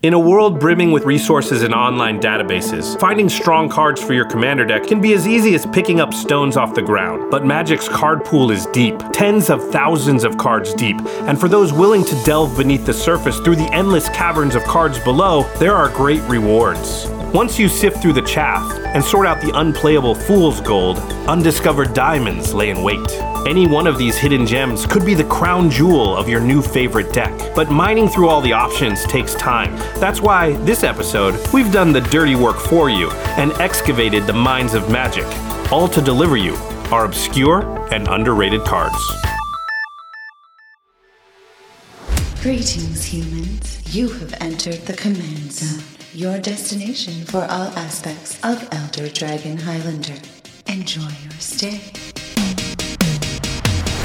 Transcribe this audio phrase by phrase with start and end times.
[0.00, 4.64] In a world brimming with resources and online databases, finding strong cards for your commander
[4.64, 7.32] deck can be as easy as picking up stones off the ground.
[7.32, 11.72] But Magic's card pool is deep, tens of thousands of cards deep, and for those
[11.72, 15.88] willing to delve beneath the surface through the endless caverns of cards below, there are
[15.88, 17.08] great rewards.
[17.34, 20.98] Once you sift through the chaff and sort out the unplayable fool's gold,
[21.28, 23.10] undiscovered diamonds lay in wait.
[23.46, 27.12] Any one of these hidden gems could be the crown jewel of your new favorite
[27.12, 29.76] deck, but mining through all the options takes time.
[30.00, 34.72] That's why this episode, we've done the dirty work for you and excavated the mines
[34.72, 35.26] of magic,
[35.70, 36.54] all to deliver you
[36.90, 37.62] our obscure
[37.92, 38.96] and underrated cards.
[42.40, 43.94] Greetings, humans.
[43.94, 50.14] You have entered the command zone, your destination for all aspects of Elder Dragon Highlander.
[50.66, 51.80] Enjoy your stay.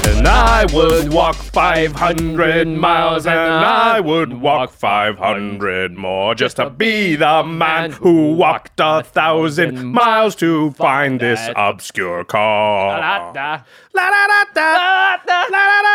[0.06, 7.16] And I would walk 500 miles, and I would walk 500 more just to be
[7.16, 12.98] the man who walked a thousand miles to find this obscure car.
[13.00, 13.62] La da.
[13.94, 14.10] Da.
[14.12, 15.18] Da.
[15.26, 15.44] Da.
[15.50, 15.94] La da.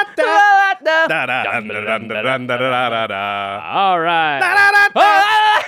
[0.80, 3.08] Da da da da da da da da da
[4.94, 5.49] da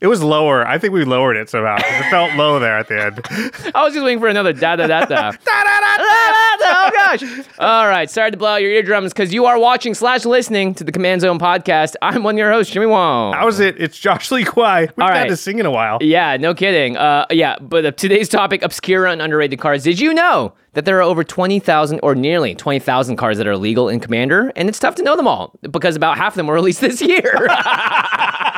[0.00, 0.66] It was lower.
[0.66, 1.76] I think we lowered it somehow.
[1.76, 3.20] It felt low there at the end.
[3.74, 5.32] I was just waiting for another da da da da.
[6.62, 7.22] Oh gosh!
[7.58, 10.84] All right, sorry to blow out your eardrums because you are watching slash listening to
[10.84, 11.96] the Command Zone podcast.
[12.00, 13.34] I'm one of your hosts, Jimmy Wong.
[13.34, 13.78] How's it?
[13.78, 14.82] It's Josh Lee Kwai.
[14.82, 15.28] We've All had right.
[15.28, 15.98] to sing in a while.
[16.00, 16.96] Yeah, no kidding.
[16.96, 19.84] Uh, yeah, but uh, today's topic: obscure and underrated cards.
[19.84, 23.46] Did you know that there are over twenty thousand, or nearly twenty thousand cards that
[23.46, 26.36] are legal in Commander, and it's tough to know them all because about half of
[26.36, 27.48] them were released this year.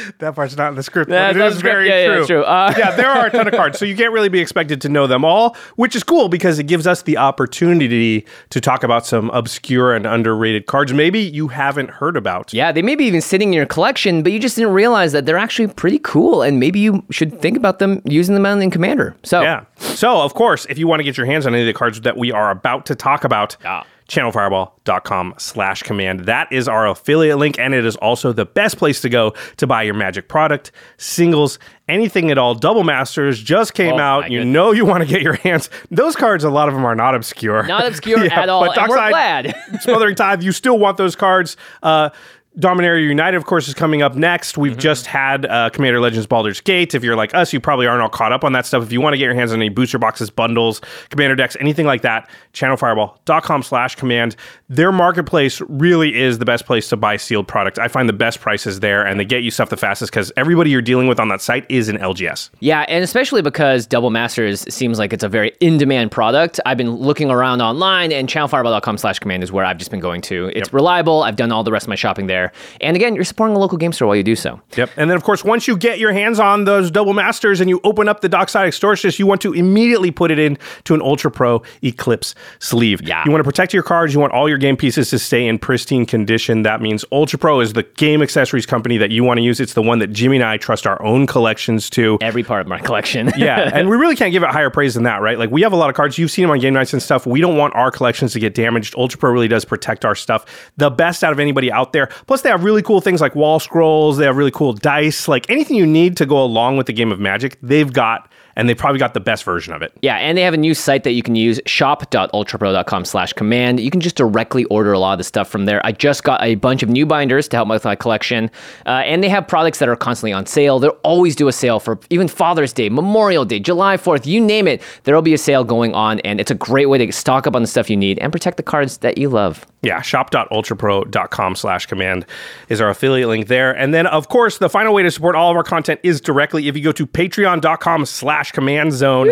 [0.18, 1.10] That part's not in the script.
[1.10, 2.18] Not it is very Yeah, yeah, true.
[2.18, 2.42] it's true.
[2.44, 4.88] Uh, yeah, there are a ton of cards, so you can't really be expected to
[4.88, 9.04] know them all, which is cool because it gives us the opportunity to talk about
[9.06, 12.52] some obscure and underrated cards maybe you haven't heard about.
[12.52, 15.26] Yeah, they may be even sitting in your collection, but you just didn't realize that
[15.26, 19.14] they're actually pretty cool, and maybe you should think about them using them in Commander.
[19.22, 19.64] So, Yeah.
[19.78, 22.00] So, of course, if you want to get your hands on any of the cards
[22.02, 23.82] that we are about to talk about, Yeah.
[24.12, 26.20] channelfireball.com slash command.
[26.26, 29.66] That is our affiliate link, and it is also the best place to go to
[29.66, 31.58] buy your magic product, singles,
[31.88, 32.54] anything at all.
[32.54, 34.30] Double Masters just came Oh, out.
[34.30, 34.52] You goodness.
[34.54, 35.70] know you want to get your hands.
[35.90, 37.62] Those cards, a lot of them are not obscure.
[37.64, 39.54] not obscure Yeah, at all, but and we're glad.
[39.80, 41.56] Smothering Tithe, you still want those cards.
[41.82, 42.10] Uh,
[42.58, 44.58] Dominaria United, of course, is coming up next.
[44.58, 44.80] We've Mm-hmm.
[44.80, 46.94] just had uh, Commander Legends Baldur's Gate.
[46.94, 48.82] If you're like us, you probably aren't all caught up on that stuff.
[48.82, 50.80] If you want to get your hands on any booster boxes, bundles,
[51.10, 54.36] Commander decks, anything like that, channelfireball.com slash command.
[54.68, 57.78] Their marketplace really is the best place to buy sealed products.
[57.78, 60.70] I find the best prices there, and they get you stuff the fastest because everybody
[60.70, 62.50] you're dealing with on that site is an LGS.
[62.60, 66.60] Yeah, and especially because Double Masters seems like it's a very in-demand product.
[66.66, 70.20] I've been looking around online, and channelfireball.com slash command is where I've just been going
[70.22, 70.50] to.
[70.54, 71.22] It's reliable.
[71.22, 72.41] I've done all the rest of my shopping there.
[72.80, 74.60] And again, you're supporting a local game store while you do so.
[74.76, 74.90] Yep.
[74.96, 77.80] And then, of course, once you get your hands on those double masters and you
[77.84, 81.30] open up the Dockside Extortionist, you want to immediately put it in to an Ultra
[81.30, 83.00] Pro Eclipse sleeve.
[83.02, 83.22] Yeah.
[83.24, 84.14] You want to protect your cards.
[84.14, 86.62] You want all your game pieces to stay in pristine condition.
[86.62, 89.60] That means Ultra Pro is the game accessories company that you want to use.
[89.60, 92.18] It's the one that Jimmy and I trust our own collections to.
[92.20, 93.30] Every part of my collection.
[93.42, 95.36] Yeah, and we really can't give it higher praise than that, right?
[95.36, 96.16] Like we have a lot of cards.
[96.16, 97.26] You've seen them on game nights and stuff.
[97.26, 98.94] We don't want our collections to get damaged.
[98.96, 100.44] Ultra Pro really does protect our stuff.
[100.76, 102.06] The best out of anybody out there.
[102.28, 104.16] Plus, they have really cool things like wall scrolls.
[104.16, 105.28] They have really cool dice.
[105.28, 108.68] Like anything you need to go along with the game of Magic, they've got and
[108.68, 109.92] they probably got the best version of it.
[110.02, 113.80] Yeah, and they have a new site that you can use, shop.ultrapro.com slash command.
[113.80, 115.84] You can just directly order a lot of the stuff from there.
[115.84, 118.50] I just got a bunch of new binders to help with my collection.
[118.86, 120.78] Uh, and they have products that are constantly on sale.
[120.78, 124.68] They'll always do a sale for even Father's Day, Memorial Day, July 4th, you name
[124.68, 124.82] it.
[125.04, 127.62] There'll be a sale going on, and it's a great way to stock up on
[127.62, 129.66] the stuff you need and protect the cards that you love.
[129.82, 132.24] Yeah, shop.ultrapro.com slash command
[132.68, 133.72] is our affiliate link there.
[133.72, 136.68] And then, of course, the final way to support all of our content is directly
[136.68, 139.30] if you go to patreon.com slash command zone.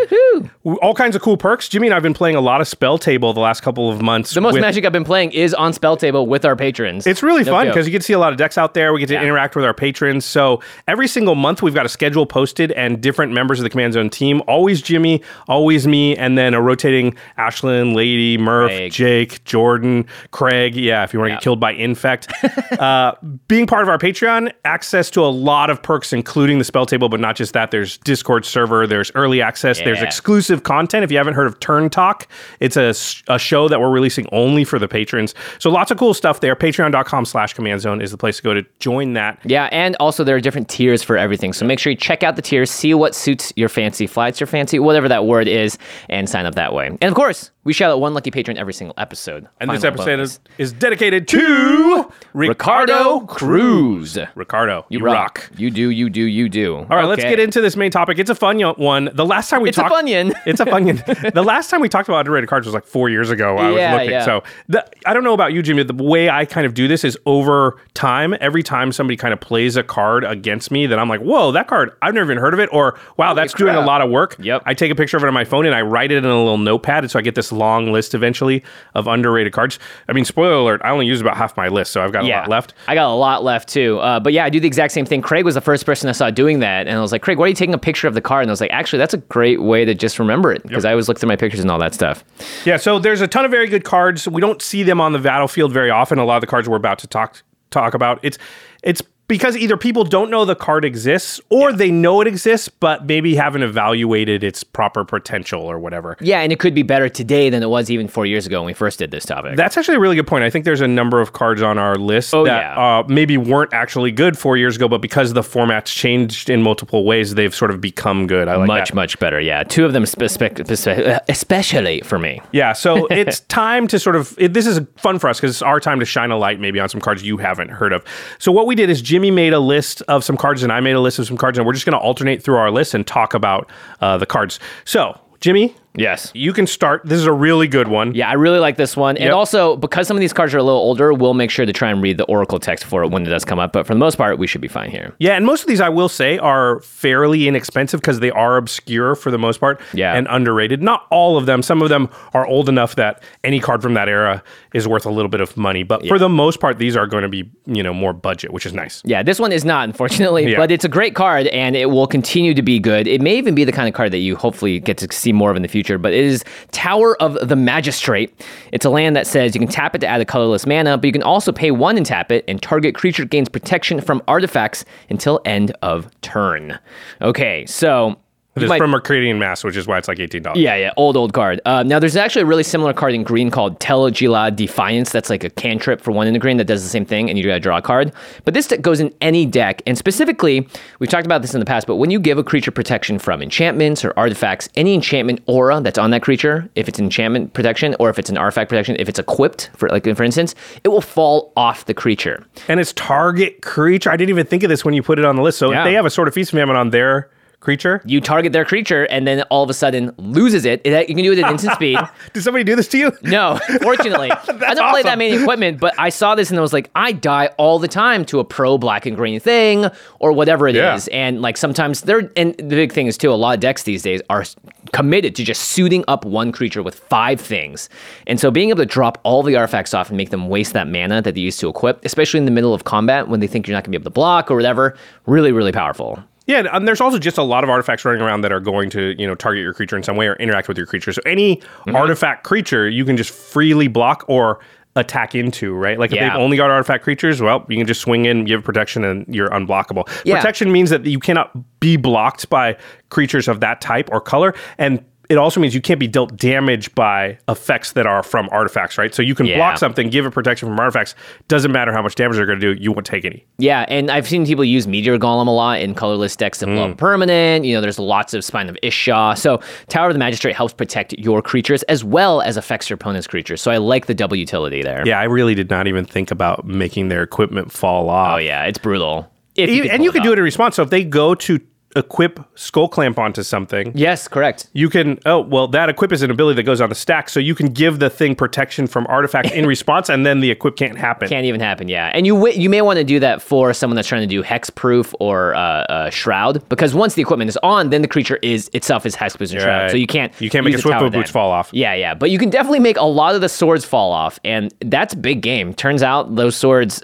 [0.82, 1.68] All kinds of cool perks.
[1.68, 4.00] Jimmy and I have been playing a lot of Spell Table the last couple of
[4.00, 4.32] months.
[4.34, 7.06] The most with- magic I've been playing is on Spell Table with our patrons.
[7.06, 8.92] It's really No fun because you get to see a lot of decks out there.
[8.92, 9.22] We get to Yeah.
[9.22, 10.24] interact with our patrons.
[10.24, 13.94] So every single month, we've got a schedule posted and different members of the Command
[13.94, 14.42] Zone team.
[14.46, 18.92] Always Jimmy, always me, and then a rotating Ashlyn, Lady, Murph, Craig.
[18.92, 20.76] Jake, Jordan, Craig.
[20.76, 21.36] Yeah, if you want to Yeah.
[21.36, 22.30] get killed by Infect.
[22.78, 23.12] uh,
[23.48, 27.08] being part of our Patreon, access to a lot of perks, including the spell table,
[27.08, 27.70] but not just that.
[27.70, 31.04] There's Discord server, there's early access, there's exclusive content.
[31.04, 32.28] If you haven't heard of Turn Talk,
[32.60, 32.94] it's a,
[33.32, 35.34] a show that we're releasing only for the patrons.
[35.58, 36.54] So lots of cool stuff there.
[36.56, 39.38] Patreon.com slash command zone is the place to go to join that.
[39.44, 41.52] Yeah, and also there are different tiers for everything.
[41.52, 44.46] So make sure you check out the tiers, see what suits your fancy, flights your
[44.46, 46.86] fancy, whatever that word is, and sign up that way.
[46.86, 49.46] And of course, we shout out one lucky patron every single episode.
[49.60, 50.30] And this Final episode bonus.
[50.32, 54.16] is, is dedicated to Ricardo Cruz.
[54.34, 55.50] Ricardo, You rock.
[55.56, 56.76] You do, you do, you do.
[56.76, 58.18] All right, let's get into this main topic.
[58.18, 59.10] It's a fun yo- one.
[59.12, 60.32] The last time we It's a talked, Funyun.
[60.46, 61.32] it's a funyun.
[61.34, 63.58] the last time we talked about underrated cards was like four years ago.
[63.58, 64.10] I was looking.
[64.10, 64.24] yeah.
[64.24, 65.82] So the, I don't know about you, Jimmy.
[65.82, 68.34] The way I kind of do this is over time.
[68.40, 71.68] Every time somebody kind of plays a card against me, that I'm like, whoa, that
[71.68, 73.86] card I've never even heard of it, or wow, that's doing a crap.
[73.86, 74.36] lot of work.
[74.38, 74.62] Yep.
[74.64, 76.38] I take a picture of it on my phone and I write it in a
[76.38, 78.62] little notepad, and so I get this long list eventually
[78.94, 79.78] of underrated cards.
[80.08, 82.28] I mean, spoiler alert, I only use about half my list, so I've got a
[82.28, 82.74] lot left.
[82.88, 83.98] I got a lot left too.
[83.98, 85.22] Uh, but yeah, I do the exact same thing.
[85.22, 86.86] Craig was the first person I saw doing that.
[86.86, 88.42] And I was like, Craig, why are you taking a picture of the card?
[88.42, 90.90] And I was like, actually, that's a great way to just remember it because I
[90.90, 92.24] always look through my pictures and all that stuff.
[92.64, 94.28] Yeah, so there's a ton of very good cards.
[94.28, 96.18] We don't see them on the battlefield very often.
[96.18, 98.20] A lot of the cards we're about to talk talk about.
[98.22, 98.38] It's
[98.82, 103.06] it's because either people don't know the card exists or they know it exists but
[103.06, 106.16] maybe haven't evaluated its proper potential or whatever.
[106.20, 108.66] Yeah, and it could be better today than it was even four years ago when
[108.66, 109.56] we first did this topic.
[109.56, 110.42] That's actually a really good point.
[110.42, 112.98] I think there's a number of cards on our list Oh, that yeah.
[112.98, 117.04] uh, maybe weren't actually good four years ago, but because the format's changed in multiple
[117.04, 118.48] ways, they've sort of become good.
[118.48, 118.94] I like much, that.
[118.96, 119.40] much better.
[119.40, 122.40] Yeah, two of them, spe- spe- spe- especially for me.
[122.52, 124.34] Yeah, so it's time to sort of.
[124.38, 126.80] It, this is fun for us because it's our time to shine a light maybe
[126.80, 128.04] on some cards you haven't heard of.
[128.38, 130.94] So what we did is Jimmy made a list of some cards and I made
[130.94, 133.06] a list of some cards, and we're just going to alternate through our list and
[133.06, 133.70] talk about
[134.00, 134.58] uh, the cards.
[134.86, 136.30] So Jimmy, Yes.
[136.34, 137.02] you can start.
[137.04, 138.14] This is a really good one.
[138.14, 139.16] Yeah, I really like this one.
[139.16, 141.72] And also, because some of these cards are a little older, we'll make sure to
[141.72, 143.72] try and read the Oracle text for it when it does come up.
[143.72, 145.14] But for the most part, we should be fine here.
[145.18, 149.14] Yeah, and most of these I will say are fairly inexpensive because they are obscure
[149.14, 150.14] for the most part Yeah.
[150.14, 150.80] and underrated.
[150.82, 151.62] Not all of them.
[151.62, 154.42] Some of them are old enough that any card from that era
[154.72, 155.82] is worth a little bit of money.
[155.82, 158.64] But for the most part, these are going to be, you know, more budget, which
[158.64, 159.02] is nice.
[159.04, 160.56] Yeah, this one is not, unfortunately, Yeah.
[160.58, 163.08] but it's a great card and it will continue to be good.
[163.08, 165.50] It may even be the kind of card that you hopefully get to see more
[165.50, 168.32] of in the future, but it is Tower of the Magistrate.
[168.72, 171.06] It's a land that says you can tap it to add a colorless mana, but
[171.06, 174.84] you can also pay one and tap it, and target creature gains protection from artifacts
[175.08, 176.78] until end of turn.
[177.20, 178.18] Okay, so.
[178.62, 180.56] It is might- from Mercadian Masques, which is why it's like $18.
[180.56, 181.60] yeah, yeah, old, old card.
[181.64, 185.10] Uh, now, there's actually a really similar card in green called Tel-Jilad Defiance.
[185.12, 187.38] That's like a cantrip for one in the green that does the same thing, and
[187.38, 188.12] you gotta draw a card.
[188.44, 190.66] But this goes in any deck, and specifically,
[190.98, 193.42] we've talked about this in the past, but when you give a creature protection from
[193.42, 198.10] enchantments or artifacts, any enchantment aura that's on that creature, if it's enchantment protection or
[198.10, 201.52] if it's an artifact protection, if it's equipped, for like for instance, it will fall
[201.56, 202.44] off the creature.
[202.68, 204.10] And it's target creature.
[204.10, 205.58] I didn't even think of this when you put it on the list.
[205.58, 205.84] So Yeah.
[205.84, 207.28] they have a sort of feast famine on their
[207.60, 208.02] creature.
[208.04, 210.80] You target their creature, and then all of a sudden loses it.
[210.84, 211.98] It- You can do it at instant speed.
[212.32, 213.12] Did somebody do this to you?
[213.22, 214.30] No, fortunately.
[214.32, 217.12] I don't play that many equipment, but I saw this and I was like, I
[217.12, 219.86] die all the time to a pro black and green thing
[220.18, 221.16] or whatever it is, Yeah.
[221.16, 224.02] And like sometimes they're, and the big thing is too, a lot of decks these
[224.02, 224.44] days are
[224.92, 227.88] committed to just suiting up one creature with five things.
[228.26, 230.88] And so being able to drop all the artifacts off and make them waste that
[230.88, 233.66] mana that they used to equip, especially in the middle of combat when they think
[233.68, 236.22] you're not going to be able to block or whatever, really, really powerful.
[236.50, 239.14] Yeah, and there's also just a lot of artifacts running around that are going to,
[239.16, 241.12] you know, target your creature in some way or interact with your creature.
[241.12, 241.94] So any Mm-hmm.
[241.96, 244.58] artifact creature you can just freely block or
[244.96, 245.98] attack into, right?
[245.98, 246.30] Like if Yeah.
[246.30, 249.48] they've only got artifact creatures, well, you can just swing in, give protection, and you're
[249.50, 250.08] unblockable.
[250.24, 250.36] Yeah.
[250.38, 252.76] Protection means that you cannot be blocked by
[253.10, 256.92] creatures of that type or color, and it also means you can't be dealt damage
[256.96, 259.14] by effects that are from artifacts, right?
[259.14, 259.58] So you can Yeah.
[259.58, 261.14] block something, give it protection from artifacts.
[261.46, 263.46] Doesn't matter how much damage they're going to do, you won't take any.
[263.58, 266.90] Yeah, and I've seen people use Meteor Golem a lot in colorless decks to blow
[266.90, 266.98] up mm.
[266.98, 267.64] permanent.
[267.64, 269.34] You know, there's lots of Spine of Ish Sah.
[269.34, 273.28] So Tower of the Magistrate helps protect your creatures as well as affects your opponent's
[273.28, 273.62] creatures.
[273.62, 275.04] So I like the double utility there.
[275.06, 278.34] Yeah, I really did not even think about making their equipment fall oh, off.
[278.34, 279.30] Oh yeah, it's brutal.
[279.54, 280.76] You- and you can do it in response.
[280.76, 281.60] So if they go to
[281.96, 284.68] equip Skull Clamp onto something, Yes, correct.
[284.72, 285.18] you can.
[285.26, 287.66] Oh well, that equip is an ability that goes on the stack, so you can
[287.68, 291.28] give the thing protection from artifacts in response, and then the equip can't happen.
[291.28, 292.10] Can't even happen, yeah.
[292.14, 294.42] And you wi- you may want to do that for someone that's trying to do
[294.42, 298.70] hexproof or uh, uh, shroud, because once the equipment is on, then the creature is
[298.72, 299.90] itself is hexproof and shroud, Right.
[299.90, 301.70] so you can't You can't make a Swiftfoot boots fall off.
[301.72, 304.72] Yeah, yeah, but you can definitely make a lot of the swords fall off, and
[304.84, 305.74] that's big game.
[305.74, 307.02] Turns out those swords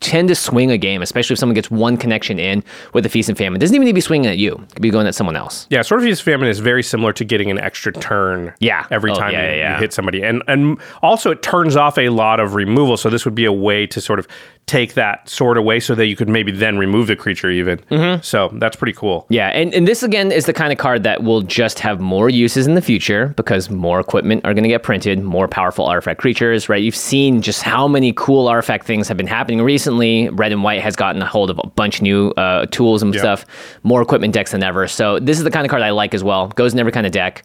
[0.00, 2.64] tend to swing a game, especially if someone gets one connection in
[2.94, 3.56] with the feast and famine.
[3.56, 5.36] It doesn't even need to be swinging at you; it could be going at someone
[5.36, 5.66] else.
[5.70, 8.54] Yeah, sort of Feast and Famine is very similar to getting an extra turn.
[8.58, 8.86] Yeah.
[8.90, 11.98] every Oh, time yeah, you, yeah, you hit somebody, and and also it turns off
[11.98, 12.96] a lot of removal.
[12.96, 14.26] So this would be a way to sort of
[14.66, 17.78] take that sword away, so that you could maybe then remove the creature even.
[17.90, 18.20] Mm-hmm.
[18.22, 19.24] So that's pretty cool.
[19.28, 22.28] Yeah, and, and this again is the kind of card that will just have more
[22.28, 26.20] uses in the future because more equipment are going to get printed, more powerful artifact
[26.20, 26.82] creatures, right?
[26.82, 30.28] You've seen just how many cool artifact things have been happening recently.
[30.30, 33.14] Red and White has gotten a hold of a bunch of new uh, tools and
[33.14, 33.46] stuff,
[33.84, 34.88] more equipment decks than ever.
[34.88, 36.48] So this is the kind of card I like as well.
[36.48, 37.44] Goes in every kind of deck,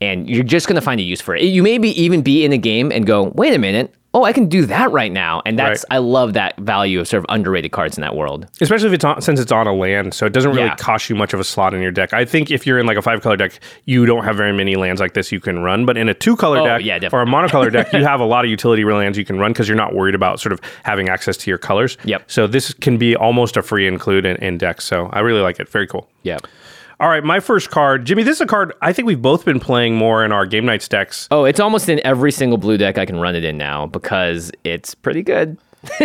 [0.00, 1.44] and you're just going to find a use for it.
[1.44, 3.94] You maybe even be in a game and go, wait a minute.
[4.16, 5.96] Oh, I can do that right now, and that's Right.
[5.96, 8.46] I love that value of sort of underrated cards in that world.
[8.62, 10.74] Especially if it's on, since it's on a land, so it doesn't really Yeah.
[10.76, 12.14] cost you much of a slot in your deck.
[12.14, 14.74] I think if you're in like a five color deck, you don't have very many
[14.74, 15.84] lands like this you can run.
[15.84, 18.24] But in a two color Oh, deck yeah, or a monocolor deck, you have a
[18.24, 21.10] lot of utility lands you can run because you're not worried about sort of having
[21.10, 21.98] access to your colors.
[22.04, 22.22] Yep.
[22.26, 24.86] So this can be almost a free include in, in decks.
[24.86, 25.68] So I really like it.
[25.68, 26.08] Very cool.
[26.22, 26.38] Yeah.
[26.98, 28.22] All right, my first card, Jimmy.
[28.22, 30.88] This is a card I think we've both been playing more in our game nights
[30.88, 31.28] decks.
[31.30, 34.50] Oh, it's almost in every single blue deck I can run it in now because
[34.64, 35.58] it's pretty good.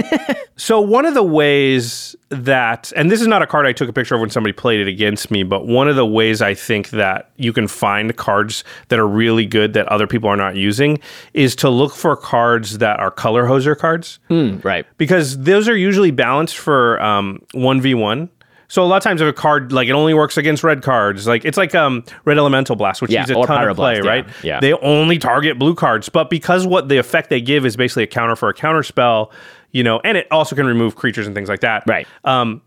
[0.58, 3.94] So one of the ways that, and this is not a card I took a
[3.94, 6.92] picture of when somebody played it against me, but one of the ways I think
[6.92, 11.00] that you can find cards that are really good that other people are not using
[11.34, 14.86] is to look for cards that are color hoser cards Right.
[14.98, 18.30] because those are usually balanced for um, 1v1.
[18.72, 21.28] So a lot of times if a card like it only works against red cards,
[21.28, 24.04] like it's like um, red elemental blast, which Yeah, needs a ton of play, Pyroblast,
[24.06, 24.28] yeah, right?
[24.44, 24.60] yeah.
[24.62, 28.08] They only target blue cards, but because what the effect they give is basically a
[28.08, 29.34] counter for a counter spell,
[29.72, 31.84] you know, and it also can remove creatures and things like that.
[31.86, 32.08] Right.
[32.24, 32.62] In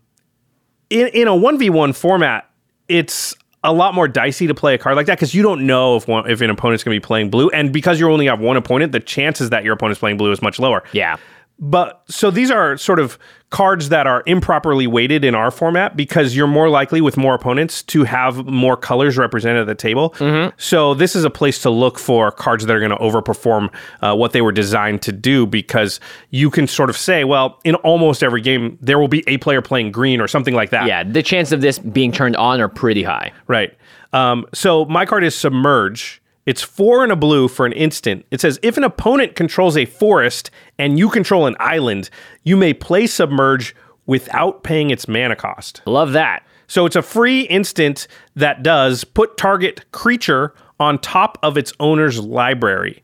[0.91, 2.47] in a 1v1 format,
[2.87, 3.33] it's
[3.63, 6.07] a lot more dicey to play a card like that because you don't know if
[6.07, 8.57] one, if an opponent's going to be playing blue, and because you only have one
[8.57, 10.83] opponent, the chances that your opponent's playing blue is much lower.
[10.93, 11.17] yeah.
[11.57, 13.17] But so these are sort of
[13.49, 17.81] cards that are improperly weighted in our format because you're more likely with more opponents
[17.83, 20.13] to have more colors represented at the table.
[20.57, 24.13] So this is a place to look for cards that are going to overperform uh,
[24.15, 28.23] what they were designed to do because you can sort of say, well, in almost
[28.23, 30.87] every game there will be a player playing green or something like that.
[30.87, 31.03] Yeah.
[31.03, 33.31] The chance of this being turned on are pretty high.
[33.47, 33.73] Right.
[34.11, 36.21] Um, so my card is Submerge.
[36.45, 38.25] It's four and a blue for an instant.
[38.29, 42.09] It says if an opponent controls a forest and you control an island,
[42.43, 43.75] you may play Submerge
[44.05, 45.81] without paying its mana cost.
[45.85, 46.45] Love that.
[46.67, 52.19] So it's a free instant that does put target creature on top of its owner's
[52.19, 53.03] library.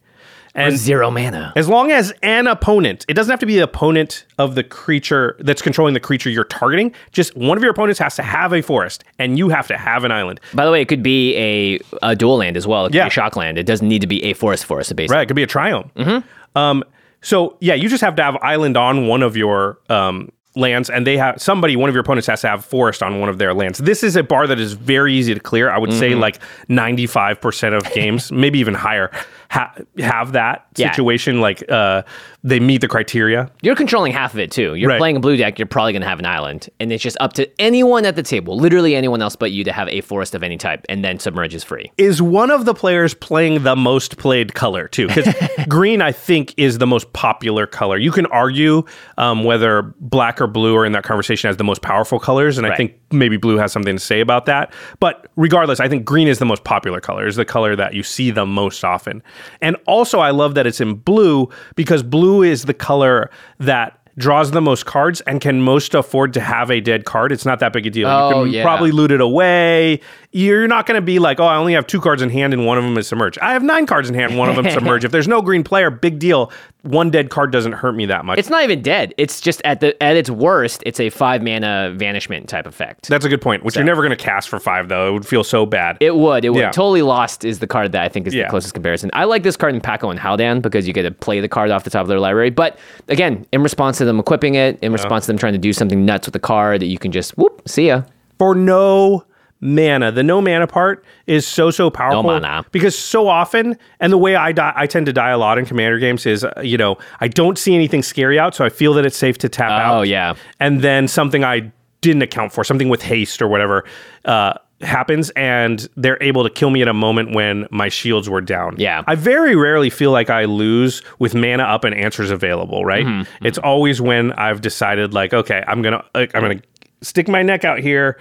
[0.53, 1.53] And Zero mana.
[1.55, 5.37] as long as an opponent, it doesn't have to be the opponent of the creature
[5.39, 6.93] that's controlling the creature you're targeting.
[7.13, 10.03] Just one of your opponents has to have a forest, and you have to have
[10.03, 10.39] an island.
[10.53, 12.85] By the way, it could be a, a dual land as well.
[12.85, 13.03] It could Yeah.
[13.05, 13.57] be a shock land.
[13.57, 15.15] It doesn't need to be a forest forest, basically.
[15.15, 16.23] Right, it could be a triome.
[16.55, 16.83] Um,
[17.21, 21.07] so yeah, you just have to have island on one of your um, lands, and
[21.07, 23.53] they have somebody, one of your opponents has to have forest on one of their
[23.53, 23.77] lands.
[23.79, 25.69] This is a bar that is very easy to clear.
[25.69, 29.11] I would say like ninety five percent of games, maybe even higher,
[29.51, 30.91] ha- have that Yeah.
[30.91, 31.41] situation.
[31.41, 32.03] Like uh,
[32.43, 33.51] they meet the criteria.
[33.61, 34.75] You're controlling half of it too.
[34.75, 34.97] You're Right.
[34.97, 36.69] playing a blue deck, you're probably going to have an island.
[36.79, 39.73] And it's just up to anyone at the table, literally anyone else but you, to
[39.73, 40.85] have a forest of any type.
[40.87, 41.91] And then Submerge is free.
[41.97, 45.07] Is one of the players playing the most played color too?
[45.07, 45.27] Because
[45.67, 47.97] green, I think, is the most popular color.
[47.97, 48.83] You can argue
[49.17, 52.65] um, whether black or blue are in that conversation as the most powerful colors, and
[52.65, 54.73] I think maybe blue has something to say about that.
[54.99, 57.27] But regardless, I think green is the most popular color.
[57.27, 59.23] Is the color that you see the most often,
[59.61, 64.51] and also I love that it's in blue because blue is the color that draws
[64.51, 67.31] the most cards and can most afford to have a dead card.
[67.31, 68.09] It's not that big a deal.
[68.09, 68.63] Oh, you can yeah.
[68.63, 70.01] probably loot it away.
[70.33, 72.65] You're not going to be like, oh, I only have two cards in hand and
[72.65, 73.37] one of them is submerged.
[73.39, 75.03] I have nine cards in hand, one of them submerged.
[75.03, 76.51] If there's no green player, big deal.
[76.83, 78.39] One dead card doesn't hurt me that much.
[78.39, 79.13] It's not even dead.
[79.17, 83.07] It's just at the at its worst, it's a five mana vanishment type effect.
[83.07, 85.09] That's a good point, which you're never going to cast for five, though.
[85.09, 85.97] It would feel so bad.
[85.99, 86.43] It would.
[86.43, 86.59] It would.
[86.59, 86.71] Yeah.
[86.71, 88.45] Totally Lost is the card that I think is Yeah.
[88.45, 89.11] the closest comparison.
[89.13, 91.69] I like this card in Pako and Haldan because you get to play the card
[91.69, 92.49] off the top of their library.
[92.49, 95.73] But again, in response to them equipping it, in response to them trying to do
[95.73, 98.03] something nuts with the card, that you can just whoop, see ya.
[98.39, 99.23] for no
[99.61, 100.11] mana.
[100.11, 102.65] The no mana part is so so powerful mana.
[102.71, 105.65] because so often, and the way I die, I tend to die a lot in
[105.65, 108.93] commander games is uh, you know I don't see anything scary out, so I feel
[108.95, 109.99] that it's safe to tap out.
[109.99, 110.33] Oh, yeah.
[110.59, 113.85] and then something I didn't account for, something with haste or whatever.
[114.25, 118.41] Uh, happens and they're able to kill me at a moment when my shields were
[118.41, 118.73] down.
[118.79, 119.03] Yeah.
[119.05, 123.05] I very rarely feel like I lose with mana up and answers available, right?
[123.05, 126.03] Mm-hmm, It's always when I've decided like, okay, I'm going to
[126.35, 126.67] I'm going to
[127.03, 128.17] stick my neck out here,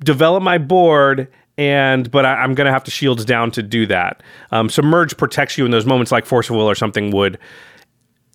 [0.00, 3.86] develop my board and but I, I'm going to have to shields down to do
[3.86, 4.22] that.
[4.50, 7.38] Um, submerge protects you in those moments like force of will or something would.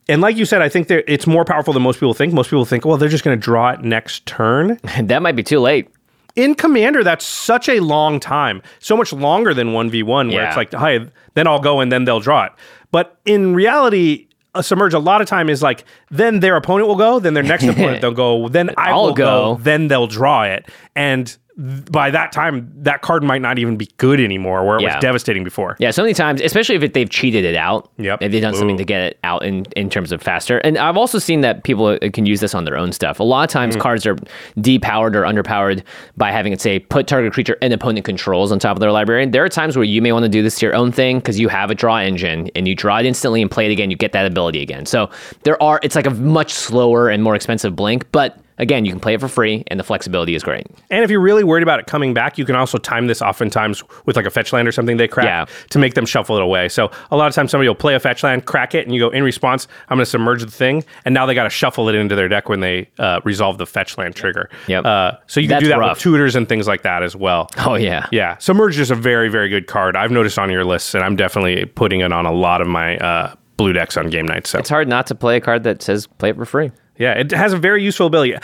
[0.10, 2.32] And like you said, I think it's more powerful than most people think.
[2.34, 4.80] Most people think, well, they're just going to draw it next turn.
[5.04, 5.90] That might be too late.
[6.38, 10.44] In Commander, that's such a long time, so much longer than one v one, where
[10.44, 10.48] Yeah.
[10.50, 11.00] it's like, hi,
[11.34, 12.52] then I'll go and then they'll draw it.
[12.92, 16.96] But in reality, a submerge a lot of time is like, then their opponent will
[16.96, 19.56] go, then their next opponent they'll go, then I I'll go.
[19.56, 19.64] go.
[19.64, 24.20] then they'll draw it, and by that time, that card might not even be good
[24.20, 24.96] anymore, where it Yeah.
[24.96, 25.76] was devastating before.
[25.80, 27.90] Yeah, so many times, especially if it, they've cheated it out.
[27.98, 28.22] Yep.
[28.22, 30.60] If they've done something to get it out in, in terms of faster.
[30.60, 33.20] And I've also seen that people uh, can use this on their own stuff.
[33.20, 34.16] A lot of times, cards are
[34.58, 35.84] depowered or underpowered
[36.16, 39.24] by having it say put target creature and opponent controls on top of their library.
[39.24, 41.18] and There are times where you may want to do this to your own thing
[41.18, 43.90] because you have a draw engine and you draw it instantly and play it again.
[43.90, 44.86] You get that ability again.
[44.86, 45.10] So
[45.44, 49.00] there are, it's like a much slower and more expensive blink, but again, you can
[49.00, 50.68] play it for free and the flexibility is great.
[50.90, 53.84] And if you're really worried about it coming back, you can also time this oftentimes
[54.06, 55.46] with like a fetch land or something they crack Yeah.
[55.70, 56.70] to make them shuffle it away.
[56.70, 59.00] So a lot of times somebody will play a fetch land, crack it, and you
[59.02, 61.88] go in response, I'm going to submerge the thing, and now they got to shuffle
[61.90, 64.50] it into their deck when they uh, resolve the fetch land trigger.
[64.68, 64.86] Yep.
[64.86, 65.98] Uh, so you can That's do that rough.
[65.98, 67.50] with tutors and things like that as well.
[67.60, 68.08] Oh, yeah.
[68.12, 69.96] Yeah, Submerge is a very, very good card.
[69.96, 72.98] I've noticed on your lists, and I'm definitely putting it on a lot of my
[72.98, 74.50] uh, blue decks on game nights.
[74.52, 76.72] So It's hard not to play a card that says play it for free.
[76.98, 78.36] Yeah, it has a very useful ability.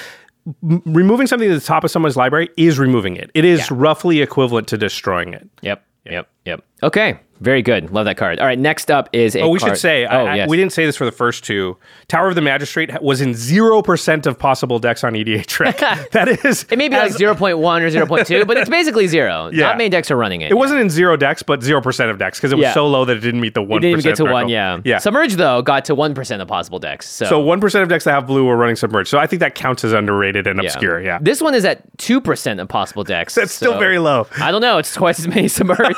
[0.63, 3.31] M- removing something to the top of someone's library is removing it.
[3.33, 3.67] It is Yeah.
[3.71, 5.47] roughly equivalent to destroying it.
[5.61, 5.83] Yep.
[6.05, 6.27] Yep.
[6.45, 6.63] Yep.
[6.83, 7.17] Okay.
[7.43, 7.91] Very good.
[7.91, 8.39] Love that card.
[8.39, 8.57] All right.
[8.57, 9.41] Next up is a.
[9.41, 10.49] Oh, we card- should say, Oh, I, yes.
[10.49, 11.77] we didn't say this for the first two.
[12.07, 15.77] Tower of the Magistrate was in 0% of possible decks on EDH Rec.
[16.11, 16.65] that is.
[16.71, 17.57] It may be like 0.1 or
[18.23, 19.49] 0.2, but it's basically zero.
[19.53, 19.67] Yeah.
[19.67, 20.51] Not many decks are running it.
[20.51, 22.73] It wasn't in zero decks, but 0% of decks because it was Yeah.
[22.73, 23.77] so low that it didn't meet the 1%.
[23.77, 24.47] It didn't even get to one.
[24.49, 24.79] Yeah.
[24.83, 24.99] Yeah.
[24.99, 27.07] Submerge though got to one percent of possible decks.
[27.09, 27.25] So.
[27.25, 29.09] so 1% of decks that have blue are running Submerged.
[29.09, 31.01] So I think that counts as underrated and obscure.
[31.01, 31.19] Yeah.
[31.21, 33.35] This one is at two percent of possible decks.
[33.43, 34.27] That's still very low.
[34.37, 34.77] I don't know.
[34.77, 35.95] It's twice as many submerge.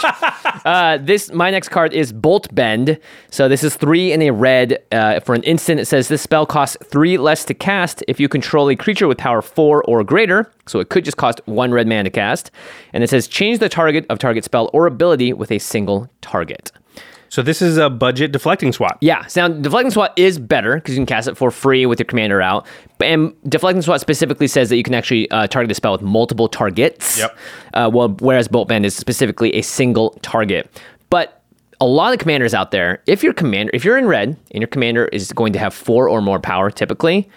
[0.66, 3.00] uh, this my next card is Bolt Bend.
[3.30, 4.82] So this is three in a red.
[4.92, 8.28] Uh, for an instant, it says this spell costs three less to cast if you
[8.28, 10.52] control a creature with power four or greater.
[10.66, 12.52] So it could just cost one red mana to cast.
[12.94, 16.72] And it says change the target of target spell or ability with a single target.
[17.30, 18.98] So this is a budget Deflecting Swat.
[19.02, 22.00] Yeah, so now Deflecting Swat is better because you can cast it for free with
[22.00, 22.66] your commander out.
[23.02, 26.48] And Deflecting Swat specifically says that you can actually uh, target the spell with multiple
[26.48, 27.18] targets.
[27.18, 27.38] Yep.
[27.74, 30.70] Uh, well, whereas Bolt Bend is specifically a single target.
[31.10, 31.42] But
[31.82, 34.68] a lot of commanders out there, if your commander, if you're in red and your
[34.68, 37.30] commander is going to have four or more power, typically,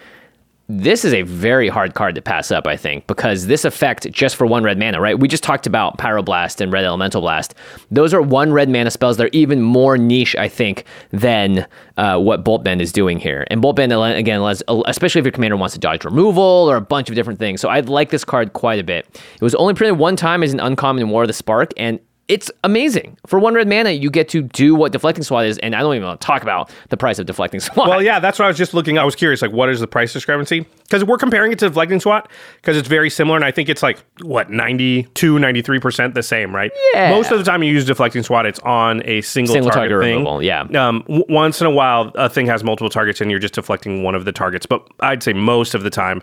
[0.71, 4.35] this is a very hard card to pass up, I think, because this effect just
[4.35, 5.19] for one red mana, right?
[5.19, 7.55] We just talked about Pyroblast and Red Elemental Blast.
[7.89, 9.17] Those are one red mana spells.
[9.17, 11.65] They're even more niche, I think, than
[11.97, 13.47] uh, what Bolt Bend is doing here.
[13.49, 14.41] And Bolt Bend, again,
[14.85, 17.61] especially if your commander wants to dodge removal or a bunch of different things.
[17.61, 19.07] So I like this card quite a bit.
[19.33, 21.99] It was only printed one time as an uncommon in War of the Spark, and
[22.29, 23.17] it's amazing.
[23.27, 25.95] For one red mana, you get to do what Deflecting Swat is, and I don't
[25.95, 27.89] even want to talk about the price of Deflecting Swat.
[27.89, 28.97] Well, yeah, that's what I was just looking.
[28.97, 30.61] I was curious, like, what is the price discrepancy?
[30.83, 32.29] Because we're comparing it to Deflecting Swat
[32.61, 36.55] because it's very similar, and I think it's like what 92, 93 percent the same,
[36.55, 36.71] right?
[36.93, 37.09] Yeah.
[37.09, 40.05] Most of the time you use Deflecting Swat, it's on a single, Single target, target
[40.07, 40.17] thing.
[40.19, 40.61] removal, yeah.
[40.61, 44.03] Um, w- once in a while, a thing has multiple targets, and you're just deflecting
[44.03, 44.65] one of the targets.
[44.67, 46.21] But I'd say most of the time.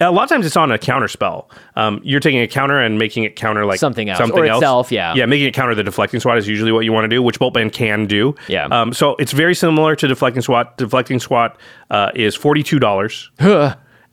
[0.00, 1.48] A lot of times it's on a counter spell.
[1.76, 4.18] Um, you're taking a counter and making it counter like Something else.
[4.18, 4.58] Something Or else.
[4.60, 5.14] itself, yeah.
[5.14, 7.38] Yeah, making it counter the deflecting swat is usually what you want to do, which
[7.38, 8.34] Bolt Bend can do.
[8.48, 8.66] Yeah.
[8.66, 10.76] Um, so it's very similar to deflecting swat.
[10.78, 11.58] Deflecting swat
[11.90, 13.30] uh, is forty two dollars,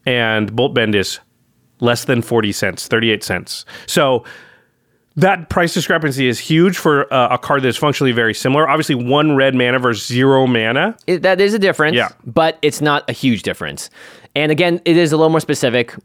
[0.06, 1.20] and Bolt Bend is
[1.80, 3.66] less than forty cents, thirty eight cents.
[3.88, 4.24] So
[5.18, 8.70] that price discrepancy is huge for uh, a card that's functionally very similar.
[8.70, 10.96] Obviously, one red mana versus zero mana.
[11.06, 12.10] It, that is a difference, Yeah.
[12.26, 13.90] but it's not a huge difference.
[14.36, 15.96] And again, it is a little more specific.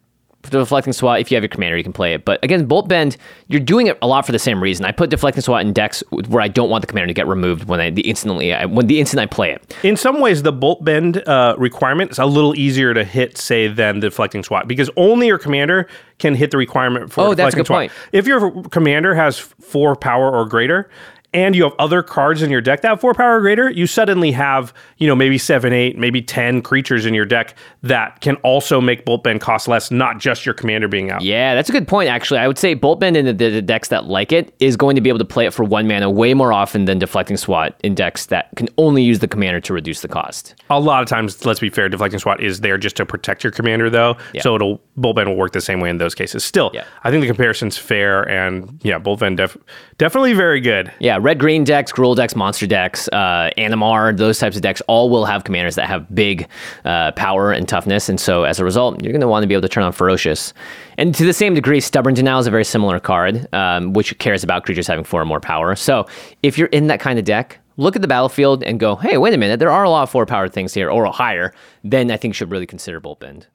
[0.42, 1.18] The deflecting swat.
[1.18, 2.24] If you have your commander, you can play it.
[2.24, 3.16] But again, bolt bend,
[3.48, 4.84] you're doing it a lot for the same reason.
[4.84, 7.64] I put deflecting swat in decks where I don't want the commander to get removed
[7.64, 9.74] when I the instantly I, when the instant I play it.
[9.82, 13.66] In some ways, the bolt bend uh, requirement is a little easier to hit, say,
[13.66, 17.54] than the deflecting swat because only your commander can hit the requirement for Oh, that's
[17.54, 17.78] a deflecting good swat.
[17.78, 17.92] point.
[18.12, 20.88] If your commander has four power or greater,
[21.32, 24.32] and you have other cards in your deck that have four power greater, you suddenly
[24.32, 28.80] have, you know, maybe seven, eight, maybe 10 creatures in your deck that can also
[28.80, 31.22] make Bolt Bend cost less, not just your commander being out.
[31.22, 32.08] Yeah, that's a good point.
[32.08, 34.94] Actually, I would say bolt bend in the, the decks that like it is going
[34.96, 37.78] to be able to play it for one mana way more often than deflecting swat
[37.82, 40.54] in decks that can only use the commander to reduce the cost.
[40.70, 43.50] A lot of times, let's be fair, Deflecting SWAT is there just to protect your
[43.50, 44.16] commander, though.
[44.32, 44.42] Yeah.
[44.42, 46.44] So it'll Bolt Bend will work the same way in those cases.
[46.44, 46.84] Still, Yeah.
[47.04, 49.56] I think the comparison's fair, and yeah, Bolt Bend def-
[49.98, 50.92] definitely very good.
[50.98, 55.10] Yeah, red green decks, Gruul decks, monster decks, uh, Animar, those types of decks all
[55.10, 56.48] will have commanders that have big
[56.84, 58.08] uh, power and toughness.
[58.08, 59.92] And so as a result, you're going to want to be able to turn on
[59.92, 60.52] Ferocious.
[60.98, 64.44] And to the same degree, Stubborn Denial is a very similar card, um, which cares
[64.44, 65.74] about creatures having four or more power.
[65.74, 66.06] So
[66.42, 69.34] if you're in that kind of deck, look at the battlefield and go, hey, wait
[69.34, 71.52] a minute, there are a lot of four power things here or higher,
[71.84, 73.46] then I think you should really consider Bolt Bend.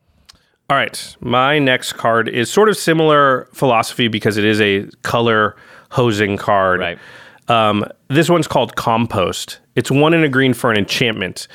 [0.69, 5.57] All right, my next card is sort of similar philosophy because it is a color
[5.91, 6.79] hosing card.
[6.79, 6.99] Right.
[7.47, 9.59] Um, this one's called Compost.
[9.75, 11.47] It's one in a green for an enchantment.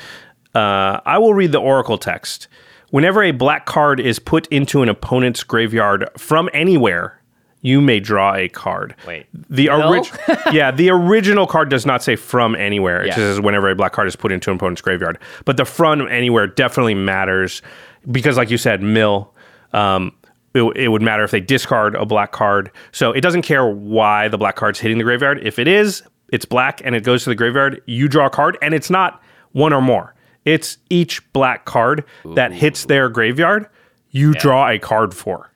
[0.55, 2.47] Uh, I will read the Oracle text.
[2.89, 7.21] Whenever a black card is put into an opponent's graveyard from anywhere,
[7.61, 8.95] you may draw a card.
[9.05, 9.25] Wait.
[9.33, 9.89] the No?
[9.89, 10.07] orig-
[10.53, 13.01] yeah, the original card does not say from anywhere.
[13.01, 13.15] It Yeah.
[13.15, 15.17] says whenever a black card is put into an opponent's graveyard.
[15.45, 17.61] But the from anywhere definitely matters
[18.09, 19.33] because, like you said, mill.
[19.73, 20.13] Um,
[20.57, 22.71] it, it would matter if they discard a black card.
[22.91, 25.45] So it doesn't care why the black card's hitting the graveyard.
[25.45, 27.81] If it is, it's black and it goes to the graveyard.
[27.85, 30.13] You draw a card, and it's not one or more.
[30.45, 33.67] It's each black card that hits their graveyard.
[34.09, 35.51] You draw a card for.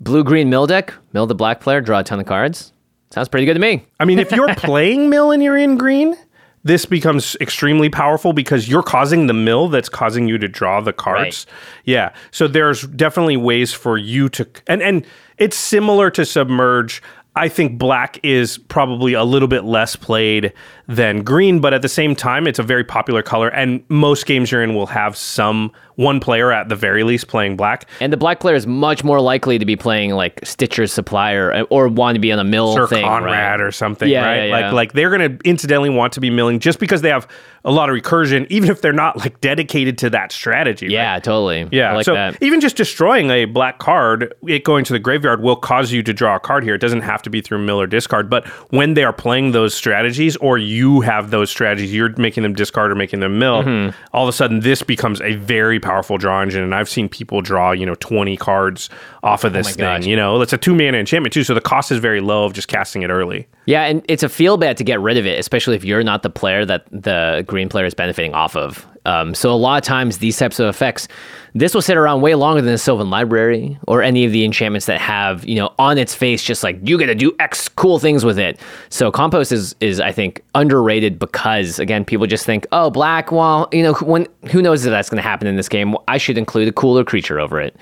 [0.00, 2.72] Blue green mill deck, mill the black player, draw a ton of cards.
[3.10, 3.86] Sounds pretty good to me.
[4.00, 6.16] I mean, if you're playing mill and you're in green,
[6.64, 10.92] this becomes extremely powerful because you're causing the mill that's causing you to draw the
[10.92, 11.46] cards.
[11.84, 12.12] Yeah.
[12.30, 15.06] So there's definitely ways for you to and and
[15.38, 17.02] it's similar to submerge.
[17.34, 20.52] I think black is probably a little bit less played
[20.86, 24.52] than green, but at the same time, it's a very popular color, and most games
[24.52, 27.88] you're in will have some one player at the very least playing black.
[28.00, 31.88] And the black player is much more likely to be playing like Stitcher's supplier or
[31.88, 33.04] want to be on a mill Sir thing.
[33.04, 33.60] Konrad right?
[33.60, 34.36] or something, Yeah, right?
[34.36, 34.66] yeah, yeah.
[34.66, 37.28] Like like they're gonna incidentally want to be milling just because they have
[37.64, 40.86] a lot of recursion, even if they're not like dedicated to that strategy.
[40.86, 40.92] right?
[40.92, 41.68] Yeah, totally.
[41.70, 42.36] Yeah, I like so that.
[42.42, 46.12] even just destroying a black card, it going to the graveyard will cause you to
[46.12, 46.74] draw a card here.
[46.74, 49.74] It doesn't have to be through mill or discard, but when they are playing those
[49.74, 53.62] strategies, or you have those strategies, you're making them discard or making them mill.
[53.62, 53.96] Mm-hmm.
[54.12, 57.42] All of a sudden, this becomes a very powerful draw engine, and I've seen people
[57.42, 58.88] draw you know 20 cards
[59.22, 59.78] off of oh this Oh thing.
[59.84, 60.06] gosh.
[60.06, 62.54] You know, it's a two mana enchantment too, so the cost is very low of
[62.54, 63.46] just casting it early.
[63.66, 66.22] Yeah, and it's a feel bad to get rid of it, especially if you're not
[66.22, 68.86] the player that the green player is benefiting off of.
[69.04, 71.08] Um, so a lot of times these types of effects,
[71.54, 74.86] this will sit around way longer than the Sylvan Library or any of the enchantments
[74.86, 77.98] that have you know on its face just like you got to do X cool
[77.98, 78.60] things with it.
[78.90, 83.68] So compost is is I think underrated because again people just think oh black well
[83.72, 86.38] you know when who knows if that's going to happen in this game I should
[86.38, 87.76] include a cooler creature over it,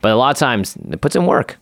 [0.00, 1.56] but a lot of times it puts in work.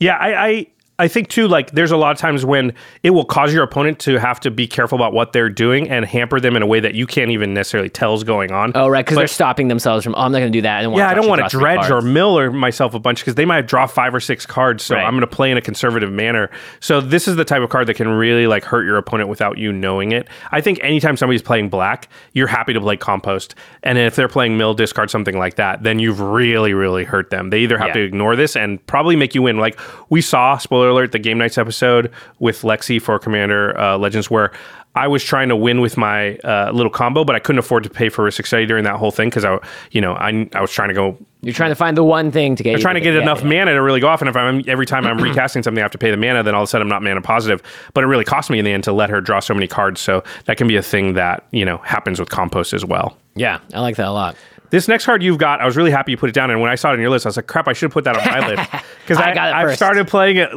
[0.00, 3.24] Yeah, I, I I think too, like there's a lot of times when it will
[3.24, 6.54] cause your opponent to have to be careful about what they're doing and hamper them
[6.54, 8.70] in a way that you can't even necessarily tell is going on.
[8.76, 10.84] Oh right, because they're stopping themselves from oh I'm not going to do that.
[10.84, 13.44] I yeah, I don't want to dredge or mill or myself a bunch because they
[13.44, 14.84] might draw five or six cards.
[14.84, 15.04] So Right.
[15.04, 16.48] I'm going to play in a conservative manner.
[16.78, 19.58] So this is the type of card that can really like hurt your opponent without
[19.58, 20.28] you knowing it.
[20.52, 24.56] I think anytime somebody's playing black, you're happy to play compost, and if they're playing
[24.56, 27.50] mill, discard something like that, then you've really, really hurt them.
[27.50, 27.94] They either have Yeah.
[27.94, 29.56] to ignore this and probably make you win.
[29.56, 34.30] Like we saw, spoiler alert, the game nights episode with Lexi for Commander uh, Legends,
[34.30, 34.52] where
[34.96, 37.90] I was trying to win with my uh, little combo, but I couldn't afford to
[37.90, 39.58] pay for Rhystic Study during that whole thing because I,
[39.90, 42.54] you know, I, I was trying to go You're trying to find the one thing
[42.54, 42.76] to get.
[42.76, 43.48] I'm trying to get yeah, enough yeah.
[43.48, 44.22] mana to really go off.
[44.22, 46.54] And if I'm every time I'm recasting something, I have to pay the mana, then
[46.54, 47.60] all of a sudden I'm not mana positive.
[47.92, 50.00] But it really cost me in the end to let her draw so many cards.
[50.00, 53.16] So that can be a thing that you know happens with compost as well.
[53.34, 54.36] Yeah, I like that a lot.
[54.74, 56.50] This next card you've got, I was really happy you put it down.
[56.50, 57.92] And when I saw it on your list, I was like, crap, I should have
[57.92, 58.70] put that on my list
[59.02, 59.76] because I I, got it I've first.
[59.76, 60.50] started playing it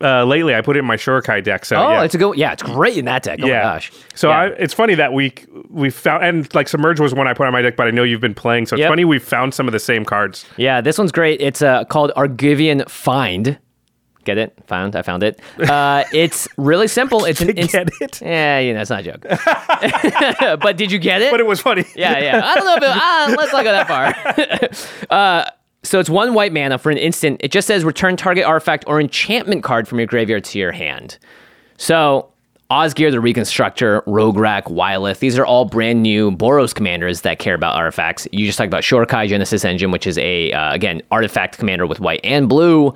[0.00, 0.54] uh, lately.
[0.56, 1.64] I put it in my Shorikai deck.
[1.64, 2.02] So Oh, yeah.
[2.02, 2.36] it's a good.
[2.36, 3.38] Yeah, it's great in that deck.
[3.42, 3.58] Oh yeah.
[3.58, 3.92] my gosh.
[4.16, 4.38] So yeah.
[4.40, 5.32] I, it's funny that we
[5.70, 8.02] we found and like submerge was one I put on my deck, but I know
[8.02, 8.90] you've been playing, so it's Yep.
[8.90, 10.44] funny we found some of the same cards.
[10.56, 11.40] yeah, this one's great.
[11.40, 13.58] It's uh, called Argivian Find.
[14.24, 14.54] Get it?
[14.66, 14.96] Found.
[14.96, 15.40] I found it.
[15.58, 17.24] Uh, it's really simple.
[17.34, 18.20] It's an Get it?
[18.22, 19.24] Yeah, you know, it's not a joke.
[20.60, 21.30] but did you get it?
[21.30, 21.84] But it was funny.
[21.94, 22.40] yeah, yeah.
[22.44, 23.88] I don't know if it, ah, let's not go that
[25.08, 25.16] far.
[25.16, 25.50] uh,
[25.82, 27.40] So it's one white mana for an instant.
[27.44, 31.18] It just says return target artifact or enchantment card from your graveyard to your hand.
[31.76, 32.30] So
[32.70, 37.76] Osgir the Reconstructor, Rograk, Wyleth, these are all brand new Boros commanders that care about
[37.76, 38.26] artifacts.
[38.32, 42.00] You just talked about Shorikai Genesis Engine, which is a, uh, again, artifact commander with
[42.00, 42.94] white and blue.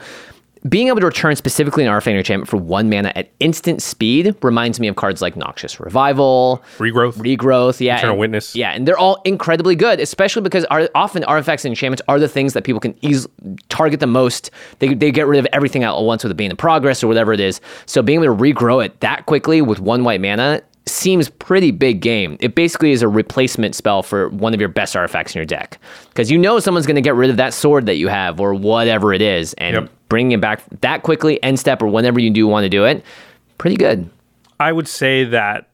[0.69, 4.81] Being able to return specifically an artifact enchantment for one mana at instant speed reminds
[4.81, 7.15] me of cards like Noxious Revival, Regrowth.
[7.15, 8.57] Regrowth, yeah, Eternal and- Witness.
[8.57, 12.29] yeah, and they're all incredibly good, especially because are, often artifacts and enchantments are the
[12.29, 13.33] things that people can easily
[13.69, 14.51] target the most.
[14.79, 17.33] They, they get rid of everything at once with it being in progress or whatever
[17.33, 17.61] it is.
[17.87, 22.01] So being able to regrow it that quickly with one white mana seems pretty big
[22.01, 22.39] game.
[22.41, 25.79] It basically is a replacement spell for one of your best artifacts in your deck
[26.09, 28.55] because you know someone's going to get rid of that sword that you have or
[28.55, 29.91] whatever it is, and Yep.
[30.09, 33.05] Bringing it back that quickly, end step or whenever you do want to do it,
[33.59, 34.09] pretty good.
[34.61, 35.69] I would say that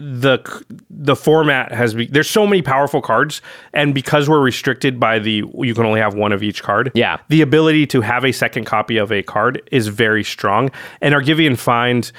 [0.00, 0.38] the
[0.88, 5.42] the format has be, there's so many powerful cards and because we're restricted by the
[5.58, 7.18] you can only have one of each card Yeah.
[7.30, 11.58] the ability to have a second copy of a card is very strong and argivian
[11.58, 12.12] find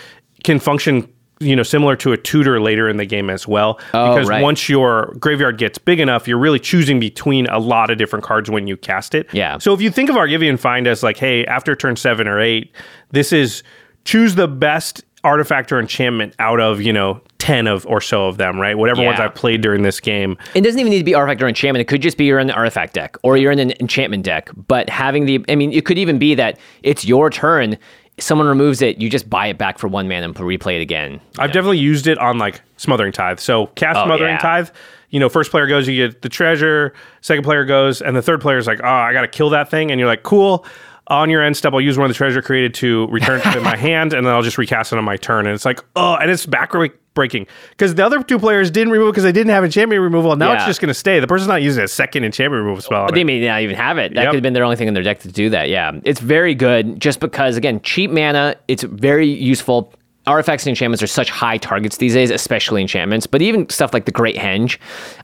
[0.44, 1.08] can function
[1.42, 4.42] you know similar to a tutor later in the game as well Oh, because right.
[4.44, 8.50] once your graveyard gets big enough you're really choosing between a lot of different cards
[8.50, 9.58] when you cast it Yeah.
[9.58, 12.72] so if you think of argivian find as like hey after turn 7 or 8
[13.12, 13.64] this is
[14.04, 18.38] choose the best artifact or enchantment out of you know 10 of or so of
[18.38, 21.16] them right whatever ones i've played during this game It doesn't even need to be
[21.16, 21.82] artifact or enchantment.
[21.82, 24.50] It could just be you're in the artifact deck or you're in an enchantment deck.
[24.68, 27.78] But having the, I mean, it could even be that it's your turn.
[28.20, 31.20] Someone removes it, you just buy it back for one mana and replay it again.
[31.38, 34.38] i've definitely used it on like smothering tithe so cast Oh, smothering yeah.
[34.38, 34.70] tithe
[35.10, 38.42] you know first player goes you get the treasure second player goes and the third
[38.42, 40.66] player is like oh i gotta kill that thing and you're like cool
[41.08, 43.62] on your end step, I'll use one of the treasure created to return it to
[43.62, 45.48] my hand, and then I'll just recast it on my turn.
[45.48, 46.76] And it's like, oh, and it's back
[47.14, 50.36] breaking because the other two players didn't remove because they didn't have enchantment removal.
[50.36, 51.20] Now it's just going to stay.
[51.20, 53.08] The person's not using a second enchantment removal spell.
[53.12, 53.26] They it.
[53.26, 54.14] may not even have it.
[54.14, 54.32] That Yep.
[54.32, 55.70] could have been their only thing in their deck to do that.
[55.70, 55.92] Yeah.
[56.04, 59.94] It's very good just because, again, cheap mana, it's very useful.
[60.30, 64.06] Artifacts and enchantments are such high targets these days, especially enchantments, but even stuff like
[64.06, 64.78] the Great Henge,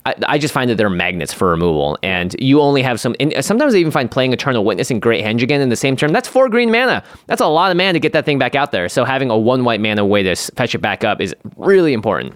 [0.05, 1.97] I, I just find that they're magnets for removal.
[2.01, 5.23] And you only have some, and sometimes I even find playing Eternal Witness and Great
[5.23, 6.11] Henge again in the same turn.
[6.11, 7.03] That's four green mana.
[7.27, 8.89] That's a lot of mana to get that thing back out there.
[8.89, 12.33] So having a one white mana way to fetch it back up is really important.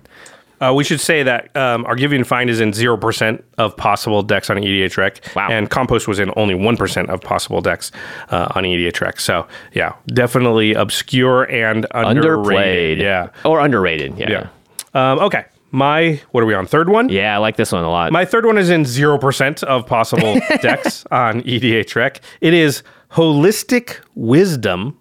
[0.61, 4.57] Uh, we should say that um, Argivian Find is in 0% of possible decks on
[4.57, 5.21] EDH Rec.
[5.35, 5.49] Wow.
[5.49, 7.91] And Compost was in only 1% of possible decks
[8.29, 9.19] uh, on EDH Rec.
[9.19, 12.99] So, yeah, definitely obscure and underrated.
[12.99, 13.01] Underplayed.
[13.01, 13.29] Yeah.
[13.45, 14.17] Or underrated.
[14.17, 14.47] Yeah.
[14.93, 15.11] Yeah.
[15.11, 15.45] Um, okay.
[15.71, 16.65] My, what are we on?
[16.65, 17.09] Third one?
[17.09, 18.11] Yeah, I like this one a lot.
[18.11, 22.21] My third one is in 0% of possible decks on EDH Rec.
[22.41, 24.97] It is Holistic Wisdom.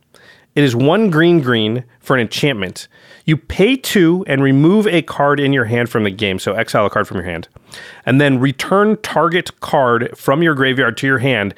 [0.55, 2.89] It is one green green for an enchantment.
[3.29, 6.39] You pay two and remove a card in your hand from the game.
[6.39, 7.47] So exile a card from your hand.
[8.07, 11.55] And then return target card from your graveyard to your hand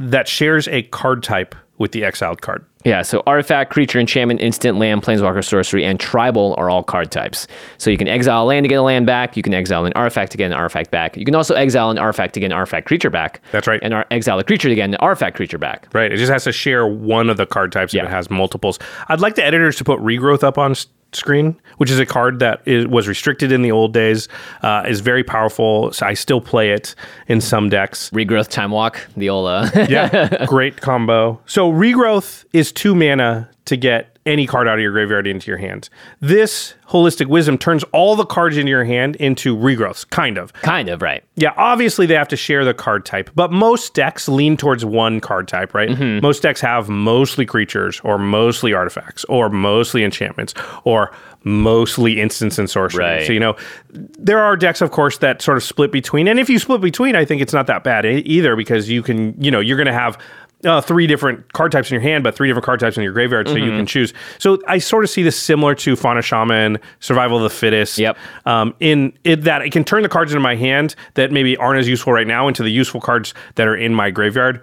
[0.00, 2.64] that shares a card type with the exiled card.
[2.84, 7.46] Yeah, so artifact, creature, enchantment, instant, land, planeswalker, sorcery, and tribal are all card types.
[7.78, 9.36] So you can exile a land to get a land back.
[9.36, 11.16] You can exile an artifact to get an artifact back.
[11.16, 13.42] You can also exile an artifact to get an artifact creature back.
[13.52, 13.80] That's right.
[13.82, 15.88] And ar- exile a creature to get an artifact creature back.
[15.92, 16.10] Right.
[16.12, 18.04] It just has to share one of the card types if Yeah.
[18.06, 18.78] it has multiples.
[19.08, 20.74] I'd like the editors to put regrowth up on
[21.12, 24.28] screen, which is a card that is, was restricted in the old days,
[24.62, 25.92] uh, is very powerful.
[25.92, 26.94] So I still play it
[27.28, 28.10] in some decks.
[28.10, 29.48] Regrowth, time walk, the old.
[29.48, 31.40] Uh, Yeah, great combo.
[31.46, 35.58] So regrowth is two mana to get any card out of your graveyard into your
[35.58, 35.88] hand.
[36.20, 40.52] This holistic wisdom turns all the cards in your hand into regrowths, kind of.
[40.54, 41.24] kind of right.
[41.36, 45.20] Yeah, obviously they have to share the card type, but most decks lean towards one
[45.20, 45.88] card type, right?
[45.90, 46.22] Mm-hmm.
[46.22, 51.12] Most decks have mostly creatures or mostly artifacts or mostly enchantments or
[51.44, 53.04] mostly instants and sorcery.
[53.04, 53.26] Right.
[53.26, 53.56] So, you know,
[53.90, 56.28] there are decks, of course, that sort of split between.
[56.28, 59.40] And if you split between, I think it's not that bad either because you can,
[59.42, 60.18] you know, you're going to have.
[60.64, 63.12] Uh, three different card types in your hand, but three different card types in your
[63.12, 63.76] graveyard, so you Mm-hmm.
[63.76, 64.14] can choose.
[64.38, 68.16] So I sort of see this similar to Fauna Shaman, Survival of the Fittest Yep.
[68.46, 71.78] um, in it that it can turn the cards into my hand that maybe aren't
[71.78, 74.62] as useful right now into the useful cards that are in my graveyard.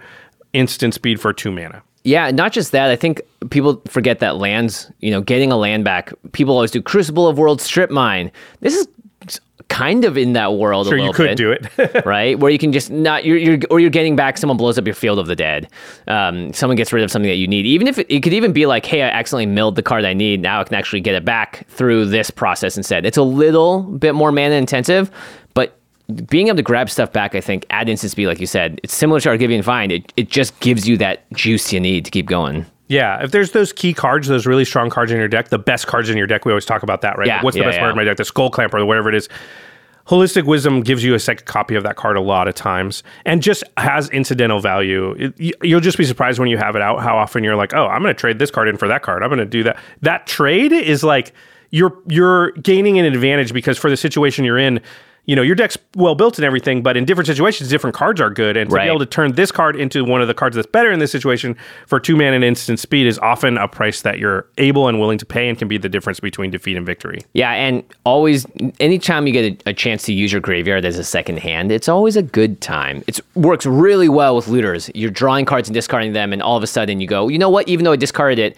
[0.52, 1.80] Instant speed for two mana.
[2.02, 2.90] Yeah, not just that.
[2.90, 6.82] I think people forget that lands, you know, getting a land back, people always do
[6.82, 8.30] Crucible of Worlds strip mine.
[8.60, 8.86] This is
[9.68, 11.36] kind of in that world Sure, you could bit.
[11.36, 12.04] do it.
[12.06, 12.38] right?
[12.38, 14.94] Where you can just not you're, you're or you're getting back someone blows up your
[14.94, 15.68] field of the dead.
[16.08, 17.64] Um, someone gets rid of something that you need.
[17.66, 20.12] Even if it, it could even be like, hey, I accidentally milled the card I
[20.12, 20.40] need.
[20.40, 23.06] Now I can actually get it back through this process instead.
[23.06, 25.10] It's a little bit more mana intensive,
[25.54, 25.78] but
[26.28, 28.94] being able to grab stuff back, I think, at instant speed, like you said, it's
[28.94, 29.90] similar to Argivian Find.
[29.92, 32.66] It it just gives you that juice you need to keep going.
[32.88, 35.86] Yeah, if there's those key cards, those really strong cards in your deck, the best
[35.86, 37.26] cards in your deck, we always talk about that, right?
[37.26, 38.00] Yeah, Like, what's the yeah, best card in yeah.
[38.00, 38.16] my deck?
[38.18, 39.28] The Skull Clamper or whatever it is.
[40.06, 43.42] Holistic Wisdom gives you a second copy of that card a lot of times and
[43.42, 45.12] just has incidental value.
[45.18, 47.72] It, you- you'll just be surprised when you have it out how often you're like,
[47.72, 49.22] oh, I'm going to trade this card in for that card.
[49.22, 49.78] I'm going to do that.
[50.02, 51.32] That trade is like
[51.70, 54.78] you're you're gaining an advantage because for the situation you're in,
[55.26, 58.30] you know your deck's well built and everything, but in different situations, different cards are
[58.30, 58.84] good, and to Right.
[58.84, 61.10] be able to turn this card into one of the cards that's better in this
[61.12, 61.56] situation
[61.86, 65.18] for two mana and instant speed is often a price that you're able and willing
[65.18, 67.20] to pay, and can be the difference between defeat and victory.
[67.32, 68.46] Yeah, and always,
[68.80, 71.88] anytime you get a, a chance to use your graveyard as a second hand, it's
[71.88, 73.02] always a good time.
[73.06, 74.90] It works really well with looters.
[74.94, 77.50] You're drawing cards and discarding them, and all of a sudden you go, you know
[77.50, 77.66] what?
[77.68, 78.56] Even though I discarded it,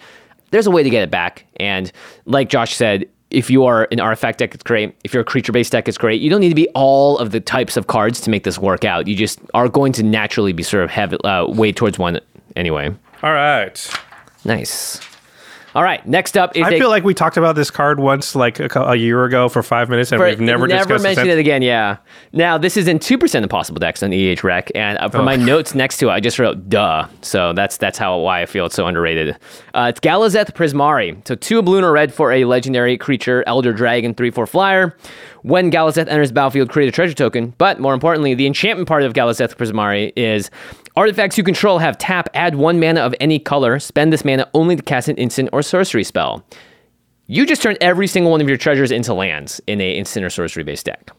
[0.51, 1.45] there's a way to get it back.
[1.57, 1.91] And
[2.25, 4.95] like Josh said, if you are an artifact deck, it's great.
[5.03, 6.21] If you're a creature based deck, it's great.
[6.21, 8.85] You don't need to be all of the types of cards to make this work
[8.85, 9.07] out.
[9.07, 12.19] You just are going to naturally be sort of heavy, uh, way towards one
[12.55, 12.95] anyway.
[13.23, 13.99] All right.
[14.45, 15.01] Nice.
[15.75, 18.35] All right, next up is I a feel like we talked about this card once,
[18.35, 21.37] like a, a year ago, for five minutes, and For- we've never, discussed mentioned it
[21.37, 21.61] again.
[21.61, 21.97] Yeah.
[22.33, 25.23] Now this is in two percent of possible decks on EH Rec, and uh, for
[25.23, 28.45] my notes next to it, I just wrote "duh." So that's that's how why I
[28.45, 29.35] feel it's so underrated.
[29.73, 31.27] Uh, it's Galazeth Prismari.
[31.27, 34.95] So two blue and a red for a legendary creature, Elder Dragon, three four flyer.
[35.43, 37.53] When Galazeth enters the battlefield, create a treasure token.
[37.57, 40.49] But more importantly, the enchantment part of Galazeth Prismari is
[40.97, 44.75] artifacts you control have tap, add one mana of any color, spend this mana only
[44.75, 46.43] to cast an instant or sorcery spell
[47.27, 50.29] you just turn every single one of your treasures into lands in a instant or
[50.29, 51.11] sorcery based deck.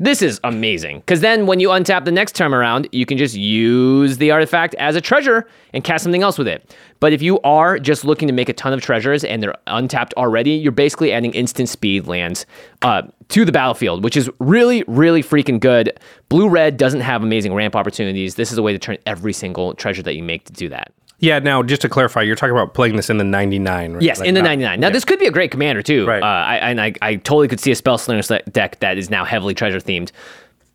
[0.00, 3.34] This is amazing because then when you untap the next time around, you can just
[3.34, 6.72] use the artifact as a treasure and cast something else with it.
[7.00, 10.14] But if you are just looking to make a ton of treasures and they're untapped
[10.16, 12.46] already, you're basically adding instant speed lands
[12.82, 15.98] uh, to the battlefield, which is really, really freaking good.
[16.28, 18.36] Blue red doesn't have amazing ramp opportunities.
[18.36, 20.92] This is a way to turn every single treasure that you make to do that.
[21.18, 21.38] Yeah.
[21.40, 24.02] Now, just to clarify, you're talking about playing this in the 99, right?
[24.02, 24.80] Yes, Like in the not- 99.
[24.80, 26.06] Now, this could be a great commander, too.
[26.06, 26.22] Right.
[26.22, 29.24] Uh, I, and I, I totally could see a Spell Slinger deck that is now
[29.24, 30.12] heavily treasure themed.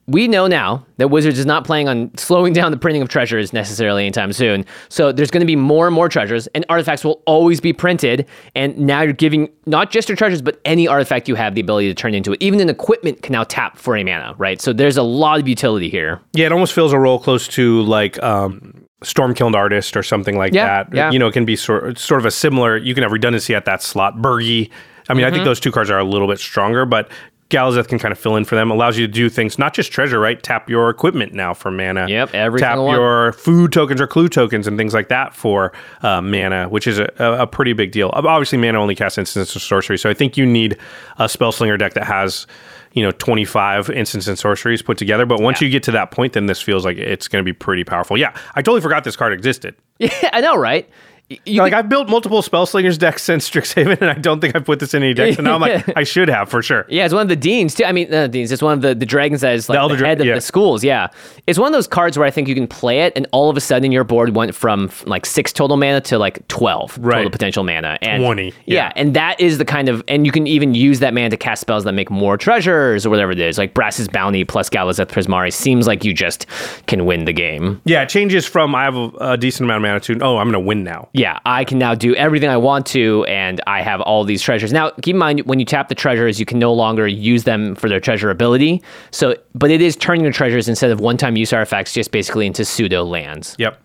[0.05, 3.53] We know now that Wizards is not planning on slowing down the printing of treasures
[3.53, 4.65] necessarily anytime soon.
[4.89, 8.27] So there's going to be more and more treasures, and artifacts will always be printed.
[8.53, 11.87] And now you're giving not just your treasures, but any artifact you have the ability
[11.87, 12.41] to turn into it.
[12.41, 14.59] Even an equipment can now tap for a mana, right?
[14.59, 16.19] So there's a lot of utility here.
[16.33, 20.53] Yeah, it almost feels a role close to like um, Stormkiln Artist or something like
[20.53, 20.93] Yeah, that.
[20.95, 21.11] yeah.
[21.11, 22.77] You know, it can be sort sort of a similar.
[22.77, 24.17] You can have redundancy at that slot.
[24.17, 24.69] Birgi.
[25.09, 25.35] I mean, I Mm-hmm.
[25.35, 27.09] think those two cards are a little bit stronger, but
[27.49, 28.71] Galazeth can kind of fill in for them.
[28.71, 30.41] Allows you to do things, not just treasure, right?
[30.41, 32.07] Tap your equipment now for mana.
[32.07, 32.95] Yep, every tap one.
[32.95, 36.97] your food tokens or clue tokens and things like that for uh, mana, which is
[36.97, 38.09] a, a, a pretty big deal.
[38.13, 40.77] Obviously, mana only casts instants of sorcery, so I think you need
[41.19, 42.47] a spell slinger deck that has.
[42.93, 45.25] You know, 25 instants and sorceries put together.
[45.25, 47.53] But once you get to that point, then this feels like it's going to be
[47.53, 48.17] pretty powerful.
[48.17, 49.75] Yeah, I totally forgot this card existed.
[49.99, 50.89] Yeah, I know, right?
[51.29, 54.65] You like I've built multiple spell slingers decks since Strixhaven, and I don't think I've
[54.65, 55.37] put this in any decks.
[55.37, 56.85] And now I'm like, I should have for sure.
[56.89, 57.85] Yeah, it's one of the deans too.
[57.85, 58.51] I mean, not the deans.
[58.51, 60.35] It's one of the, the dragons that is like The the, Dra- head of yeah.
[60.35, 60.83] the schools.
[60.83, 61.07] Yeah,
[61.47, 63.57] it's one of those cards where I think you can play it, and all of
[63.57, 67.17] a sudden your board went from like six total mana to like twelve Right.
[67.19, 67.97] total potential mana.
[68.01, 68.53] And 20, Yeah.
[68.65, 68.91] yeah.
[68.95, 71.61] and that is the kind of, and you can even use that mana to cast
[71.61, 73.57] spells that make more treasures or whatever it is.
[73.57, 76.45] Like Brass's Bounty plus Galazeth Prismari seems like you just
[76.87, 77.81] can win the game.
[77.85, 80.45] Yeah, it changes from I have a, a decent amount of mana to oh, I'm
[80.51, 81.09] going to win now.
[81.13, 84.73] Yeah, I can now do everything I want to, and I have all these treasures.
[84.73, 87.75] Now, keep in mind when you tap the treasures, you can no longer use them
[87.75, 88.81] for their treasure ability.
[89.11, 92.65] So, but it is turning your treasures instead of one-time use artifacts just basically into
[92.65, 93.55] pseudo lands.
[93.59, 93.79] Yep.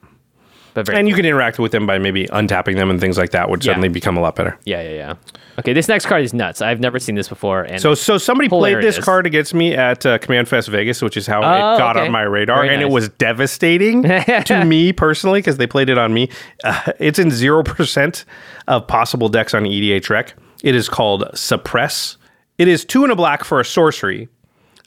[0.85, 3.51] But And you can interact with them by maybe untapping them and things like that
[3.51, 3.71] would Yeah.
[3.71, 4.59] suddenly become a lot better.
[4.65, 5.15] yeah, yeah, yeah.
[5.59, 6.63] Okay, this next card is nuts.
[6.63, 10.07] I've never seen this before, and So, so somebody played this card against me at
[10.07, 12.07] uh, Command Fest Vegas, which is how Oh, it got okay.
[12.07, 14.03] on my radar, Very and it was devastating
[14.45, 16.31] to me personally because they played it on me.
[16.63, 18.25] Uh, it's in zero percent
[18.69, 20.35] of possible decks on EDH Rec.
[20.63, 22.17] It is called Suppress.
[22.57, 24.29] It is two and a black for a sorcery.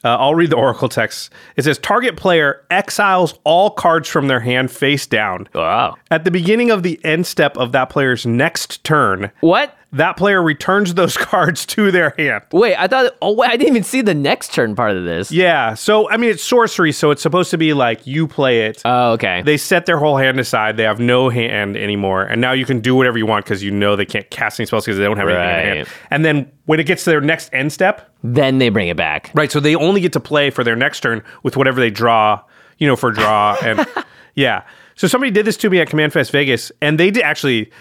[0.04, 1.32] Uh, I'll read the Oracle text.
[1.56, 5.48] It says target player exiles all cards from their hand face down.
[5.54, 9.76] wow, At the beginning of the end step of that player's next turn, what?
[9.94, 12.44] That player returns those cards to their hand.
[12.52, 13.14] Wait, I thought.
[13.22, 15.32] Oh, wait, I didn't even see the next turn part of this.
[15.32, 15.74] Yeah.
[15.74, 16.92] So, I mean, it's sorcery.
[16.92, 18.82] So, it's supposed to be like you play it.
[18.86, 19.42] Oh, okay.
[19.42, 20.78] they set their whole hand aside.
[20.78, 22.24] They have no hand anymore.
[22.24, 24.66] And now you can do whatever you want because you know they can't cast any
[24.68, 25.88] spells because they don't have anything in their hand.
[25.88, 25.98] Right.
[26.10, 29.32] And then when it gets to their next end step, then they bring it back.
[29.34, 29.52] right?
[29.52, 32.42] So they only get to play for their next turn with whatever they draw,
[32.78, 33.58] you know, for draw.
[33.62, 33.86] And
[34.36, 34.64] yeah.
[34.96, 37.72] So somebody did this to me at Command Fest Vegas, and they did actually.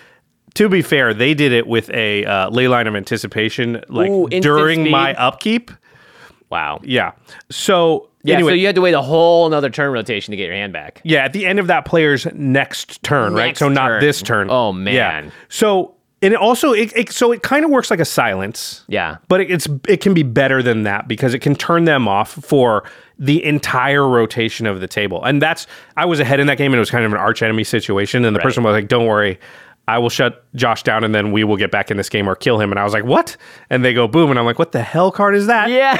[0.55, 4.81] To be fair, they did it with a uh, Leyline of Anticipation, like Ooh, during
[4.83, 4.91] speed.
[4.93, 5.71] my upkeep.
[6.51, 6.81] Wow.
[6.83, 7.13] Yeah.
[7.51, 8.35] So Yeah.
[8.35, 10.73] anyway, so you had to wait a whole another turn rotation to get your hand
[10.73, 11.01] back.
[11.05, 13.47] Yeah, at the end of that player's next turn, right?
[13.47, 14.49] Next So not this turn.
[14.51, 14.95] Oh, man.
[14.95, 15.31] Yeah.
[15.49, 18.85] So and it also it, it so it kind of works like a silence.
[18.89, 19.19] Yeah.
[19.29, 22.33] But it, it's it can be better than that because it can turn them off
[22.33, 22.85] for
[23.19, 25.25] the entire rotation of the table.
[25.25, 27.43] And that's I was ahead in that game and it was kind of an arch
[27.43, 28.45] enemy situation and the Right.
[28.45, 29.39] person was like, "Don't worry,
[29.95, 32.35] I will shut Josh down and then we will get back in this game or
[32.35, 33.37] kill him." And I was like, "What?"
[33.71, 35.97] And they go boom and I'm like, "What the hell card is that?" Yeah.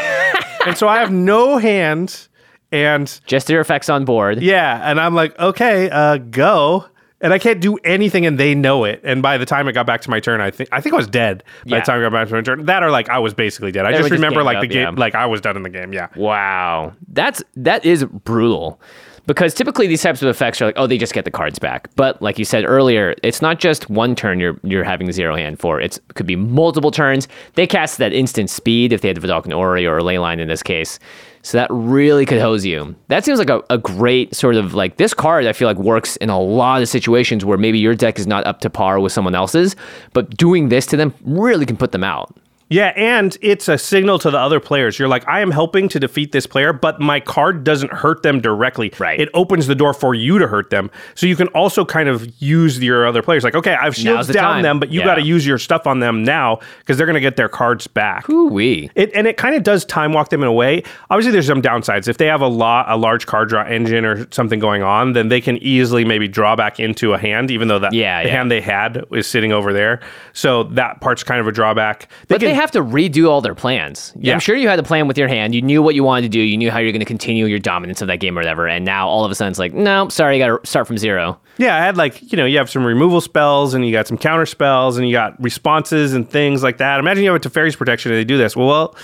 [0.67, 2.29] And so I have no hand
[2.71, 4.43] and just your effects on board.
[4.43, 6.85] yeah, and I'm like, "Okay, uh go."
[7.23, 9.03] And I can't do anything, and they know it.
[9.05, 10.97] And by the time it got back to my turn, I think I think I
[10.97, 11.45] was dead.
[11.67, 11.81] By Yeah.
[11.81, 13.85] the time it got back to my turn, that or like I was basically dead.
[13.87, 15.01] I just just remember like up, the game, yeah.
[15.01, 15.93] like I was done in the game.
[15.95, 16.93] Yeah, Wow.
[17.09, 18.81] That's that is brutal.
[19.27, 21.89] Because typically these types of effects are like, oh, they just get the cards back.
[21.97, 25.59] But like you said earlier, it's not just one turn you're you're having zero hand
[25.59, 25.81] for.
[25.81, 27.29] It could be multiple turns.
[27.55, 30.63] They cast that instant speed if they had the Vedalken Orrery or Leyline in this
[30.63, 30.99] case.
[31.43, 32.95] So that really could hose you.
[33.09, 36.17] That seems like a, a great sort of like this card I feel like works
[36.17, 39.13] in a lot of situations where maybe your deck is not up to par with
[39.13, 39.75] someone else's,
[40.13, 42.37] but doing this to them really can put them out.
[42.71, 44.99] Yeah, and it's a signal to the other players.
[44.99, 48.41] You're like, I am helping to defeat this player, but my card doesn't hurt them
[48.41, 48.93] directly.
[48.99, 49.21] Right.
[49.21, 52.27] It opens the door for you to hurt them, so you can also kind of
[52.41, 53.45] use your other players.
[53.45, 54.63] Like, okay, I've shields the down time.
[54.63, 55.07] them, but you Yeah.
[55.07, 57.87] got to use your stuff on them now because they're going to get their cards
[57.89, 58.29] back.
[58.31, 58.91] Ooh-wee.
[58.95, 60.83] It, and it kind of does time walk them in a way.
[61.11, 62.07] Obviously, there's some downsides.
[62.09, 65.29] If they have a lot, a large card draw engine or something going on, then
[65.29, 68.35] they can easily maybe draw back into a hand, even though that Yeah, the yeah.
[68.37, 70.01] hand they had is sitting over there.
[70.33, 72.09] So that part's kind of a drawback.
[72.29, 74.13] They But they can- have to redo all their plans.
[74.19, 74.33] Yeah.
[74.35, 75.55] I'm sure you had a plan with your hand.
[75.55, 76.41] You knew what you wanted to do.
[76.41, 78.69] You knew how you're going to continue your dominance of that game or whatever.
[78.69, 80.99] And now all of a sudden it's like, no, sorry, you got to start from
[80.99, 81.41] zero.
[81.59, 84.17] yeah, I had like you know you have some removal spells and you got some
[84.19, 87.01] counter spells and you got responses and things like that.
[87.01, 88.57] Imagine you have a Teferi's protection and they do this.
[88.57, 88.97] Well, well,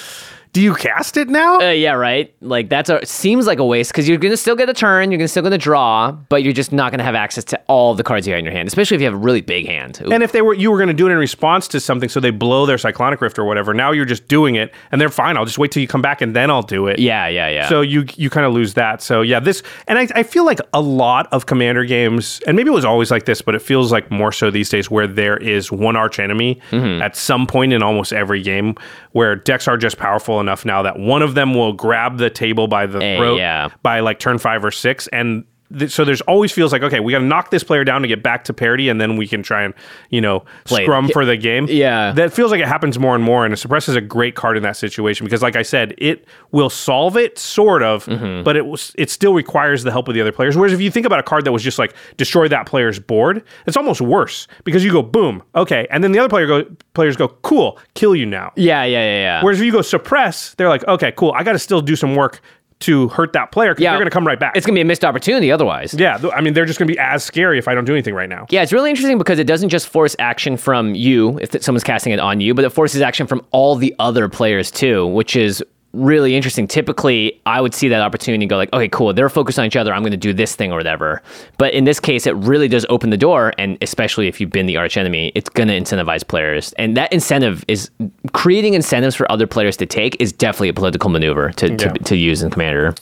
[0.56, 1.58] do you cast it now?
[1.60, 2.34] Uh, yeah, right.
[2.40, 5.18] Like that's a seems like a waste because you're gonna still get a turn, you're
[5.18, 8.26] gonna still gonna draw, but you're just not gonna have access to all the cards
[8.26, 10.00] you have in your hand, especially if you have a really big hand.
[10.02, 10.10] Ooh.
[10.10, 12.20] And if they were, you were going to do it in response to something, so
[12.20, 13.74] they blow their cyclonic rift or whatever.
[13.74, 15.36] Now you're just doing it, and they're fine.
[15.36, 16.98] I'll just wait till you come back, and then I'll do it.
[17.00, 17.68] yeah, yeah, yeah.
[17.68, 19.02] So you you kind of lose that.
[19.02, 22.68] So yeah, this and I, I feel like a lot of commander games, and maybe
[22.70, 25.36] it was always like this, but it feels like more so these days, where there
[25.36, 27.02] is one arch enemy Mm-hmm.
[27.02, 28.76] at some point in almost every game,
[29.12, 32.68] where decks are just powerful enough now that one of them will grab the table
[32.68, 33.68] by the Eh, throat yeah.
[33.82, 35.44] by like turn five or six, and
[35.76, 38.08] th- so there's always feels like okay, we got to knock this player down to
[38.08, 39.74] get back to parity, and then we can try and
[40.10, 41.66] you know Play scrum for the game.
[41.68, 42.12] Yeah.
[42.12, 44.62] that feels like it happens more and more, and suppress is a great card in
[44.62, 48.44] that situation because, like I said, it will solve it sort of, Mm-hmm.
[48.44, 50.56] but it was it still requires the help of the other players.
[50.56, 53.42] Whereas if you think about a card that was just like destroy that player's board,
[53.66, 56.64] it's almost worse because you go boom, okay, and then the other player go
[56.94, 58.52] players go cool, kill you now.
[58.56, 59.42] yeah, yeah, yeah, yeah.
[59.42, 62.14] Whereas if you go suppress, they're like okay, cool, I got to still do some
[62.14, 62.40] work
[62.80, 63.90] to hurt that player because Yeah.
[63.92, 64.56] they're going to come right back.
[64.56, 65.94] it's gonna be a missed opportunity otherwise.
[65.94, 68.12] yeah, I mean they're just going to be as scary if I don't do anything
[68.14, 68.46] right now.
[68.50, 72.12] Yeah, it's really interesting because it doesn't just force action from you if someone's casting
[72.12, 75.64] it on you, but it forces action from all the other players too, which is
[75.96, 76.66] really interesting.
[76.68, 79.76] Typically, I would see that opportunity and go like, okay, cool, they're focused on each
[79.76, 79.92] other.
[79.92, 81.22] I'm going to do this thing or whatever.
[81.58, 84.66] But in this case, it really does open the door, and especially if you've been
[84.66, 87.90] the arch enemy, it's going to incentivize players, and that incentive is
[88.32, 92.16] creating incentives for other players to take is definitely a political maneuver to to, to
[92.16, 92.94] use in Commander.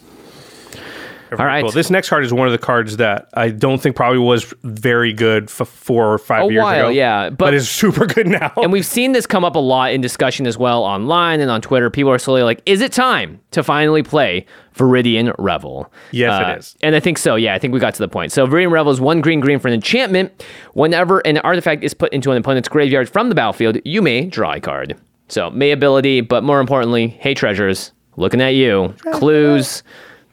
[1.41, 1.63] All right.
[1.63, 1.73] Cool.
[1.73, 5.13] This next card is one of the cards that I don't think probably was very
[5.13, 6.89] good f- four or five A years while, ago.
[6.91, 8.53] yeah, but, but- is super good now.
[8.57, 11.61] And we've seen this come up a lot in discussion as well online and on
[11.61, 11.91] Twitter.
[11.91, 15.93] People are slowly like, is it time to finally play Viridian Revel?
[16.11, 16.77] Yes, it Uh, is.
[16.83, 17.37] And I think so.
[17.37, 18.33] Yeah, I think we got to the point.
[18.33, 20.45] So Viridian Revel is one green green for an enchantment.
[20.75, 24.53] Whenever an artifact is put into an opponent's graveyard from the battlefield, you may draw
[24.55, 24.97] a card.
[25.29, 28.95] So May ability, but more importantly, hey treasures, looking at you.
[29.15, 29.83] Clues,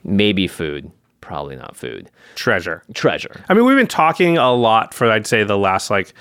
[0.04, 0.90] maybe food.
[1.20, 2.10] Probably not food.
[2.34, 2.82] Treasure.
[2.94, 3.44] Treasure.
[3.48, 6.12] I mean, we've been talking a lot for I'd say the last like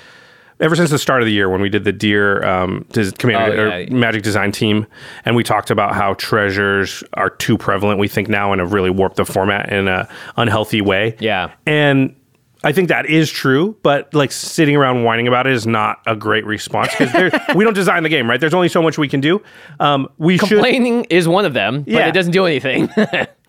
[0.59, 3.71] ever since the start of the year when we did the Dear um, des- commander
[3.71, 3.87] Oh, yeah.
[3.87, 4.85] or Magic Design team,
[5.25, 7.99] and we talked about how treasures are too prevalent.
[7.99, 10.07] We think now and have really warped the format in a
[10.37, 11.15] unhealthy way.
[11.19, 11.51] Yeah.
[11.65, 12.15] and.
[12.63, 16.15] I think that is true, but like sitting around whining about it is not a
[16.15, 18.39] great response because we don't design the game, right?
[18.39, 19.41] There's only so much we can do.
[19.79, 22.87] Um, we should Complaining is one of them, but it doesn't do anything.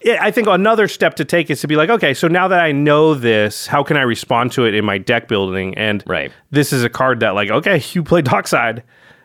[0.03, 2.61] yeah, I think another step to take is to be like, okay, so now that
[2.61, 5.77] I know this, how can I respond to it in my deck building?
[5.77, 6.33] And Right.
[6.51, 8.83] this is a card that, like, okay, you play Dockside,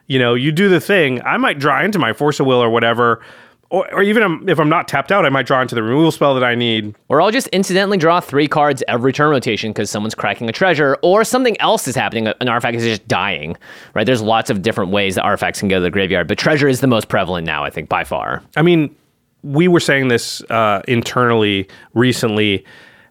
[0.07, 1.21] you know, you do the thing.
[1.23, 3.21] I might draw into my Force of Will or whatever,
[3.70, 6.34] or, or even if I'm not tapped out, I might draw into the removal spell
[6.36, 6.95] that I need.
[7.09, 10.97] Or I'll just incidentally draw three cards every turn rotation because someone's cracking a treasure
[11.01, 12.28] or something else is happening.
[12.28, 13.57] An artifact is just dying,
[13.93, 14.05] right?
[14.05, 16.82] There's lots of different ways that artifacts can go to the graveyard, but treasure is
[16.82, 18.41] the most prevalent now, I think, by far.
[18.55, 18.95] I mean,
[19.43, 22.65] we were saying this uh, internally recently.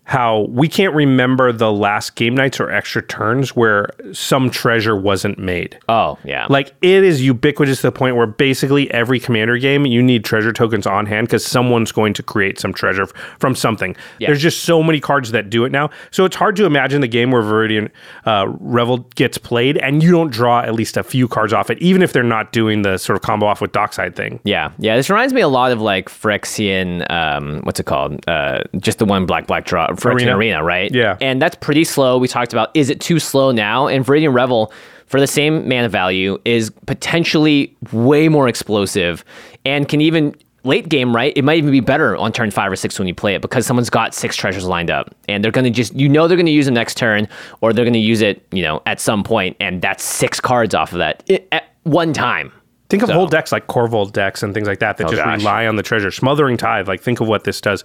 [0.09, 5.37] How we can't remember the last Game Knights or extra turns where some treasure wasn't
[5.37, 5.77] made.
[5.89, 6.47] Oh, yeah.
[6.49, 10.53] Like it is ubiquitous to the point where basically every commander game you need treasure
[10.53, 13.97] tokens on hand because someone's going to create some treasure f- from something.
[14.21, 14.29] Yeah.
[14.29, 15.91] There's just so many cards that do it now.
[16.13, 17.91] So it's hard to imagine the game where Viridian
[18.27, 21.79] uh, Revel gets played and you don't draw at least a few cards off it,
[21.81, 24.39] even if they're not doing the sort of combo off with Dockside thing.
[24.45, 24.95] Yeah, yeah.
[24.95, 27.11] This reminds me a lot of like Phyrexian.
[27.11, 28.23] Um, what's it called?
[28.29, 29.96] Uh, just the one black black draw.
[29.97, 30.37] Phyrexian Arena.
[30.37, 30.65] Arena.
[30.65, 30.95] right?
[30.95, 31.17] Yeah.
[31.21, 32.19] and that's pretty slow.
[32.19, 33.87] We talked about is it too slow now?
[33.87, 34.73] And Viridian Revel
[35.07, 39.25] for the same mana value is potentially way more explosive
[39.65, 40.35] and can even
[40.65, 43.15] late game right it might even be better on turn five or six when you
[43.15, 46.09] play it because someone's got six treasures lined up and they're going to just you
[46.09, 47.29] know they're going to use it next turn
[47.61, 50.75] or they're going to use it you know at some point and that's six cards
[50.75, 51.23] off of that
[51.53, 52.51] at one time
[52.89, 55.23] Think of So- whole decks like Korvold decks and things like that that Oh, just
[55.23, 55.39] gosh.
[55.39, 56.13] rely on the treasure.
[56.13, 57.83] Smothering Tithe, like think of what this does.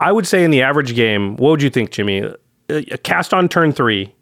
[0.00, 2.22] I would say in the average game, what would you think, Jimmy?
[2.22, 2.34] Uh,
[2.68, 4.14] A cast on turn three,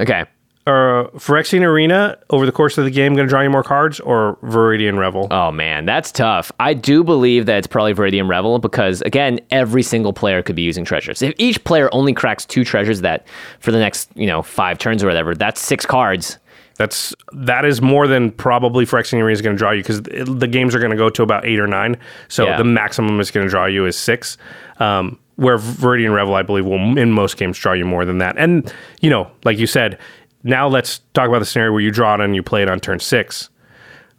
[0.00, 0.24] okay
[0.66, 3.98] or Phyrexian Arena over the course of the game going to draw you more cards,
[4.00, 5.26] or Viridian Revel?
[5.30, 6.52] Oh man, that's tough.
[6.60, 10.62] I do believe that it's probably Viridian Revel because again, every single player could be
[10.62, 11.20] using treasures.
[11.20, 13.26] If each player only cracks two treasures that
[13.58, 16.38] for the next, you know, five turns or whatever, that's six cards.
[16.76, 20.48] That's that is more than probably Phyrexian Arena is going to draw you because the
[20.48, 21.96] games are going to go to about eight or nine.
[22.28, 22.56] So Yeah.
[22.56, 24.36] the maximum is going to draw you is six.
[24.78, 28.36] Um, where Viridian Revel, I believe, will in most games draw you more than that.
[28.38, 29.98] And you know, like you said,
[30.44, 32.80] now let's talk about the scenario where you draw it and you play it on
[32.80, 33.48] turn six.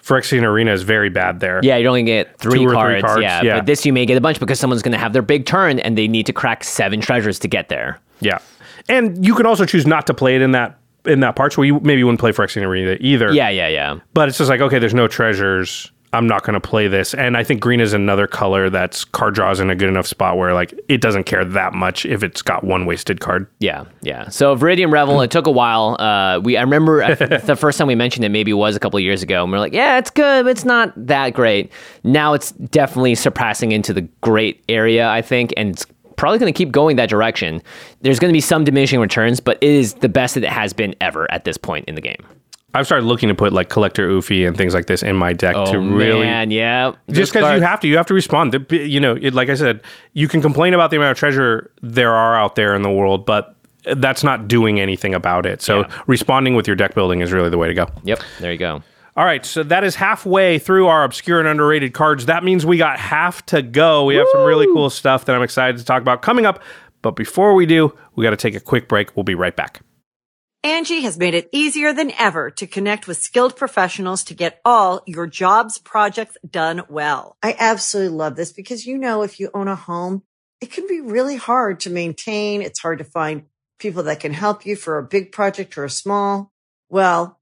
[0.02, 1.62] Phyrexian Arena is very bad there.
[1.64, 3.56] Yeah, you only get three, or three cards, cards, Yeah, yeah.
[3.58, 5.80] but this you may get a bunch because someone's going to have their big turn
[5.80, 8.00] and they need to crack seven treasures to get there.
[8.20, 8.40] Yeah.
[8.90, 11.66] And you can also choose not to play it in that in that part where
[11.66, 13.32] you maybe wouldn't play Phyrexian Arena either.
[13.34, 14.00] Yeah, yeah, yeah.
[14.14, 15.92] But it's just like, okay, there's no treasures.
[16.14, 17.16] I'm not going to play this.
[17.16, 20.38] And I think green is another color that's card draws in a good enough spot
[20.38, 23.48] where like it doesn't care that much if it's got one wasted card.
[23.60, 24.30] Yeah, yeah.
[24.30, 25.98] So Viridian Revel, it took a while.
[26.00, 28.98] Uh, we I remember I the first time we mentioned it maybe was a couple
[28.98, 31.72] of years ago, and we are like, yeah, it's good, but it's not that great.
[32.04, 36.58] Now it's definitely surpassing into the great area, I think, and it's probably going to
[36.58, 37.62] keep going that direction.
[38.02, 40.74] There's going to be some diminishing returns, but it is the best that it has
[40.74, 42.26] been ever at this point in the game.
[42.76, 45.54] I've started looking to put like Collector Ouphe and things like this in my deck
[45.54, 46.94] to oh, really Oh, man, yeah.
[47.12, 48.66] just because you have to, you have to respond.
[48.72, 49.82] You know, it, like I said,
[50.14, 53.28] you can complain about the amount of treasure there are out there in the world,
[53.28, 53.56] but
[53.96, 55.62] that's not doing anything about it.
[55.62, 56.02] So Yeah.
[56.08, 57.88] responding with your deck building is really the way to go.
[58.06, 58.82] Yep, there you go.
[59.16, 62.26] All right, so that is halfway through our obscure and underrated cards.
[62.26, 64.06] That means we got half to go.
[64.06, 66.64] We have some really cool stuff that I'm excited to talk about coming up.
[67.04, 69.16] But before we do, we got to take a quick break.
[69.16, 69.82] We'll be right back.
[70.66, 75.04] Angi has made it easier than ever to connect with skilled professionals to get all
[75.06, 77.38] your jobs projects done well.
[77.44, 80.24] I absolutely love this because, you know, if you own a home,
[80.62, 82.62] it can be really hard to maintain.
[82.62, 83.44] It's hard to find
[83.78, 86.52] people that can help you for a big project or a small.
[86.90, 87.42] Well,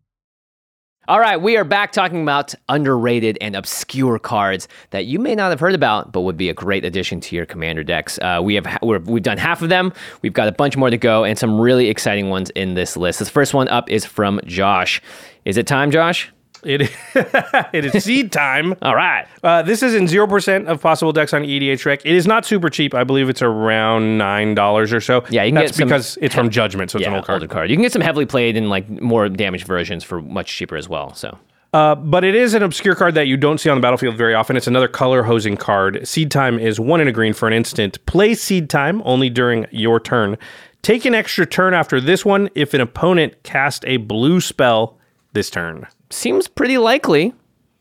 [1.07, 5.49] All right, we are back talking about underrated and obscure cards that you may not
[5.49, 8.19] have heard about, but would be a great addition to your commander decks.
[8.19, 9.91] Uh, we have we're, we've done half of them.
[10.21, 13.17] We've got a bunch more to go, and some really exciting ones in this list.
[13.17, 15.01] This first one up is from Josh.
[15.43, 16.31] Is it time, Josh?
[16.63, 16.91] It,
[17.73, 18.75] it is seed time.
[18.81, 19.25] All right.
[19.43, 22.05] Uh, this is in 0% of possible decks on EDH Rec.
[22.05, 22.93] It is not super cheap.
[22.93, 25.23] I believe it's around $9 or so.
[25.29, 27.41] Yeah, you can That's get some- because it's from Judgment, so it's an old card.
[27.41, 27.69] older card.
[27.69, 30.87] You can get some heavily played and like more damaged versions for much cheaper as
[30.87, 31.13] well.
[31.15, 31.37] So
[31.73, 34.33] Uh, but it is an obscure card that you don't see on the battlefield very
[34.35, 34.57] often.
[34.57, 36.05] It's another color hosing card.
[36.07, 38.05] Seed time is one in a green for an instant.
[38.05, 40.37] Play seed time only during your turn.
[40.81, 44.97] Take an extra turn after this one if an opponent cast a blue spell
[45.33, 45.87] this turn.
[46.11, 47.33] Seems pretty likely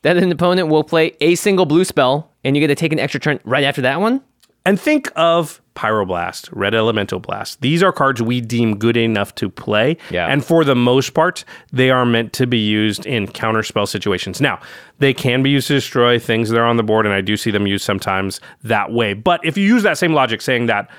[0.03, 2.99] that an opponent will play a single blue spell, and you get to take an
[2.99, 4.23] extra turn right after that one.
[4.67, 7.63] And think of Pyroblast, Red Elemental Blast.
[7.63, 9.97] These are cards we deem good enough to play.
[10.11, 10.27] Yeah.
[10.27, 14.41] And for the most part, they are meant to be used in counterspell situations.
[14.41, 14.61] Now,
[14.99, 17.39] they can be used to destroy things that are on the board, and I do
[17.39, 19.15] see them used sometimes that way.
[19.15, 20.91] But if you use that same logic, saying that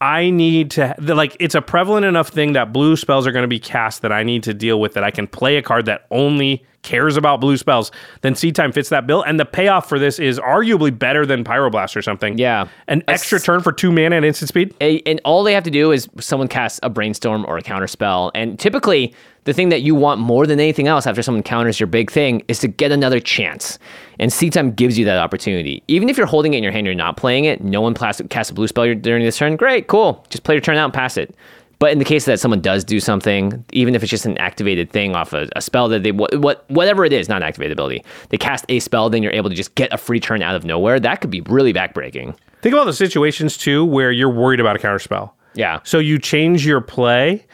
[0.00, 3.48] I need to like it's a prevalent enough thing that blue spells are going to
[3.48, 6.06] be cast that I need to deal with that I can play a card that
[6.10, 9.22] only cares about blue spells, then Seed Time fits that bill.
[9.22, 12.38] And the payoff for this is arguably better than Pyroblast or something.
[12.38, 12.68] Yeah.
[12.86, 14.74] An extra turn for two mana and instant speed.
[14.80, 17.88] A, and all they have to do is someone casts a brainstorm or a counter
[17.88, 18.30] spell.
[18.34, 19.12] And typically,
[19.44, 22.42] the thing that you want more than anything else after someone counters your big thing
[22.48, 23.78] is to get another chance.
[24.18, 25.82] And Seed Time gives you that opportunity.
[25.88, 28.50] Even if you're holding it in your hand, you're not playing it, no one casts
[28.50, 30.24] a blue spell during this turn, great, cool.
[30.30, 31.34] Just play your turn out and pass it.
[31.78, 34.90] But in the case that someone does do something, even if it's just an activated
[34.90, 37.72] thing off a, a spell that they what, what whatever it is, not an activated
[37.72, 40.54] ability, they cast a spell, then you're able to just get a free turn out
[40.54, 41.00] of nowhere.
[41.00, 42.36] That could be really backbreaking.
[42.62, 45.32] Think about the situations too where you're worried about a counterspell.
[45.54, 45.80] Yeah.
[45.84, 47.46] So you change your play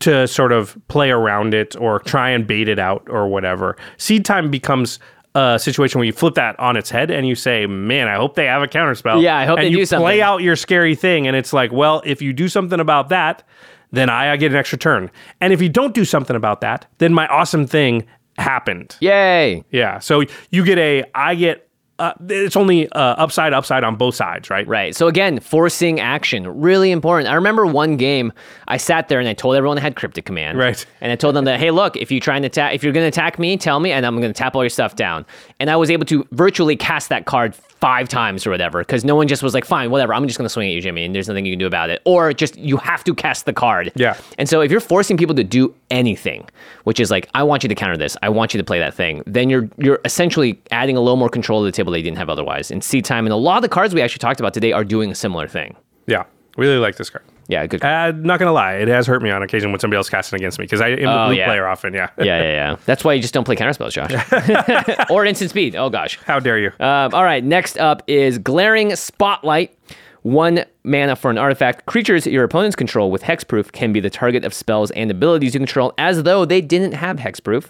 [0.00, 3.76] to sort of play around it or try and bait it out or whatever.
[3.96, 4.98] Seed time becomes
[5.34, 8.34] a situation where you flip that on its head and you say, "Man, I hope
[8.34, 10.04] they have a counterspell." Yeah, I hope and they you do something.
[10.04, 13.42] play out your scary thing, and it's like, well, if you do something about that,
[13.90, 15.10] then I, I get an extra turn,
[15.40, 18.06] and if you don't do something about that, then my awesome thing
[18.38, 18.96] happened.
[19.00, 19.64] Yay.
[19.70, 21.63] Yeah, so you get a, I get.
[21.98, 24.66] Uh, it's only uh, upside, upside on both sides, right?
[24.66, 24.96] Right.
[24.96, 27.30] So again, forcing action, really important.
[27.30, 28.32] I remember one game
[28.66, 30.58] I sat there and I told everyone I had cryptic command.
[30.58, 30.84] Right.
[31.00, 33.04] And I told them that, hey, look, if you trying to attack, if you're going
[33.04, 35.24] to attack me, tell me, and I'm going to tap all your stuff down.
[35.60, 39.14] And I was able to virtually cast that card five times or whatever, because no
[39.14, 41.14] one just was like, fine, whatever, I'm just going to swing at you, Jimmy, and
[41.14, 42.00] there's nothing you can do about it.
[42.06, 43.92] Or just you have to cast the card.
[43.94, 44.16] Yeah.
[44.38, 46.48] And so if you're forcing people to do anything,
[46.84, 48.94] which is like, I want you to counter this, I want you to play that
[48.94, 52.16] thing, then you're you're essentially adding a little more control to the table they didn't
[52.16, 52.70] have otherwise.
[52.70, 54.84] And seed time and a lot of the cards we actually talked about today are
[54.84, 55.76] doing a similar thing.
[56.06, 56.24] Yeah,
[56.56, 57.24] really like this card.
[57.48, 57.84] Yeah, good.
[57.84, 60.36] Uh, not gonna lie, it has hurt me on occasion when somebody else casts it
[60.36, 61.46] against me because I am Oh, blue yeah.
[61.46, 61.92] player often.
[61.94, 62.08] Yeah.
[62.18, 62.76] yeah, yeah, yeah.
[62.86, 65.06] That's why you just don't play counterspells, Josh.
[65.10, 65.76] or instant speed.
[65.76, 66.18] Oh gosh.
[66.24, 66.68] How dare you?
[66.80, 67.44] Um, all right.
[67.44, 69.76] Next up is glaring spotlight.
[70.22, 71.84] One mana for an artifact.
[71.84, 75.60] Creatures your opponents control with hexproof can be the target of spells and abilities you
[75.60, 77.66] control as though they didn't have hexproof.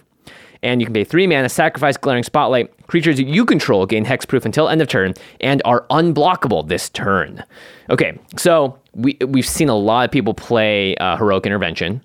[0.65, 2.87] And you can pay three mana, sacrifice glaring spotlight.
[2.87, 7.43] Creatures you control gain hexproof until end of turn and are unblockable this turn.
[7.91, 12.01] Okay, so we we've seen a lot of people play uh, heroic intervention.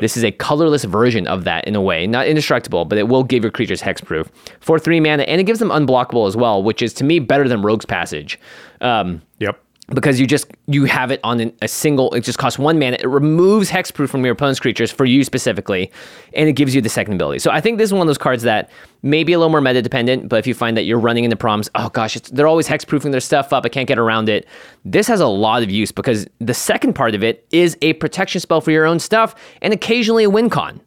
[0.00, 3.22] This is a colorless version of that in a way, not indestructible, but it will
[3.22, 4.28] give your creatures hexproof
[4.60, 7.48] for three mana, and it gives them unblockable as well, which is to me better
[7.48, 8.38] than Rogue's Passage.
[8.80, 9.63] Um, yep.
[9.88, 12.96] Because you just you have it on a single it just costs one mana.
[13.00, 15.90] It removes hexproof from your opponent's creatures for you specifically
[16.32, 17.40] and it gives you the second ability.
[17.40, 18.70] So i think this is one of those cards that
[19.02, 21.36] may be a little more meta dependent but if you find that you're running into
[21.36, 23.64] problems oh gosh they're always hexproofing their stuff up.
[23.64, 24.46] I can't get around it.
[24.84, 28.40] This has a lot of use because the second part of it is a protection
[28.40, 30.80] spell for your own stuff and occasionally a win con.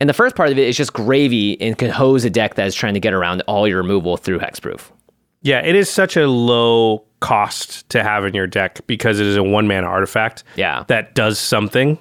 [0.00, 2.66] And the first part of it is just gravy and can hose a deck that
[2.66, 4.90] is trying to get around all your removal through hexproof.
[5.42, 9.36] Yeah, it is such a low cost to have in your deck because it is
[9.36, 10.44] a one mana artifact.
[10.56, 10.84] Yeah.
[10.88, 11.98] That does something,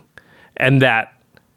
[0.58, 1.15] and that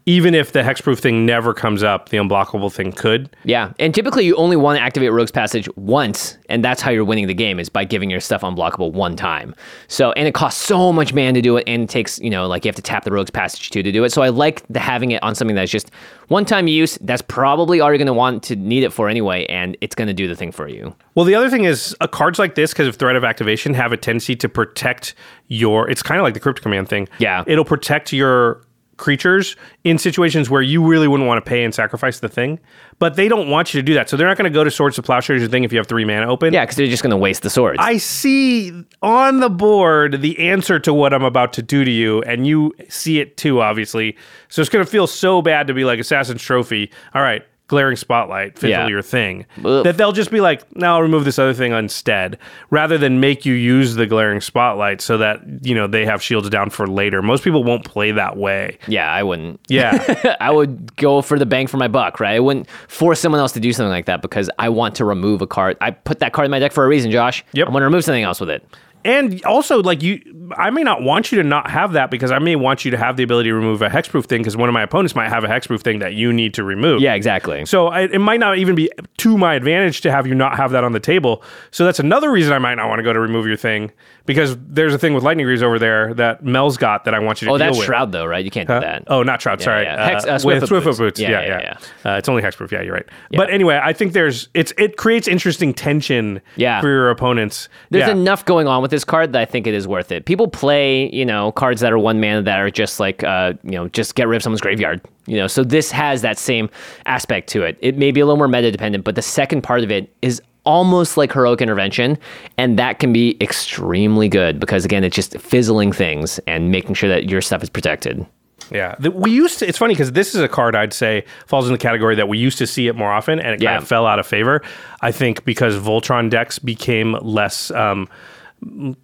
[0.09, 3.29] even if the hexproof thing never comes up, the unblockable thing could.
[3.45, 7.05] Yeah, and typically you only want to activate Rogue's Passage once, and that's how you're
[7.05, 9.55] winning the game is by giving your stuff unblockable one time.
[9.89, 12.47] So, and it costs so much mana to do it, and it takes you know
[12.47, 14.11] like you have to tap the Rogue's Passage too to do it.
[14.11, 15.91] So I like the having it on something that's just
[16.29, 16.97] one time use.
[17.03, 20.09] That's probably all you're going to want to need it for anyway, and it's going
[20.09, 20.97] to do the thing for you.
[21.17, 23.93] Well, the other thing is, uh, cards like this, because of threat of activation, have
[23.93, 25.15] a tendency to protect
[25.49, 25.91] your.
[25.91, 27.09] It's kind of like the crypt command thing.
[27.19, 27.45] Yeah.
[27.47, 28.63] it'll protect your
[28.99, 32.61] creatures in situations where you really wouldn't want to pay and sacrifice the thing,
[32.99, 34.11] but they don't want you to do that.
[34.11, 35.87] So they're not going to go to Swords to Plowshares or thing if you have
[35.87, 36.53] three mana open.
[36.53, 37.79] Yeah, because they're just going to waste the swords.
[37.81, 42.23] I see on the board the answer to what I'm about to do to you,
[42.23, 44.17] and you see it too, obviously.
[44.49, 46.91] So it's going to feel so bad to be like Assassin's Trophy.
[47.15, 48.89] All right, glaring spotlight, fizzle Yeah.
[48.89, 49.47] your thing.
[49.65, 49.85] Ugh.
[49.85, 52.39] That they'll just be like, now I'll remove this other thing instead,
[52.71, 56.49] rather than make you use the glaring spotlight so that you know they have shields
[56.51, 57.23] down for later.
[57.23, 58.79] Most people won't play that way.
[58.89, 59.61] yeah, I wouldn't.
[59.69, 60.37] Yeah.
[60.41, 62.35] I would go for the bang for my buck, right?
[62.35, 65.43] I wouldn't force someone else to do something like that because I want to remove
[65.43, 65.77] a card.
[65.81, 67.45] I put that card in my deck for a reason, Josh.
[67.53, 67.69] Yep.
[67.69, 68.67] I want to remove something else with it.
[69.05, 72.39] And also, like you, I may not want you to not have that because I
[72.39, 74.73] may want you to have the ability to remove a hexproof thing because one of
[74.73, 77.01] my opponents might have a hexproof thing that you need to remove.
[77.01, 77.65] Yeah, exactly.
[77.67, 80.71] So I, it might not even be to my advantage to have you not have
[80.73, 81.43] that on the table.
[81.71, 83.93] So that's another reason I might not want to go to remove your thing
[84.27, 87.41] because there's a thing with lightning greaves over there that Mel's got that I want
[87.41, 87.87] you to oh, that's with.
[87.87, 88.45] Shroud, though, right?
[88.45, 89.05] You can't do that.
[89.07, 89.63] Oh, not Shroud.
[89.63, 90.07] sorry, yeah.
[90.07, 90.99] Hex- uh, with Swiftfoot boots.
[90.99, 91.21] boots.
[91.21, 92.13] Yeah, Yeah, yeah, yeah.
[92.13, 92.71] Uh, it's only hexproof.
[92.71, 93.07] Yeah, you're right.
[93.31, 96.41] But anyway, I think there's it's it creates interesting tension.
[96.57, 96.81] Yeah.
[96.81, 97.69] for your opponents.
[97.91, 98.13] There's yeah.
[98.13, 100.25] enough going on with with this card that I think it is worth it.
[100.25, 103.73] People play, you know, cards that are one mana that are just like, uh, you
[103.73, 105.01] know, just get rid of someone's graveyard.
[105.27, 106.71] You know, so this has that same
[107.05, 107.77] aspect to it.
[107.83, 110.41] It may be a little more meta dependent, but the second part of it is
[110.65, 112.17] almost like heroic intervention,
[112.57, 117.09] and that can be extremely good because again, it's just fizzling things and making sure
[117.11, 118.25] that your stuff is protected.
[118.71, 119.69] Yeah, we used to.
[119.69, 122.37] It's funny because this is a card I'd say falls in the category that we
[122.37, 123.71] used to see it more often, and it Yeah.
[123.71, 124.63] kind of fell out of favor.
[125.01, 127.71] I think because Voltron decks became less.
[127.71, 128.09] Um,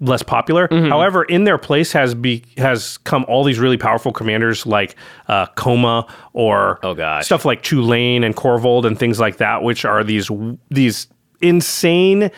[0.01, 0.69] less popular.
[0.69, 0.89] Mm-hmm.
[0.89, 4.97] However, in their place has be has come all these really powerful commanders like
[5.29, 7.27] uh, Koma or Oh, gosh.
[7.27, 10.31] stuff like Tulane and Korvold and things like that, which are these
[10.71, 11.07] these
[11.41, 12.31] insane.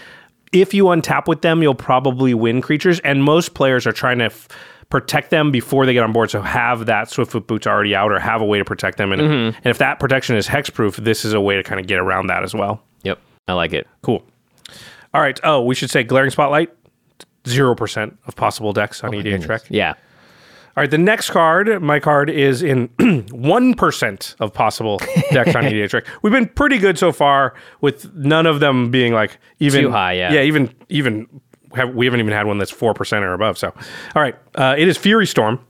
[0.52, 4.26] If you untap with them, you'll probably win creatures, and most players are trying to.
[4.26, 4.48] F-
[4.88, 8.20] Protect them before they get on board, so have that Swiftfoot boots already out, or
[8.20, 9.10] have a way to protect them.
[9.10, 9.56] And, Mm-hmm.
[9.56, 12.28] and if that protection is hexproof, this is a way to kind of get around
[12.28, 12.80] that as well.
[13.02, 13.88] Yep, I like it.
[14.02, 14.24] Cool.
[15.12, 15.40] All right.
[15.42, 16.70] Oh, we should say glaring spotlight.
[17.46, 19.62] Zero percent of possible decks on EDH Rec.
[19.68, 19.94] Yeah.
[20.76, 20.90] All right.
[20.90, 22.86] The next card, my card is in
[23.30, 24.98] one percent of possible
[25.30, 26.06] decks on EDH Rec.
[26.22, 30.12] We've been pretty good so far, with none of them being like even Too high,
[30.12, 30.32] yeah.
[30.32, 30.42] Yeah.
[30.42, 31.26] Even even
[31.74, 33.56] have, we haven't even had one that's four percent or above.
[33.58, 33.68] So,
[34.14, 34.36] all right.
[34.54, 35.60] Uh, it is Fury Storm.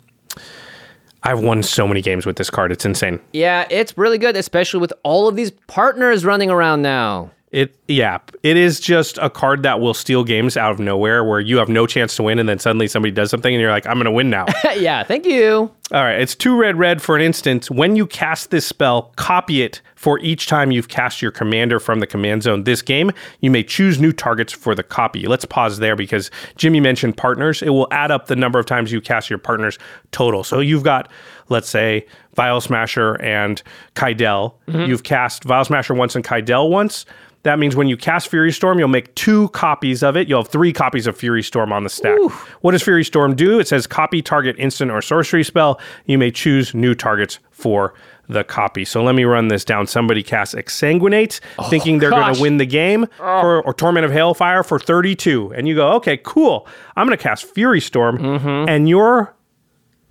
[1.22, 2.70] I've won so many games with this card.
[2.70, 3.18] It's insane.
[3.32, 7.32] Yeah, it's really good, especially with all of these partners running around now.
[7.56, 11.40] It yeah, it is just a card that will steal games out of nowhere where
[11.40, 13.86] you have no chance to win and then suddenly somebody does something and you're like,
[13.86, 14.44] I'm gonna win now.
[14.76, 15.70] yeah, thank you.
[15.90, 17.70] All right, it's two red red for an instant.
[17.70, 22.00] When you cast this spell, copy it for each time you've cast your commander from
[22.00, 23.10] the command zone this game.
[23.40, 25.26] You may choose new targets for the copy.
[25.26, 27.62] Let's pause there because Jimmy mentioned partners.
[27.62, 29.78] It will add up the number of times you cast your partners
[30.12, 30.44] total.
[30.44, 31.10] So you've got,
[31.48, 33.62] let's say, Vial Smasher and
[33.94, 34.52] Kydele.
[34.68, 34.90] Mm-hmm.
[34.90, 37.06] You've cast Vial Smasher once and Kydele once.
[37.46, 40.26] That means when you cast Fury Storm, you'll make two copies of it.
[40.26, 42.18] You'll have three copies of Fury Storm on the stack.
[42.62, 43.60] What does Fury Storm do?
[43.60, 45.78] It says copy target instant or sorcery spell.
[46.06, 47.94] You may choose new targets for
[48.28, 48.84] the copy.
[48.84, 49.86] So let me run this down.
[49.86, 53.40] Somebody casts Exsanguinate, oh, thinking they're going to win the game, oh.
[53.40, 55.54] for, or Torment of Hailfire for 32.
[55.54, 56.66] And you go, okay, cool.
[56.96, 58.68] I'm going to cast Fury Storm, mm-hmm.
[58.68, 59.35] and your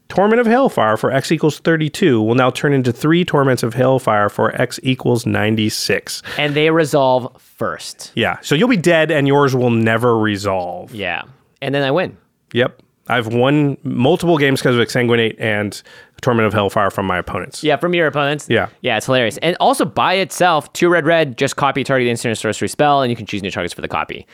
[0.07, 4.29] Torment of Hailfire for x equals 32 will now turn into three Torments of Hailfire
[4.29, 6.21] for x equals 96.
[6.37, 8.11] And they resolve first.
[8.15, 8.39] Yeah.
[8.41, 10.93] So you'll be dead and yours will never resolve.
[10.93, 11.23] Yeah.
[11.61, 12.17] And then I win.
[12.53, 12.81] Yep.
[13.07, 15.79] I've won multiple games because of Exsanguinate and
[16.21, 17.63] Torment of Hailfire from my opponents.
[17.63, 18.47] Yeah, from your opponents.
[18.49, 18.69] Yeah.
[18.81, 19.37] Yeah, it's hilarious.
[19.39, 23.11] And also by itself, two red red, just copy target instant or sorcery spell, and
[23.11, 24.25] you can choose new targets for the copy.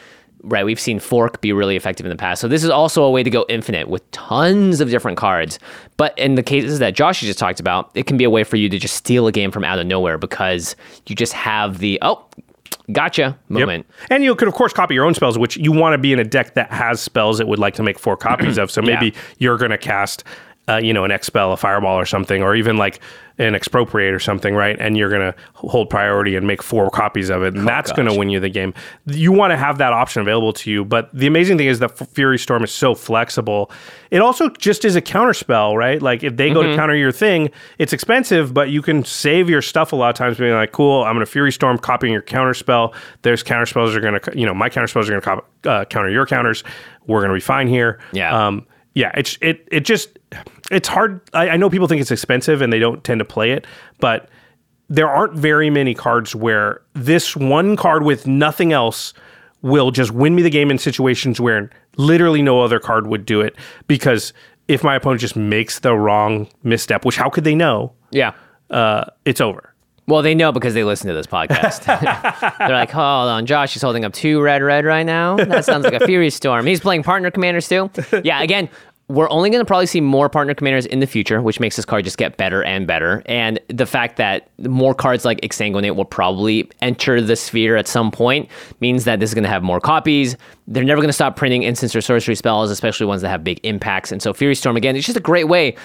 [0.43, 2.41] Right, we've seen Fork be really effective in the past.
[2.41, 5.59] So this is also a way to go infinite with tons of different cards.
[5.97, 8.55] But in the cases that Josh just talked about, it can be a way for
[8.57, 10.75] you to just steal a game from out of nowhere because
[11.07, 12.25] you just have the oh,
[12.91, 13.59] gotcha Yep.
[13.59, 13.85] moment.
[14.09, 16.19] And you could, of course, copy your own spells, which you want to be in
[16.19, 18.71] a deck that has spells it would like to make four copies of.
[18.71, 19.21] So maybe Yeah.
[19.37, 20.23] you're going to cast,
[20.71, 22.99] uh, you know, an X spell, a fireball, or something, or even like
[23.37, 24.77] an expropriate or something, right?
[24.79, 28.07] And you're going to hold priority and make four copies of it, and that's going
[28.07, 28.73] to win you the game.
[29.07, 30.85] You want to have that option available to you.
[30.85, 33.71] But the amazing thing is that Fury Storm is so flexible.
[34.11, 36.01] It also just is a counter spell, right?
[36.01, 37.49] Like if they go to counter your thing,
[37.79, 41.03] it's expensive, but you can save your stuff a lot of times being like, cool,
[41.03, 42.93] I'm going to Fury Storm, copying your counter spell.
[43.23, 45.49] There's counter spells are going to, you know, my counter spells are going to cop-
[45.65, 46.63] uh, counter your counters.
[47.07, 47.99] We're going to be fine here.
[48.11, 48.47] Yeah.
[48.47, 50.19] Um, yeah, it's it it just
[50.71, 51.21] it's hard.
[51.33, 53.67] I, I know people think it's expensive and they don't tend to play it,
[53.99, 54.29] but
[54.89, 59.13] there aren't very many cards where this one card with nothing else
[59.61, 63.41] will just win me the game in situations where literally no other card would do
[63.41, 63.55] it.
[63.87, 64.33] Because
[64.67, 67.93] if my opponent just makes the wrong misstep, which how could they know?
[68.09, 68.33] Yeah.
[68.69, 69.71] Uh, it's over.
[70.07, 71.85] Well, they know because they listen to this podcast.
[72.57, 75.37] They're like, hold on, Josh is holding up two red red right now.
[75.37, 76.65] That sounds like a Fury Storm.
[76.65, 77.89] He's playing partner commanders too.
[78.23, 78.67] Yeah, again,
[79.11, 81.85] we're only going to probably see more partner commanders in the future, which makes this
[81.85, 83.21] card just get better and better.
[83.25, 88.11] And the fact that more cards like Exsanguinate will probably enter the sphere at some
[88.11, 88.49] point
[88.79, 90.35] means that this is going to have more copies.
[90.67, 93.59] They're never going to stop printing instants or sorcery spells, especially ones that have big
[93.63, 94.11] impacts.
[94.11, 95.75] And so Fury Storm, again, it's just a great way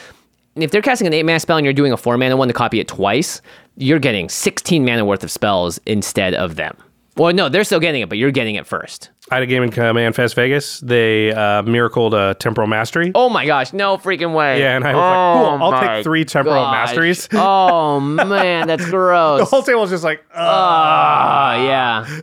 [0.57, 2.55] if they're casting an eight mana spell and you're doing a four mana one to
[2.55, 3.43] copy it twice,
[3.77, 6.77] you're getting 16 mana worth of spells instead of them.
[7.17, 9.11] Well, no, they're still getting it, but you're getting it first.
[9.31, 10.79] I had a game in Command Fest Vegas.
[10.81, 13.11] They uh, miracled a temporal mastery.
[13.15, 14.61] Oh my gosh, no freaking way.
[14.61, 16.73] Yeah, and I was Oh like, cool, I'll take three temporal gosh.
[16.89, 17.29] masteries.
[17.33, 19.41] oh man, that's gross.
[19.41, 22.21] the whole table was just like, uh, Oh yeah.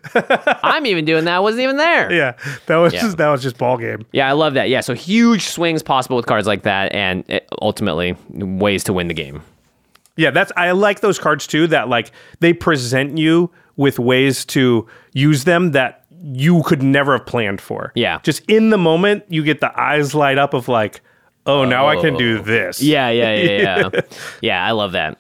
[0.64, 1.36] I'm even doing that.
[1.36, 2.14] I wasn't even there.
[2.14, 2.34] yeah,
[2.68, 3.02] that was Yeah.
[3.02, 4.06] just that was just ball game.
[4.14, 4.70] Yeah, I love that.
[4.70, 9.08] Yeah, so huge swings possible with cards like that, and eh, ultimately ways to win
[9.08, 9.42] the game.
[10.16, 11.68] Yeah, that's I like those cards too.
[11.68, 17.26] That like they present you with ways to use them that you could never have
[17.26, 17.92] planned for.
[17.96, 18.20] Yeah.
[18.24, 21.02] Just in the moment, you get the eyes light up of like,
[21.46, 22.42] oh, now I can do oh.
[22.42, 22.82] this.
[22.82, 24.02] Yeah, yeah, yeah, yeah.
[24.42, 25.18] yeah, I love that.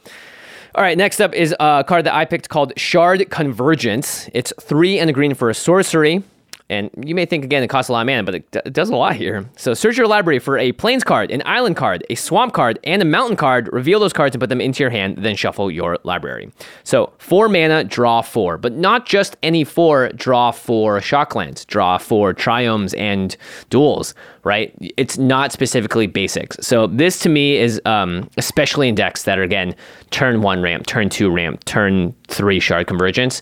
[0.76, 4.30] All right, next up is a card that I picked called Shard Convergence.
[4.34, 6.24] It's three and a green for a sorcery.
[6.70, 8.74] And you may think again it costs a lot of mana, but it, d- it
[8.74, 9.50] does a lot here.
[9.58, 13.02] So search your library for a plains card, an island card, a swamp card, and
[13.02, 13.70] a mountain card.
[13.72, 16.52] Reveal those cards and put them into your hand, then shuffle your library.
[16.84, 20.10] So four mana, draw four, but not just any four.
[20.10, 23.36] Draw four shocklands, draw four triomes and
[23.70, 24.16] duels.
[24.46, 24.76] Right?
[24.98, 26.58] It's not specifically basics.
[26.62, 29.76] So this to me is um, especially in decks that are again
[30.12, 33.42] turn one ramp, turn two ramp, turn three shard convergence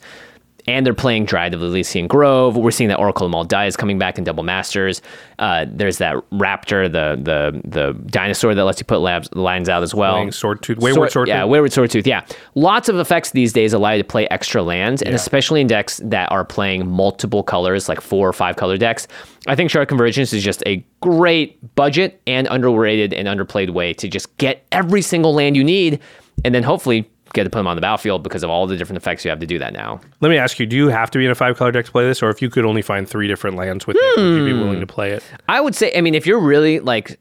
[0.68, 2.56] and they're playing Dryad of the Elysian Grove.
[2.58, 5.02] We're seeing that Oracle of Mul is coming back in Double Masters.
[5.40, 9.84] Uh, there's that Raptor, the the the dinosaur that lets you put labs, lines out
[9.84, 10.14] as well.
[10.14, 11.50] Playing Sword Tooth, Wayward Sword, Yeah, Tooth.
[11.50, 12.08] Wayward Sword Tooth.
[12.08, 15.68] Yeah, lots of effects these days allow you to play extra lands, and especially in
[15.68, 19.08] decks that are playing multiple colors, like four or five color decks.
[19.48, 24.08] I think Shard Convergence is just a great budget and underrated and underplayed way to
[24.08, 26.00] just get every single land you need,
[26.46, 28.98] and then hopefully get to put them on the battlefield because of all the different
[28.98, 30.00] effects you have to do that now.
[30.20, 31.92] Let me ask you: Do you have to be in a five color deck to
[31.92, 34.46] play this, or if you could only find three different lands with it, would you
[34.46, 34.94] be willing to hmm.
[34.94, 35.24] play it?
[35.48, 37.20] I would say, I mean, if you're really like,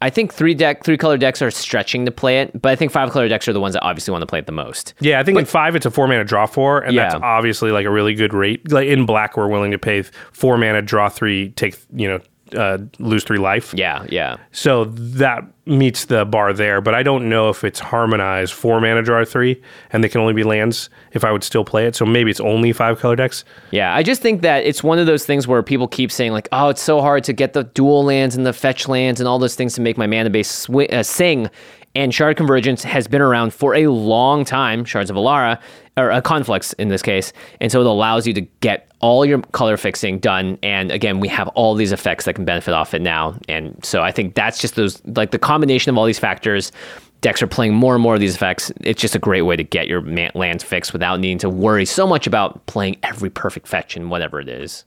[0.00, 2.90] I think three deck, three color decks are stretching to play it, but I think
[2.90, 4.94] five color decks are the ones that obviously want to play it the most.
[5.00, 7.86] Yeah, I think in five it's a four mana draw four, and that's obviously like
[7.86, 8.70] a really good rate.
[8.72, 10.02] Like in black, we're willing to pay
[10.32, 12.20] four mana, draw three, take you know,
[12.54, 13.72] uh, lose three life.
[13.74, 14.36] Yeah, yeah.
[14.52, 19.02] So that meets the bar there, but I don't know if it's harmonized four mana
[19.02, 20.90] draw three, and they can only be lands.
[21.12, 23.44] If I would still play it, so maybe it's only five color decks.
[23.70, 26.48] Yeah, I just think that it's one of those things where people keep saying like,
[26.52, 29.38] "Oh, it's so hard to get the dual lands and the fetch lands and all
[29.38, 31.48] those things to make my mana base swi- uh, sing."
[31.94, 35.60] And Shard Convergence has been around for a long time, Shards of Alara,
[35.96, 39.26] or uh, a Conflux in this case, and so it allows you to get all
[39.26, 40.58] your color fixing done.
[40.62, 43.36] And again, we have all these effects that can benefit off it now.
[43.48, 46.72] And so I think that's just those like the combination of all these factors.
[47.20, 48.72] Decks are playing more and more of these effects.
[48.80, 51.84] It's just a great way to get your man- lands fixed without needing to worry
[51.84, 54.84] so much about playing every perfect fetch and whatever it is.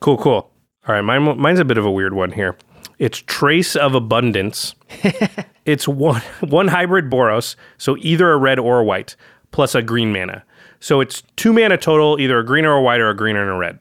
[0.00, 0.50] Cool, cool.
[0.86, 2.56] All right, mine, mine's a bit of a weird one here.
[2.98, 4.74] It's Trace of Abundance.
[5.66, 9.16] it's one one hybrid Boros, so either a red or a white,
[9.50, 10.42] plus a green mana.
[10.80, 13.50] So it's two mana total, either a green or a white or a green and
[13.50, 13.78] a red.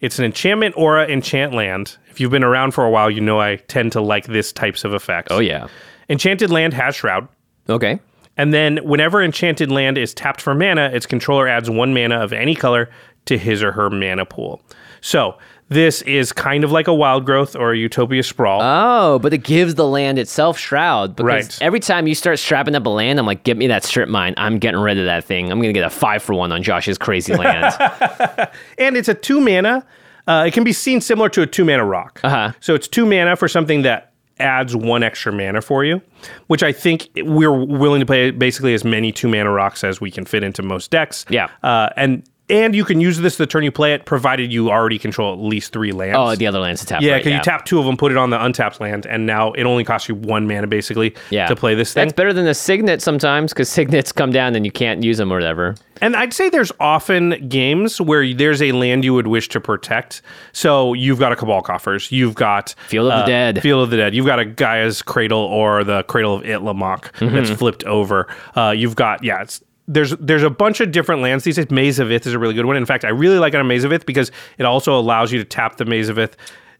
[0.00, 1.96] It's an enchantment aura enchant land.
[2.10, 4.84] If you've been around for a while, you know I tend to like this types
[4.84, 5.28] of effects.
[5.30, 5.68] Oh yeah.
[6.08, 7.26] Enchanted land has Shroud.
[7.68, 7.98] Okay.
[8.36, 12.32] And then whenever enchanted land is tapped for mana, its controller adds one mana of
[12.32, 12.90] any color
[13.24, 14.60] to his or her mana pool.
[15.00, 15.38] So
[15.68, 18.60] this is kind of like a wild growth or a utopia sprawl.
[18.62, 21.16] Oh, but it gives the land itself shroud.
[21.16, 21.58] Because Right.
[21.60, 24.34] every time you start strapping up a land, I'm like, get me that strip mine.
[24.36, 25.50] I'm getting rid of that thing.
[25.50, 27.74] I'm gonna get a five for one on Josh's crazy land.
[28.78, 29.84] and it's a two mana.
[30.28, 32.20] Uh, it can be seen similar to a two mana rock.
[32.22, 32.52] Uh-huh.
[32.60, 36.00] So it's two mana for something that adds one extra mana for you,
[36.48, 40.10] which I think we're willing to play basically as many two mana rocks as we
[40.10, 41.24] can fit into most decks.
[41.30, 41.48] Yeah.
[41.62, 44.98] Uh, and and you can use this the turn you play it, provided you already
[44.98, 46.16] control at least three lands.
[46.16, 47.02] oh, the other land's to tap.
[47.02, 49.26] yeah, right, because you tap two of them, put it on the untapped land, and
[49.26, 51.46] now it only costs you one mana basically yeah.
[51.46, 52.04] to play this thing.
[52.04, 55.32] That's better than the signet sometimes because signets come down and you can't use them
[55.32, 55.74] or whatever.
[56.02, 60.20] And I'd say there's often games where there's a land you would wish to protect.
[60.52, 63.62] So you've got a Cabal Coffers, you've got Field of the Dead.
[63.62, 66.76] Field of the Dead, you've got a Gaea's Cradle or the Cradle of Itlimoc
[67.16, 67.34] Mm-hmm.
[67.34, 68.28] that's flipped over.
[68.54, 71.70] Uh, you've got yeah, it's, there's there's a bunch of different lands these days.
[71.70, 72.76] Maze of Ith is a really good one.
[72.76, 75.38] In fact, I really like it on Maze of Ith because it also allows you
[75.38, 76.36] to tap the Maze of Ith.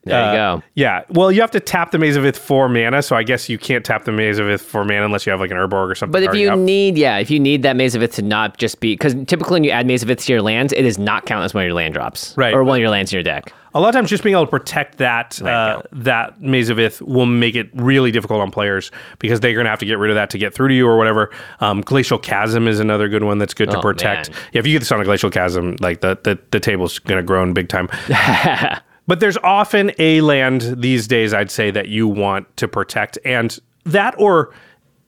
[0.06, 0.62] There you Uh, go.
[0.74, 1.02] Yeah.
[1.10, 3.58] Well, you have to tap the Maze of Ith for mana, so I guess you
[3.58, 5.94] can't tap the Maze of Ith for mana unless you have like an Urborg or
[5.94, 6.12] something.
[6.12, 6.58] But if you up.
[6.58, 9.54] need, yeah, if you need that Maze of Ith to not just be, because typically
[9.56, 11.64] when you add Maze of Ith to your lands, it does not count as one
[11.64, 12.34] of your land drops.
[12.36, 12.54] Right.
[12.54, 13.52] Or one of your lands in your deck.
[13.74, 17.02] A lot of times, just being able to protect that uh, that Maze of Ith
[17.02, 20.10] will make it really difficult on players because they're going to have to get rid
[20.10, 21.30] of that to get through to you or whatever.
[21.60, 24.30] Um, Glacial Chasm is another good one that's good to Oh, protect.
[24.30, 24.38] man.
[24.52, 27.18] Yeah, if you get this on a Glacial Chasm, like the the, the table's going
[27.18, 27.90] to grow in big time.
[29.06, 33.58] but there's often a land these days, I'd say, that you want to protect, and
[33.84, 34.52] that or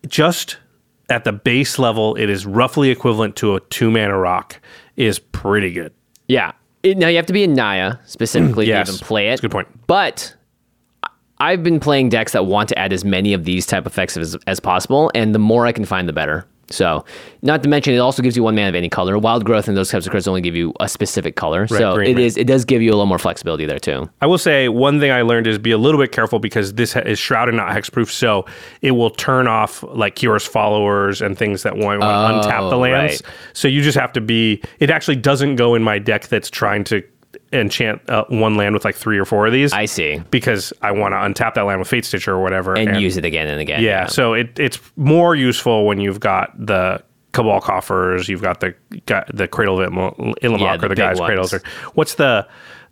[0.07, 0.59] just
[1.11, 4.61] at the base level, it is roughly equivalent to a two mana rock
[4.97, 5.93] is pretty good.
[6.27, 6.53] Yeah.
[6.83, 8.89] It, now you have to be in Naya specifically mm, Yes.
[8.89, 9.31] to even play it.
[9.31, 9.87] That's a good point.
[9.87, 10.35] But
[11.39, 14.37] I've been playing decks that want to add as many of these type effects as,
[14.47, 16.47] as possible, and the more I can find, the better.
[16.71, 17.05] So,
[17.43, 19.19] not to mention, it also gives you one mana of any color.
[19.19, 21.67] Wild growth and those types of cards only give you a specific color.
[21.67, 22.25] so green, it right.
[22.25, 24.09] is it does give you a little more flexibility there too.
[24.21, 26.95] I will say one thing I learned is be a little bit careful because this
[26.97, 28.45] is shrouded, not hexproof, so
[28.83, 32.77] it will turn off like Kiora's followers and things that want, want to untap the
[32.77, 33.23] oh, lands.
[33.23, 33.33] right.
[33.55, 34.63] So you just have to be.
[34.79, 37.03] It actually doesn't go in my deck that's trying to
[37.53, 39.73] enchant uh, one land with like three or four of these.
[39.73, 40.23] I see.
[40.31, 43.25] because I want to untap that land with Fate Stitcher or whatever And, use it
[43.25, 43.83] again and again.
[43.83, 48.75] Yeah, so it it's more useful when you've got the Cabal coffers, you've got the
[49.07, 51.29] got the Cradle of Itlimoc Yeah, or the the, guy's ones.
[51.29, 51.53] cradles.
[51.55, 51.63] Or
[51.95, 52.47] what's the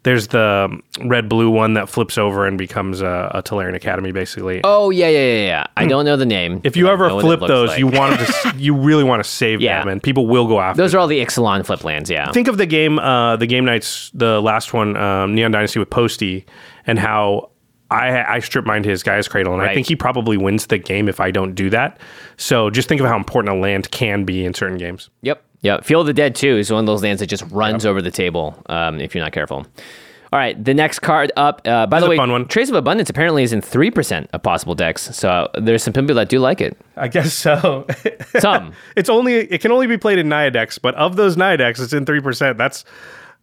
[0.07, 0.69] there's the
[1.05, 4.61] red blue one that flips over and becomes a, a Tolarian Academy basically.
[4.63, 5.67] Oh yeah, yeah, yeah, yeah.
[5.77, 6.61] I don't know the name.
[6.63, 7.79] if you ever know what it flip those, like.
[7.81, 9.81] you want to you really want to save Yeah.
[9.81, 10.81] them, and people will go after.
[10.81, 10.99] Those them.
[10.99, 12.09] are all the Ixalan flip lands.
[12.09, 12.31] Yeah.
[12.31, 15.91] think of the game, uh, the Game Knights, the last one, um, Neon Dynasty with
[15.91, 16.47] Posty,
[16.87, 17.51] and how
[17.91, 21.09] I I strip mined his Gaea's cradle, and I think he probably wins the game
[21.09, 21.99] if I don't do that.
[22.37, 25.11] So just think of how important a land can be in certain games.
[25.23, 25.43] Yep.
[25.67, 25.85] Yep.
[25.85, 28.13] Field of the Dead too is one of those lands that just runs over the
[28.13, 29.67] table um, if you're not careful.
[30.33, 31.63] All right, the next card up.
[31.67, 32.47] Uh, by This the way, fun one.
[32.47, 35.03] Trace of Abundance apparently is in three percent of possible decks.
[35.17, 36.77] So there's some people that do like it.
[36.97, 37.85] I guess so.
[38.39, 38.73] Some.
[38.97, 41.81] it's only it can only be played in Naya decks, but of those Naya decks,
[41.81, 42.59] it's in three percent.
[42.59, 42.85] That's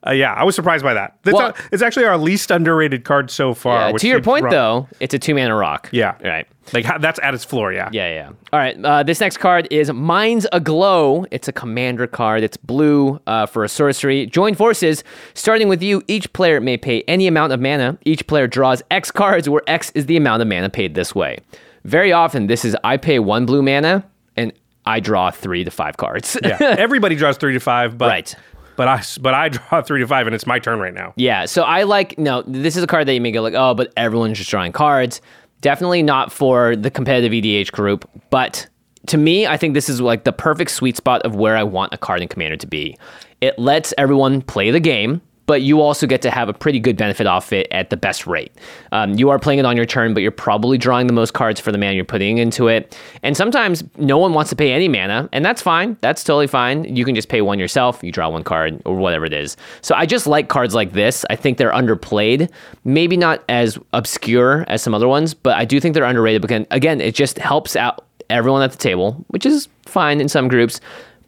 [0.06, 1.18] uh, yeah, I was surprised by that.
[1.24, 3.92] That's Well- our- it's actually our least underrated card so far.
[3.94, 4.52] Which to your point, wrong.
[4.52, 5.90] though, it's a two mana rock.
[5.92, 6.16] Yeah.
[6.24, 6.48] Right.
[6.74, 7.74] like that's at its floor.
[7.74, 8.28] Yeah, Yeah, yeah.
[8.54, 8.78] All right.
[8.84, 11.26] Uh, this next card is Minds Aglow.
[11.30, 12.42] It's a commander card.
[12.42, 14.26] It's blue uh, for a sorcery.
[14.28, 15.04] Join forces.
[15.34, 17.98] Starting with you, each player may pay any amount of mana.
[18.06, 21.40] Each player draws X cards, where X is the amount of mana paid this way.
[21.84, 24.06] Very often, this is I pay one blue mana
[24.38, 24.54] and
[24.86, 26.38] I draw three to five cards.
[26.44, 26.58] yeah.
[26.62, 28.36] Everybody draws three to five, but Right.
[28.76, 31.14] But I but I draw three to five, and it's my turn right now.
[31.16, 32.44] Yeah, so I like no.
[32.44, 35.22] This is a card that you may go like, oh, but everyone's just drawing cards.
[35.62, 38.68] Definitely not for the competitive EDH group, but
[39.08, 41.94] to me, I think this is like the perfect sweet spot of where I want
[41.94, 42.98] a card in Commander to be.
[43.42, 46.96] It lets everyone play the game, but you also get to have a pretty good
[46.96, 48.52] benefit off it at the best rate.
[48.92, 51.60] Um, you are playing it on your turn, but you're probably drawing the most cards
[51.60, 52.98] for the mana you're putting into it.
[53.24, 55.98] And sometimes no one wants to pay any mana, and that's fine.
[56.02, 56.96] That's totally fine.
[56.96, 59.58] You can just pay one yourself, you draw one card, or whatever it is.
[59.82, 61.26] So I just like cards like this.
[61.30, 62.50] I think they're underplayed.
[62.86, 66.66] Maybe not as obscure as some other ones, but I do think they're underrated because,
[66.72, 70.80] again, it just helps out everyone at the table, which is fine in some groups,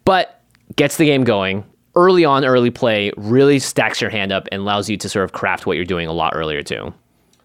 [0.04, 0.42] but
[0.76, 1.64] gets the game going
[1.96, 5.32] early on, early play really stacks your hand up and allows you to sort of
[5.32, 6.94] craft what you're doing a lot earlier too.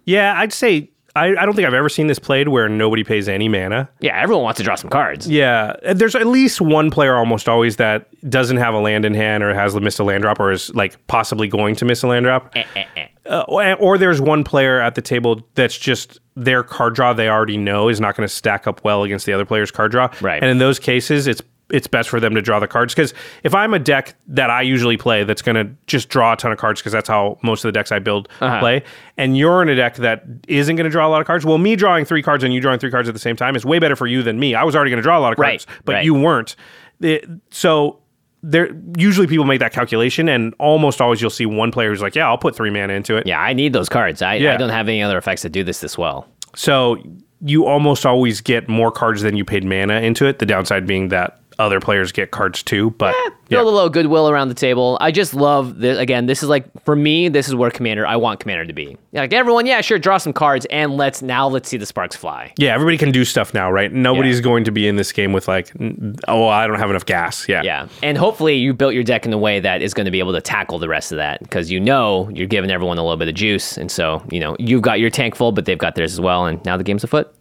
[0.06, 3.28] Yeah, I'd say I, I don't think I've ever seen this played where nobody pays
[3.28, 3.90] any mana.
[4.00, 5.28] Yeah, everyone wants to draw some cards.
[5.28, 9.44] Yeah, there's at least one player almost always that doesn't have a land in hand
[9.44, 12.26] or has missed a land drop or is like possibly going to miss a land
[12.26, 12.56] drop.
[12.56, 13.08] Eh, eh, eh.
[13.26, 17.30] Uh, or, or there's one player at the table that's just their card draw they
[17.30, 20.10] already know is not going to stack up well against the other player's card draw.
[20.22, 20.42] Right.
[20.42, 21.42] And in those cases, it's
[21.72, 23.14] it's best for them to draw the cards because
[23.44, 26.52] if I'm a deck that I usually play that's going to just draw a ton
[26.52, 28.60] of cards because that's how most of the decks I build Uh-huh.
[28.60, 28.84] play,
[29.18, 31.58] and you're in a deck that isn't going to draw a lot of cards, well,
[31.58, 33.80] me drawing three cards and you drawing three cards at the same time is way
[33.80, 34.56] better for you than me.
[34.56, 36.06] I was already going to draw a lot of Right, cards, but right.
[36.06, 36.56] you weren't.
[37.02, 38.00] It- so
[38.44, 42.16] there usually people make that calculation, and almost always you'll see one player who's like,
[42.16, 44.22] "Yeah, I'll put three mana into it." Yeah, I need those cards.
[44.24, 44.56] I, yeah.
[44.56, 46.28] I don't have any other effects that do this this well.
[46.56, 46.98] So
[47.44, 50.40] you almost always get more cards than you paid mana into it.
[50.40, 52.92] The downside being that other players get cards too.
[52.92, 53.16] But
[53.50, 54.98] Build a little goodwill around the table.
[55.02, 55.98] I just love this.
[55.98, 57.28] Again, this is like for me.
[57.28, 58.08] This is where Commander.
[58.08, 58.98] I want Commander to be.
[59.12, 62.54] Like everyone, yeah, sure, draw some cards and let's now let's see the sparks fly.
[62.58, 63.92] yeah, everybody can do stuff now, right?
[63.92, 64.44] Nobody's Yeah.
[64.44, 65.72] going to be in this game with like,
[66.30, 67.48] oh, I don't have enough gas.
[67.50, 67.62] Yeah.
[67.64, 70.20] Yeah, and hopefully you built your deck in a way that is going to be
[70.20, 73.18] able to tackle the rest of that because you know you're giving everyone a little
[73.18, 75.96] bit of juice, and so you know you've got your tank full, but they've got
[75.96, 77.34] theirs as well, and now the game's afoot.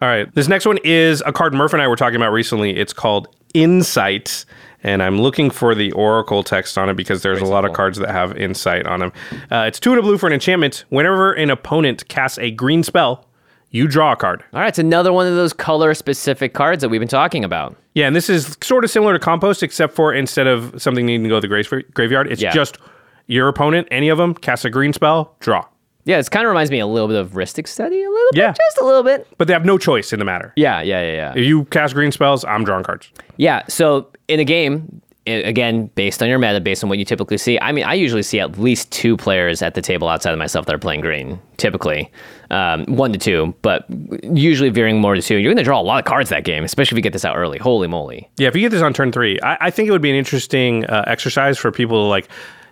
[0.00, 0.32] All right.
[0.34, 2.76] This next one is a card Murph and I were talking about recently.
[2.76, 4.44] It's called Insight.
[4.84, 7.98] And I'm looking for the Oracle text on it because there's a lot of cards
[7.98, 9.12] that have insight on them.
[9.50, 10.84] Uh, it's two and a blue for an enchantment.
[10.90, 13.24] Whenever an opponent casts a green spell,
[13.70, 14.44] you draw a card.
[14.54, 17.76] All right, it's another one of those color specific cards that we've been talking about.
[17.94, 21.24] Yeah, and this is sort of similar to compost, except for instead of something needing
[21.24, 22.52] to go to the grave- graveyard, it's Yeah.
[22.52, 22.78] just
[23.26, 25.64] your opponent, any of them, casts a green spell, draw.
[26.08, 28.52] Yeah, it kind of reminds me a little bit of Rhystic Study, a little Yeah.
[28.52, 29.26] bit, just a little bit.
[29.36, 30.54] But they have no choice in the matter.
[30.56, 31.32] Yeah, yeah, yeah, yeah.
[31.36, 33.10] If you cast green spells, I'm drawing cards.
[33.36, 33.62] Yeah.
[33.68, 37.36] So in a game, i- again, based on your meta, based on what you typically
[37.36, 40.38] see, I mean, I usually see at least two players at the table outside of
[40.38, 41.38] myself that are playing green.
[41.58, 42.10] Typically,
[42.50, 43.84] um, one to two, but
[44.22, 45.36] usually veering more to two.
[45.36, 47.26] You're going to draw a lot of cards that game, especially if you get this
[47.26, 47.58] out early.
[47.58, 48.30] Holy moly!
[48.38, 50.16] Yeah, if you get this on turn three, I, I think it would be an
[50.16, 52.28] interesting uh, exercise for people to like.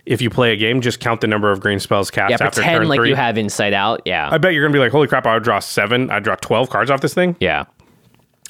[0.06, 2.60] If you play a game, just count the number of green spells cast Yeah, after
[2.60, 3.08] pretend turn like three.
[3.10, 4.02] you have Insight Out.
[4.04, 5.26] Yeah, I bet you're gonna be like, "Holy crap!
[5.26, 6.10] I would draw seven.
[6.10, 7.64] I would draw twelve cards off this thing." yeah.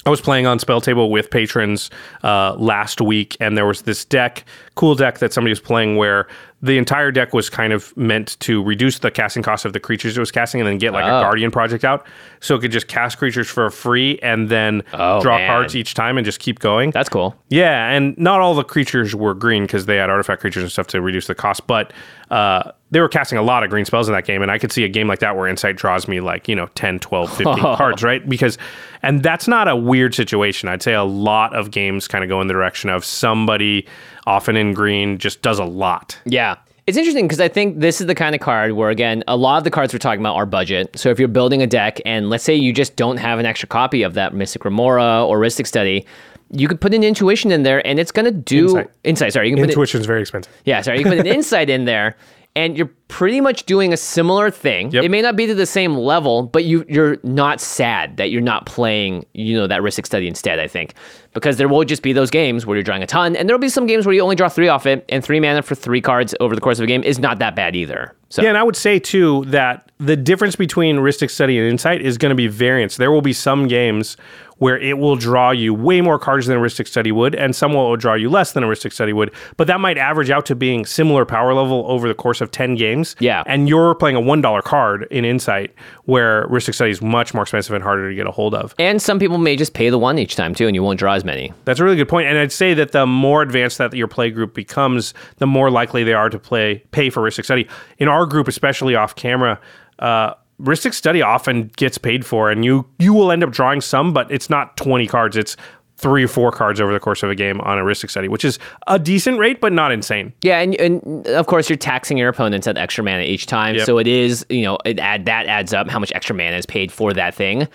[0.07, 1.89] I was playing on Spell Table with patrons
[2.23, 4.45] uh, last week, and there was this deck,
[4.75, 6.27] cool deck that somebody was playing where
[6.61, 10.17] the entire deck was kind of meant to reduce the casting cost of the creatures
[10.17, 11.19] it was casting and then get like Oh.
[11.19, 12.07] a Guardian project out.
[12.39, 15.47] So it could just cast creatures for free and then Oh, draw man.
[15.49, 16.89] cards each time and just keep going.
[16.91, 17.35] That's cool.
[17.49, 20.87] Yeah, and not all the creatures were green because they had artifact creatures and stuff
[20.87, 21.67] to reduce the cost.
[21.67, 21.91] But
[22.31, 24.71] uh, they were casting a lot of green spells in that game and i could
[24.71, 27.57] see a game like that where insight draws me like you know 10 12 15
[27.77, 28.57] cards right because
[29.03, 32.39] and that's not a weird situation i'd say a lot of games kind of go
[32.41, 33.85] in the direction of somebody
[34.25, 36.55] often in green just does a lot Yeah.
[36.85, 39.57] It's interesting because I think this is the kind of card where, again, a lot
[39.57, 40.97] of the cards we're talking about are budget.
[40.97, 43.67] So if you're building a deck and let's say you just don't have an extra
[43.67, 46.05] copy of that Mystic Remora or Rhystic Study,
[46.49, 49.33] you could put an intuition in there and it's going to do Insight.
[49.33, 51.69] sorry, you can put it, intuition's very expensive yeah, sorry, you can put an insight
[51.69, 52.15] in there
[52.57, 54.89] and you're pretty much doing a similar thing.
[54.89, 55.03] Yep.
[55.03, 58.41] It may not be to the same level, but you you're not sad that you're
[58.41, 60.95] not playing, you know, that Rhystic Study instead, I think.
[61.33, 63.69] Because there will just be those games where you're drawing a ton, and there'll be
[63.69, 66.33] some games where you only draw three off it, and three mana for three cards
[66.39, 68.15] over the course of a game is not that bad either.
[68.29, 72.01] So Yeah, and I would say too that the difference between Rhystic Study and Insight
[72.01, 72.97] is going to be variance.
[72.97, 74.17] There will be some games
[74.59, 77.73] where it will draw you way more cards than a Rhystic Study would, and some
[77.73, 79.31] will draw you less than a Rhystic Study would.
[79.57, 82.75] But that might average out to being similar power level over the course of 10
[82.75, 83.15] games.
[83.19, 83.43] Yeah.
[83.45, 85.73] And you're playing a $1 card in Insight,
[86.05, 88.73] where Rhystic Study is much more expensive and harder to get a hold of.
[88.79, 91.13] And some people may just pay the one each time too, and you won't draw
[91.13, 91.53] as many.
[91.65, 92.27] That's a really good point.
[92.27, 96.03] And I'd say that the more advanced that your play group becomes, the more likely
[96.03, 97.67] they are to play pay for Rhystic Study.
[97.97, 99.59] In our group, especially off camera,
[99.99, 104.13] uh, Rhystic Study often gets paid for, and you you will end up drawing some,
[104.13, 105.37] but it's not twenty cards.
[105.37, 105.55] It's
[105.97, 108.45] three or four cards over the course of a game on a Rhystic Study, which
[108.45, 110.31] is a decent rate, but not insane.
[110.43, 113.85] Yeah, and, and of course you're taxing your opponents at extra mana each time, Yep.
[113.85, 116.65] so it is you know it add that adds up how much extra mana is
[116.65, 117.67] paid for that thing.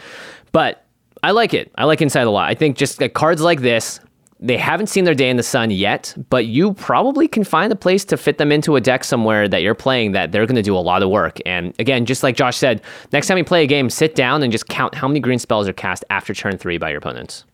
[0.52, 0.84] But
[1.22, 1.70] I like it.
[1.76, 2.48] I like Insight a lot.
[2.50, 4.00] I think just like cards like this,
[4.44, 7.76] they haven't seen their day in the sun yet, but you probably can find a
[7.76, 10.62] place to fit them into a deck somewhere that you're playing that they're going to
[10.62, 11.38] do a lot of work.
[11.46, 12.82] And again, just like Josh said,
[13.12, 15.68] next time you play a game, sit down and just count how many green spells
[15.68, 17.44] are cast after turn three by your opponents.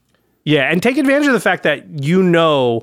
[0.45, 2.82] Yeah, and take advantage of the fact that you know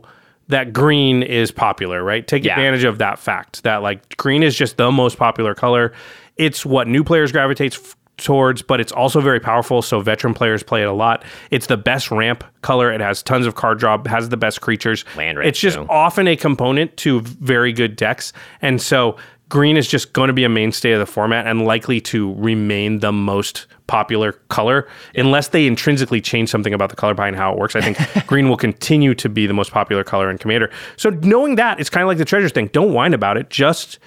[0.49, 2.27] that green is popular, right?
[2.27, 2.53] Take Yeah.
[2.53, 5.91] advantage of that fact that like green is just the most popular color.
[6.37, 9.81] It's what new players gravitate f- towards, but it's also very powerful.
[9.81, 11.23] So veteran players play it a lot.
[11.51, 12.91] It's the best ramp color.
[12.91, 14.07] It has tons of card drop.
[14.07, 15.03] Has the best creatures.
[15.17, 15.85] Land rate, It's just too.
[15.89, 19.17] often a component to very good decks, and so
[19.49, 22.99] green is just going to be a mainstay of the format and likely to remain
[22.99, 27.59] the most popular color unless they intrinsically change something about the color behind how it
[27.59, 27.75] works.
[27.75, 30.71] I think green will continue to be the most popular color in Commander.
[30.97, 32.67] So knowing that, it's kind of like the treasures thing.
[32.73, 33.51] Don't whine about it.
[33.51, 33.99] Just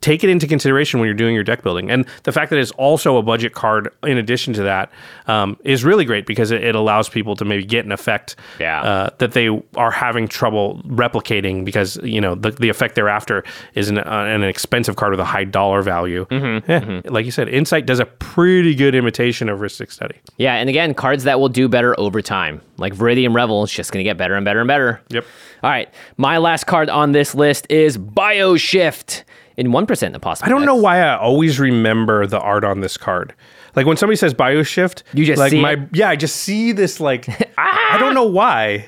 [0.00, 1.90] take it into consideration when you're doing your deck building.
[1.90, 4.90] And the fact that it's also a budget card in addition to that
[5.26, 8.82] um, is really great because it, it allows people to maybe get an effect Yeah.
[8.82, 13.44] uh, that they are having trouble replicating because you know the, the effect they're after
[13.74, 16.26] is an, uh, an expensive card with a high dollar value.
[16.30, 20.16] Yeah, like you said, Insight does a pretty good imitation of Rhystic Study.
[20.38, 22.60] Yeah, and again, cards that will do better over time.
[22.78, 25.00] Like Viridian Revel is just going to get better and better and better.
[25.10, 25.24] Yep.
[25.62, 29.24] All right, my last card on this list is Bioshift
[29.58, 30.46] in 1% of possible.
[30.46, 33.34] I don't know why I always remember the art on this card.
[33.74, 35.80] Like when somebody says Bioshift, You just like see my it?
[35.92, 37.28] yeah, I just see this like
[37.58, 37.94] ah!
[37.94, 38.86] I don't know why.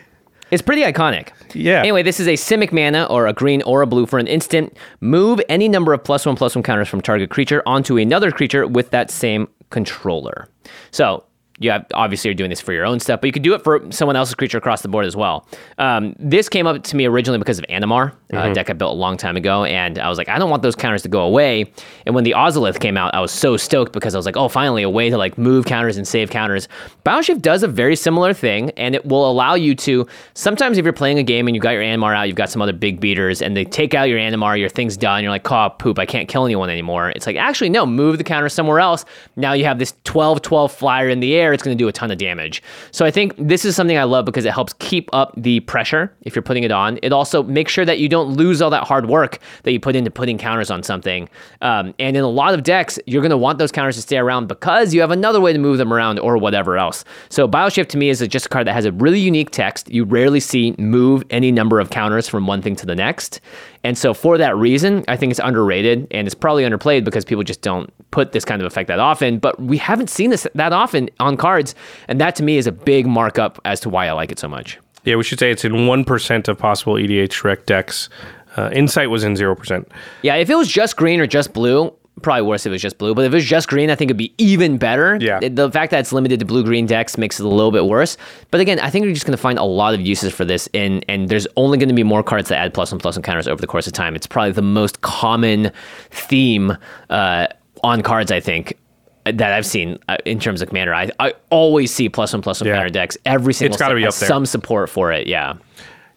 [0.50, 1.28] It's pretty iconic.
[1.54, 1.80] Yeah.
[1.80, 4.76] Anyway, this is a Simic mana or a green or a blue for an instant.
[5.00, 8.66] Move any number of plus one plus one counters from target creature onto another creature
[8.66, 10.48] with that same controller.
[10.90, 11.24] So
[11.60, 13.62] you have obviously you're doing this for your own stuff, but you could do it
[13.62, 15.46] for someone else's creature across the board as well.
[15.78, 18.98] Um, this came up to me originally because of Animar, a deck I built a
[18.98, 21.70] long time ago, and I was like, I don't want those counters to go away.
[22.06, 24.48] And when the Ozolith came out, I was so stoked because I was like, oh,
[24.48, 26.66] finally a way to like move counters and save counters.
[27.04, 30.94] Bioshift does a very similar thing, and it will allow you to sometimes if you're
[30.94, 33.42] playing a game and you've got your Animar out, you've got some other big beaters,
[33.42, 36.26] and they take out your Animar, your thing's done, you're like, oh poop, I can't
[36.28, 37.10] kill anyone anymore.
[37.10, 39.04] It's like actually no, move the counter somewhere else.
[39.36, 42.18] Now you have this 12-12 flyer in the air, it's gonna do a ton of
[42.18, 42.62] damage.
[42.90, 46.12] So I think this is something I love because it helps keep up the pressure
[46.22, 46.98] if you're putting it on.
[47.02, 49.96] It also makes sure that you don't lose all that hard work that you put
[49.96, 51.28] into putting counters on something.
[51.60, 54.18] Um, and in a lot of decks, you're going to want those counters to stay
[54.18, 57.04] around because you have another way to move them around or whatever else.
[57.28, 59.90] So Bioshift to me is just a card that has a really unique text.
[59.90, 63.40] You rarely see move any number of counters from one thing to the next.
[63.82, 67.44] And so for that reason, I think it's underrated and it's probably underplayed because people
[67.44, 69.38] just don't put this kind of effect that often.
[69.38, 71.74] But we haven't seen this that often on cards.
[72.06, 74.48] And that to me is a big markup as to why I like it so
[74.48, 74.78] much.
[75.04, 78.08] Yeah, we should say it's in 1% of possible EDH Rec decks.
[78.56, 79.86] Uh, Insight was in 0%.
[80.22, 81.92] Yeah, if it was just green or just blue,
[82.22, 83.14] probably worse if it was just blue.
[83.14, 85.16] But if it was just green, I think it'd be even better.
[85.20, 85.40] Yeah.
[85.40, 88.16] The- fact that it's limited to blue green decks makes it a little bit worse.
[88.50, 90.68] But again, I think you're just going to find a lot of uses for this,
[90.74, 93.16] and and there's only going to be more cards that add plus and plus plus
[93.16, 94.16] encounters over the course of time.
[94.16, 95.70] It's probably the most common
[96.10, 96.76] theme
[97.08, 97.46] uh,
[97.84, 98.76] on cards, I think.
[99.24, 102.60] That I've seen uh, in terms of commander, I, I always see plus one plus
[102.60, 102.76] one Yeah.
[102.76, 103.18] counter decks.
[103.26, 104.28] Every single it's gotta be up there.
[104.28, 105.26] some support for it.
[105.26, 105.54] Yeah,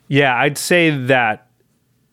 [0.08, 1.48] Yeah, I'd say that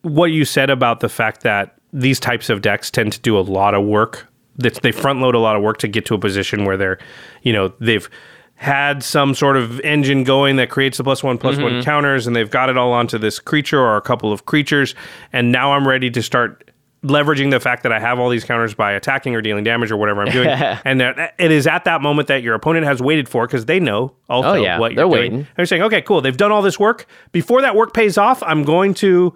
[0.01, 3.41] what you said about the fact that these types of decks tend to do a
[3.41, 4.27] lot of work.
[4.57, 6.97] That they front load a lot of work to get to a position where they're,
[7.41, 8.09] you know, they've
[8.55, 12.35] had some sort of engine going that creates the plus one plus one counters, and
[12.35, 14.93] they've got it all onto this creature or a couple of creatures,
[15.33, 16.69] and now I'm ready to start
[17.03, 19.97] leveraging the fact that I have all these counters by attacking or dealing damage or
[19.97, 20.47] whatever I'm doing.
[20.85, 24.13] and it is at that moment that your opponent has waited for because they know
[24.29, 24.77] also Oh, yeah.
[24.79, 25.31] what They're you're doing.
[25.31, 25.47] waiting.
[25.55, 26.21] They're saying, okay, cool.
[26.21, 27.07] They've done all this work.
[27.31, 29.33] Before that work pays off, I'm going to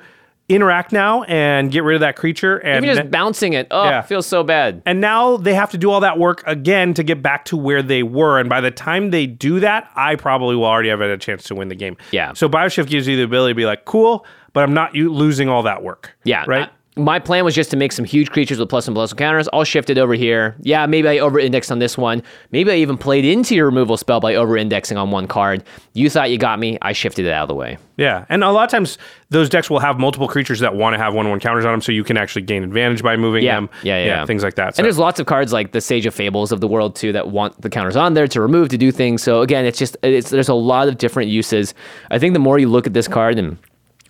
[0.47, 2.57] interact now and get rid of that creature.
[2.57, 3.65] And Even just bouncing it.
[3.71, 4.01] Oh, Yeah.
[4.01, 4.83] it feels so bad.
[4.85, 7.81] and now they have to do all that work again to get back to where
[7.81, 8.39] they were.
[8.39, 11.45] And by the time they do that, I probably will already have had a chance
[11.45, 11.97] to win the game.
[12.11, 12.33] Yeah.
[12.33, 14.23] So Bioshift gives you the ability to be like, cool,
[14.53, 16.15] but I'm not you losing all that work.
[16.25, 16.43] Yeah.
[16.45, 16.69] Right.
[16.97, 19.49] My plan was just to make some huge creatures with plus and plus counters.
[19.51, 20.55] I'll shift it over here.
[20.61, 22.23] Yeah, maybe I over indexed on this one.
[22.51, 25.63] Maybe I even played into your removal spell by over indexing on one card.
[25.93, 26.77] You thought you got me.
[26.81, 27.77] I shifted it out of the way.
[27.97, 28.97] Yeah, and a lot of times
[29.29, 31.81] those decks will have multiple creatures that want to have one one counters on them,
[31.81, 33.55] so you can actually gain advantage by moving Yeah.
[33.55, 33.69] them.
[33.83, 34.25] Yeah, yeah, yeah.
[34.25, 34.75] things like that.
[34.75, 37.11] So, And there's lots of cards like the Sage of Fables of the world too
[37.11, 39.21] that want the counters on there to remove to do things.
[39.21, 41.73] So again, it's just it's there's a lot of different uses.
[42.11, 43.57] I think the more you look at this card and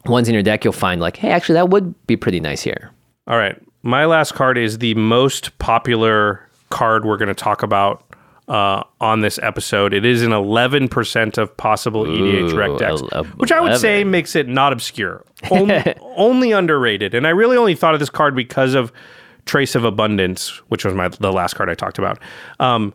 [0.07, 2.91] ones in your deck, you'll find like, hey, actually that would be pretty nice here.
[3.27, 8.03] all right, my last card is the most popular card we're going to talk about
[8.47, 9.93] uh, on this episode.
[9.93, 14.03] It is an 11% of possible EDH Ooh, rec decks, el- which I would say
[14.03, 15.81] makes it not obscure, only,
[16.15, 17.13] only underrated.
[17.15, 18.91] And I really only thought of this card because of
[19.45, 22.19] Trace of Abundance, which was my the last card I talked about.
[22.59, 22.93] Um,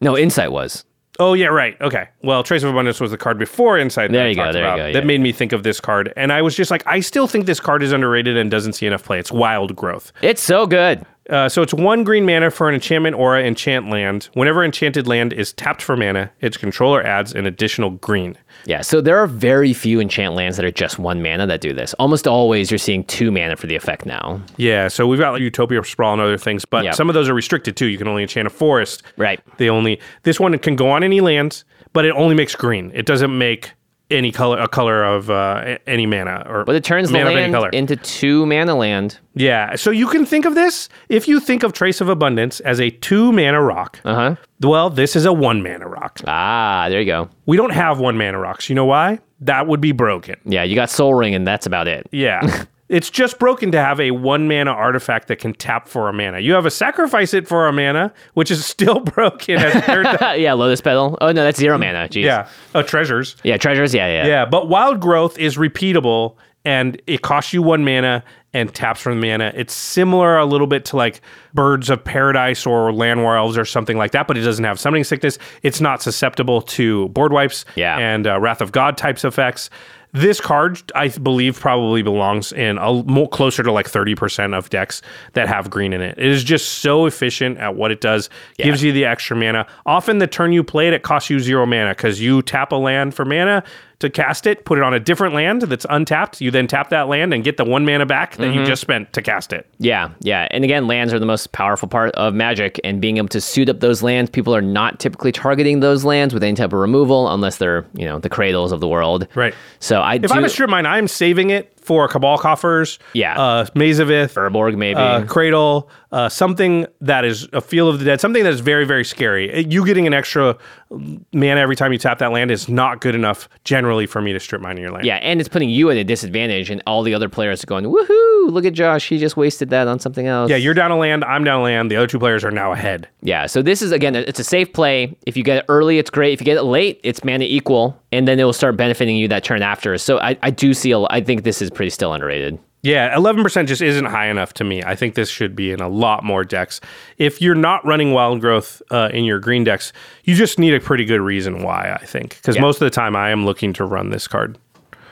[0.00, 0.84] No, Insight was.
[1.18, 1.80] Oh yeah, right.
[1.80, 2.08] Okay.
[2.22, 4.10] Well, Trace of Abundance was the card before Insight.
[4.10, 6.12] that There you go, there you about go, That made me think of this card,
[6.16, 8.86] and I was just like, I still think this card is underrated and doesn't see
[8.86, 9.18] enough play.
[9.18, 10.12] It's Wild Growth.
[10.22, 11.04] It's so good.
[11.30, 14.28] Uh, so it's one green mana for an enchantment aura enchant land.
[14.34, 18.36] Whenever enchanted land is tapped for mana, its controller adds an additional green.
[18.66, 21.72] Yeah, so there are very few enchant lands that are just one mana that do
[21.72, 21.94] this.
[21.94, 24.40] Almost always you're seeing two mana for the effect now.
[24.58, 24.88] Yeah.
[24.88, 26.94] So we've got like Utopia Sprawl and other things, but Yep.
[26.94, 27.86] some of those are restricted too.
[27.86, 29.02] You can only enchant a forest.
[29.16, 29.40] Right.
[29.56, 32.90] They only this one can go on any lands, but it only makes green.
[32.94, 33.72] It doesn't make
[34.14, 37.96] any color a color of uh, any mana or But it turns the land into
[37.96, 39.18] two mana land.
[39.34, 39.76] Yeah.
[39.76, 42.90] So you can think of this if you think of Trace of Abundance as a
[42.90, 44.00] two mana rock.
[44.04, 44.36] Uh huh.
[44.60, 46.20] Well, this is a one mana rock.
[46.26, 47.28] Ah, there you go.
[47.46, 48.68] We don't have one mana rocks.
[48.68, 49.18] You know why?
[49.40, 50.36] That would be broken.
[50.44, 52.06] Yeah, you got Sol Ring, and that's about it.
[52.12, 52.64] Yeah.
[52.88, 56.40] it's just broken to have a one mana artifact that can tap for a mana.
[56.40, 60.06] You have a sacrifice it for a mana, which is still broken as it turns
[60.20, 60.38] out.
[60.40, 61.16] yeah, Lotus Petal.
[61.20, 62.08] Oh no, that's zero mana.
[62.10, 62.24] Jeez.
[62.24, 62.48] Yeah.
[62.74, 63.36] Uh, treasures.
[63.42, 63.94] Yeah, treasures.
[63.94, 64.26] Yeah, yeah.
[64.26, 64.44] Yeah.
[64.46, 66.36] But wild growth is repeatable
[66.66, 68.24] and it costs you one mana
[68.54, 69.52] and taps from the mana.
[69.54, 71.20] It's similar a little bit to like
[71.52, 75.04] Birds of Paradise or Llanowar Elves or something like that, but it doesn't have summoning
[75.04, 75.38] sickness.
[75.62, 77.98] It's not susceptible to board wipes Yeah.
[77.98, 79.70] and uh, Wrath of God types effects.
[80.14, 85.02] This card, I believe, probably belongs in a more closer to like 30% of decks
[85.32, 86.16] that have green in it.
[86.16, 89.66] It is just so efficient at what it does, gives you the extra mana.
[89.86, 92.76] Often the turn you play it, it costs you zero mana because you tap a
[92.76, 93.64] land for mana
[94.04, 96.40] to cast it, put it on a different land that's untapped.
[96.40, 99.12] You then tap that land and get the one mana back that you just spent
[99.14, 99.66] to cast it.
[99.78, 100.46] Yeah, yeah.
[100.52, 103.68] And again, lands are the most powerful part of Magic, and being able to suit
[103.68, 107.28] up those lands, people are not typically targeting those lands with any type of removal
[107.32, 109.26] unless they're, you know, the cradles of the world.
[109.34, 109.54] Right.
[109.80, 110.34] So I If do.
[110.34, 113.38] I'm a strip mine, I'm saving it for Cabal Coffers, Yeah.
[113.38, 114.98] uh, Maze of Ith, Urborg, maybe.
[114.98, 118.84] uh, Cradle, uh, something that is a Field of the Dead, something that is very,
[118.84, 119.66] very scary.
[119.66, 120.56] You getting an extra
[120.90, 124.38] mana every time you tap that land is not good enough generally for me to
[124.38, 125.04] strip mine in your land.
[125.04, 127.84] yeah, and it's putting you at a disadvantage, and all the other players are going,
[127.84, 129.08] woohoo, look at Josh.
[129.08, 130.50] He just wasted that on something else.
[130.50, 131.90] Yeah, you're down a land, I'm down a land.
[131.90, 133.08] The other two players are now ahead.
[133.22, 135.16] Yeah, so this is again, it's a safe play.
[135.26, 136.32] If you get it early, it's great.
[136.32, 139.26] If you get it late, it's mana equal, and then it will start benefiting you
[139.28, 139.98] that turn after.
[139.98, 142.56] So I, I do see, a, I think this is pretty still underrated.
[142.84, 144.82] Yeah, 11% just isn't high enough to me.
[144.82, 146.82] I think this should be in a lot more decks.
[147.16, 149.92] If you're not running wild growth uh, in your green decks,
[150.24, 152.36] you just need a pretty good reason why, I think.
[152.36, 152.60] Because Yeah.
[152.62, 154.58] most of the time I am looking to run this card.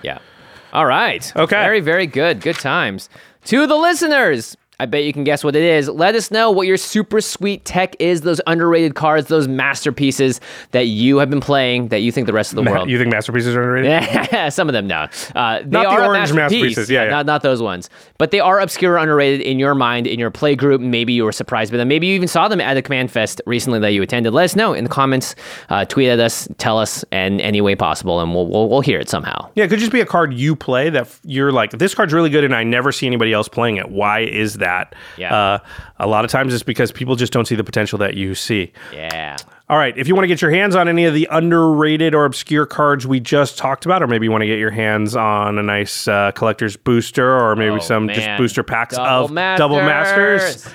[0.03, 0.19] Yeah.
[0.75, 1.33] All right.
[1.35, 1.57] Okay.
[1.63, 2.41] Very, very good.
[2.43, 3.09] Good times.
[3.47, 5.89] To the listeners, I bet you can guess what it is.
[5.89, 10.41] Let us know what your super sweet tech is, those underrated cards, those masterpieces
[10.73, 12.91] that you have been playing that you think the rest of the world.
[12.91, 14.29] You think masterpieces are underrated?
[14.33, 15.07] Yeah, some of them no.
[15.35, 16.63] Uh, they Not are a orange masterpiece.
[16.63, 17.11] masterpieces, yeah, yeah.
[17.11, 17.91] Not, not those ones.
[18.19, 20.81] But they are obscure, underrated in your mind, in your play group.
[20.81, 21.87] Maybe you were surprised by them.
[21.89, 24.33] Maybe you even saw them at a Command Fest recently that you attended.
[24.33, 25.35] Let us know in the comments.
[25.69, 28.99] Uh, tweet at us, tell us in any way possible, and we'll, we'll, we'll hear
[28.99, 29.51] it somehow.
[29.55, 32.31] Yeah, it could just be a card you play that you're like, this card's really
[32.31, 33.91] good and I never see anybody else playing it.
[33.91, 34.72] Why is that?
[34.81, 34.95] At.
[35.17, 35.35] Yeah.
[35.35, 35.59] Uh,
[35.99, 38.73] a lot of times it's because people just don't see the potential that you see.
[38.93, 39.37] Yeah.
[39.69, 39.97] All right.
[39.97, 43.07] If you want to get your hands on any of the underrated or obscure cards
[43.07, 46.07] we just talked about, or maybe you want to get your hands on a nice
[46.09, 50.75] uh, collector's booster, or maybe Oh, some just booster packs Double of Double Masters, Masters.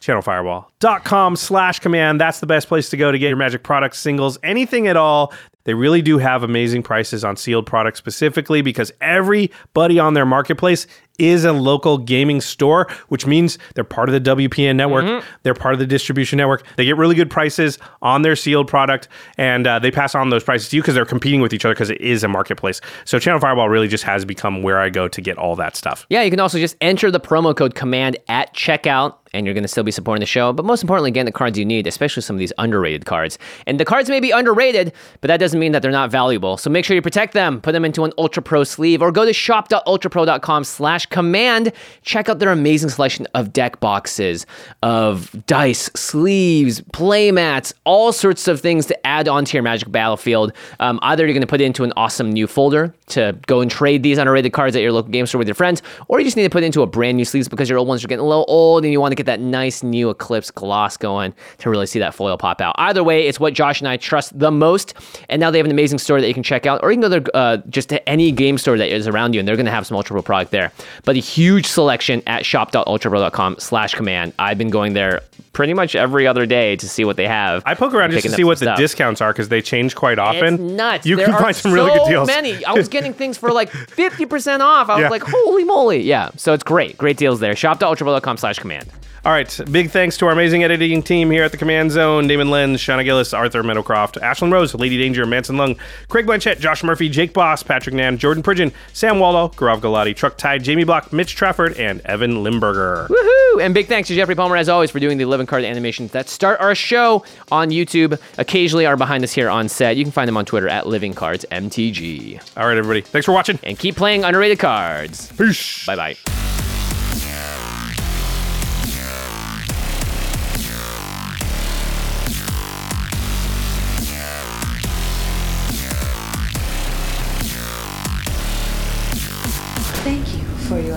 [0.00, 2.20] channelfireball.com slash command.
[2.20, 5.32] That's the best place to go to get your magic products, singles, anything at all.
[5.64, 10.86] They really do have amazing prices on sealed products specifically because everybody on their marketplace
[11.18, 15.24] is a local gaming store, which means they're part of the WPN network.
[15.42, 16.66] They're part of the distribution network.
[16.76, 19.08] They get really good prices on their sealed product
[19.38, 21.74] and uh, they pass on those prices to you because they're competing with each other
[21.74, 22.80] because it is a marketplace.
[23.04, 26.06] So Channel Fireball really just has become where I go to get all that stuff.
[26.10, 29.62] Yeah, you can also just enter the promo code command at checkout and you're going
[29.62, 30.52] to still be supporting the show.
[30.52, 33.36] But most importantly, getting the cards you need, especially some of these underrated cards.
[33.66, 36.56] And the cards may be underrated, but that doesn't mean that they're not valuable.
[36.56, 39.24] So make sure you protect them, put them into an Ultra Pro sleeve, or go
[39.24, 41.72] to shop.ultrapro.com slash command.
[42.02, 44.46] Check out their amazing selection of deck boxes,
[44.82, 50.52] of dice, sleeves, play mats, all sorts of things to add onto your Magic Battlefield.
[50.80, 53.70] Um, either you're going to put it into an awesome new folder to go and
[53.70, 56.36] trade these underrated cards at your local game store with your friends, or you just
[56.36, 58.24] need to put it into a brand new sleeves because your old ones are getting
[58.24, 61.70] a little old and you want to get that nice new Eclipse gloss going to
[61.70, 62.74] really see that foil pop out.
[62.78, 64.94] Either way, it's what Josh and I trust the most.
[65.28, 67.10] And now they have an amazing store that you can check out, or you can
[67.10, 69.66] go to uh, just to any game store that is around you, and they're going
[69.66, 70.72] to have some Ultra Pro product there.
[71.04, 74.32] But a huge selection at shop.ultrapro.com slash command.
[74.38, 75.20] I've been going there
[75.52, 77.62] pretty much every other day to see what they have.
[77.66, 78.78] I poke around just to see what the stuff.
[78.78, 80.54] discounts are because they change quite often.
[80.54, 81.06] It's nuts.
[81.06, 82.26] You there can find some really good so deals.
[82.26, 82.64] Many.
[82.64, 84.88] I was getting things for like 50% off.
[84.88, 85.08] I was Yeah.
[85.10, 86.00] like, holy moly.
[86.02, 86.30] Yeah.
[86.36, 86.96] So it's great.
[86.98, 87.54] Great deals there.
[87.54, 88.88] Shop.ultrapro.com slash command.
[89.24, 89.58] All right.
[89.70, 93.04] Big thanks to our amazing editing team here at the Command Zone Damon Lenz, Shauna
[93.04, 95.76] Gillis, Arthur Meadowcroft, Ashlyn Rose, Lady Danger, Manson Lung,
[96.08, 100.36] Craig Blanchett, Josh Murphy, Jake Boss, Patrick Nan, Jordan Pridgeon, Sam Waldo, Gaurav Galati, Truck
[100.36, 103.06] Tide, Jamie Block, Mitch Trafford, and Evan Limburger.
[103.08, 103.62] Woohoo!
[103.62, 106.28] And big thanks to Jeffrey Palmer, as always, for doing the living card animations that
[106.28, 108.20] start our show on YouTube.
[108.36, 109.96] Occasionally are behind us here on set.
[109.96, 112.42] You can find them on Twitter at Living Cards MTG.
[112.58, 113.00] All right, everybody.
[113.00, 113.58] Thanks for watching.
[113.62, 115.32] And keep playing underrated cards.
[115.32, 115.86] Peace.
[115.86, 116.73] Bye bye.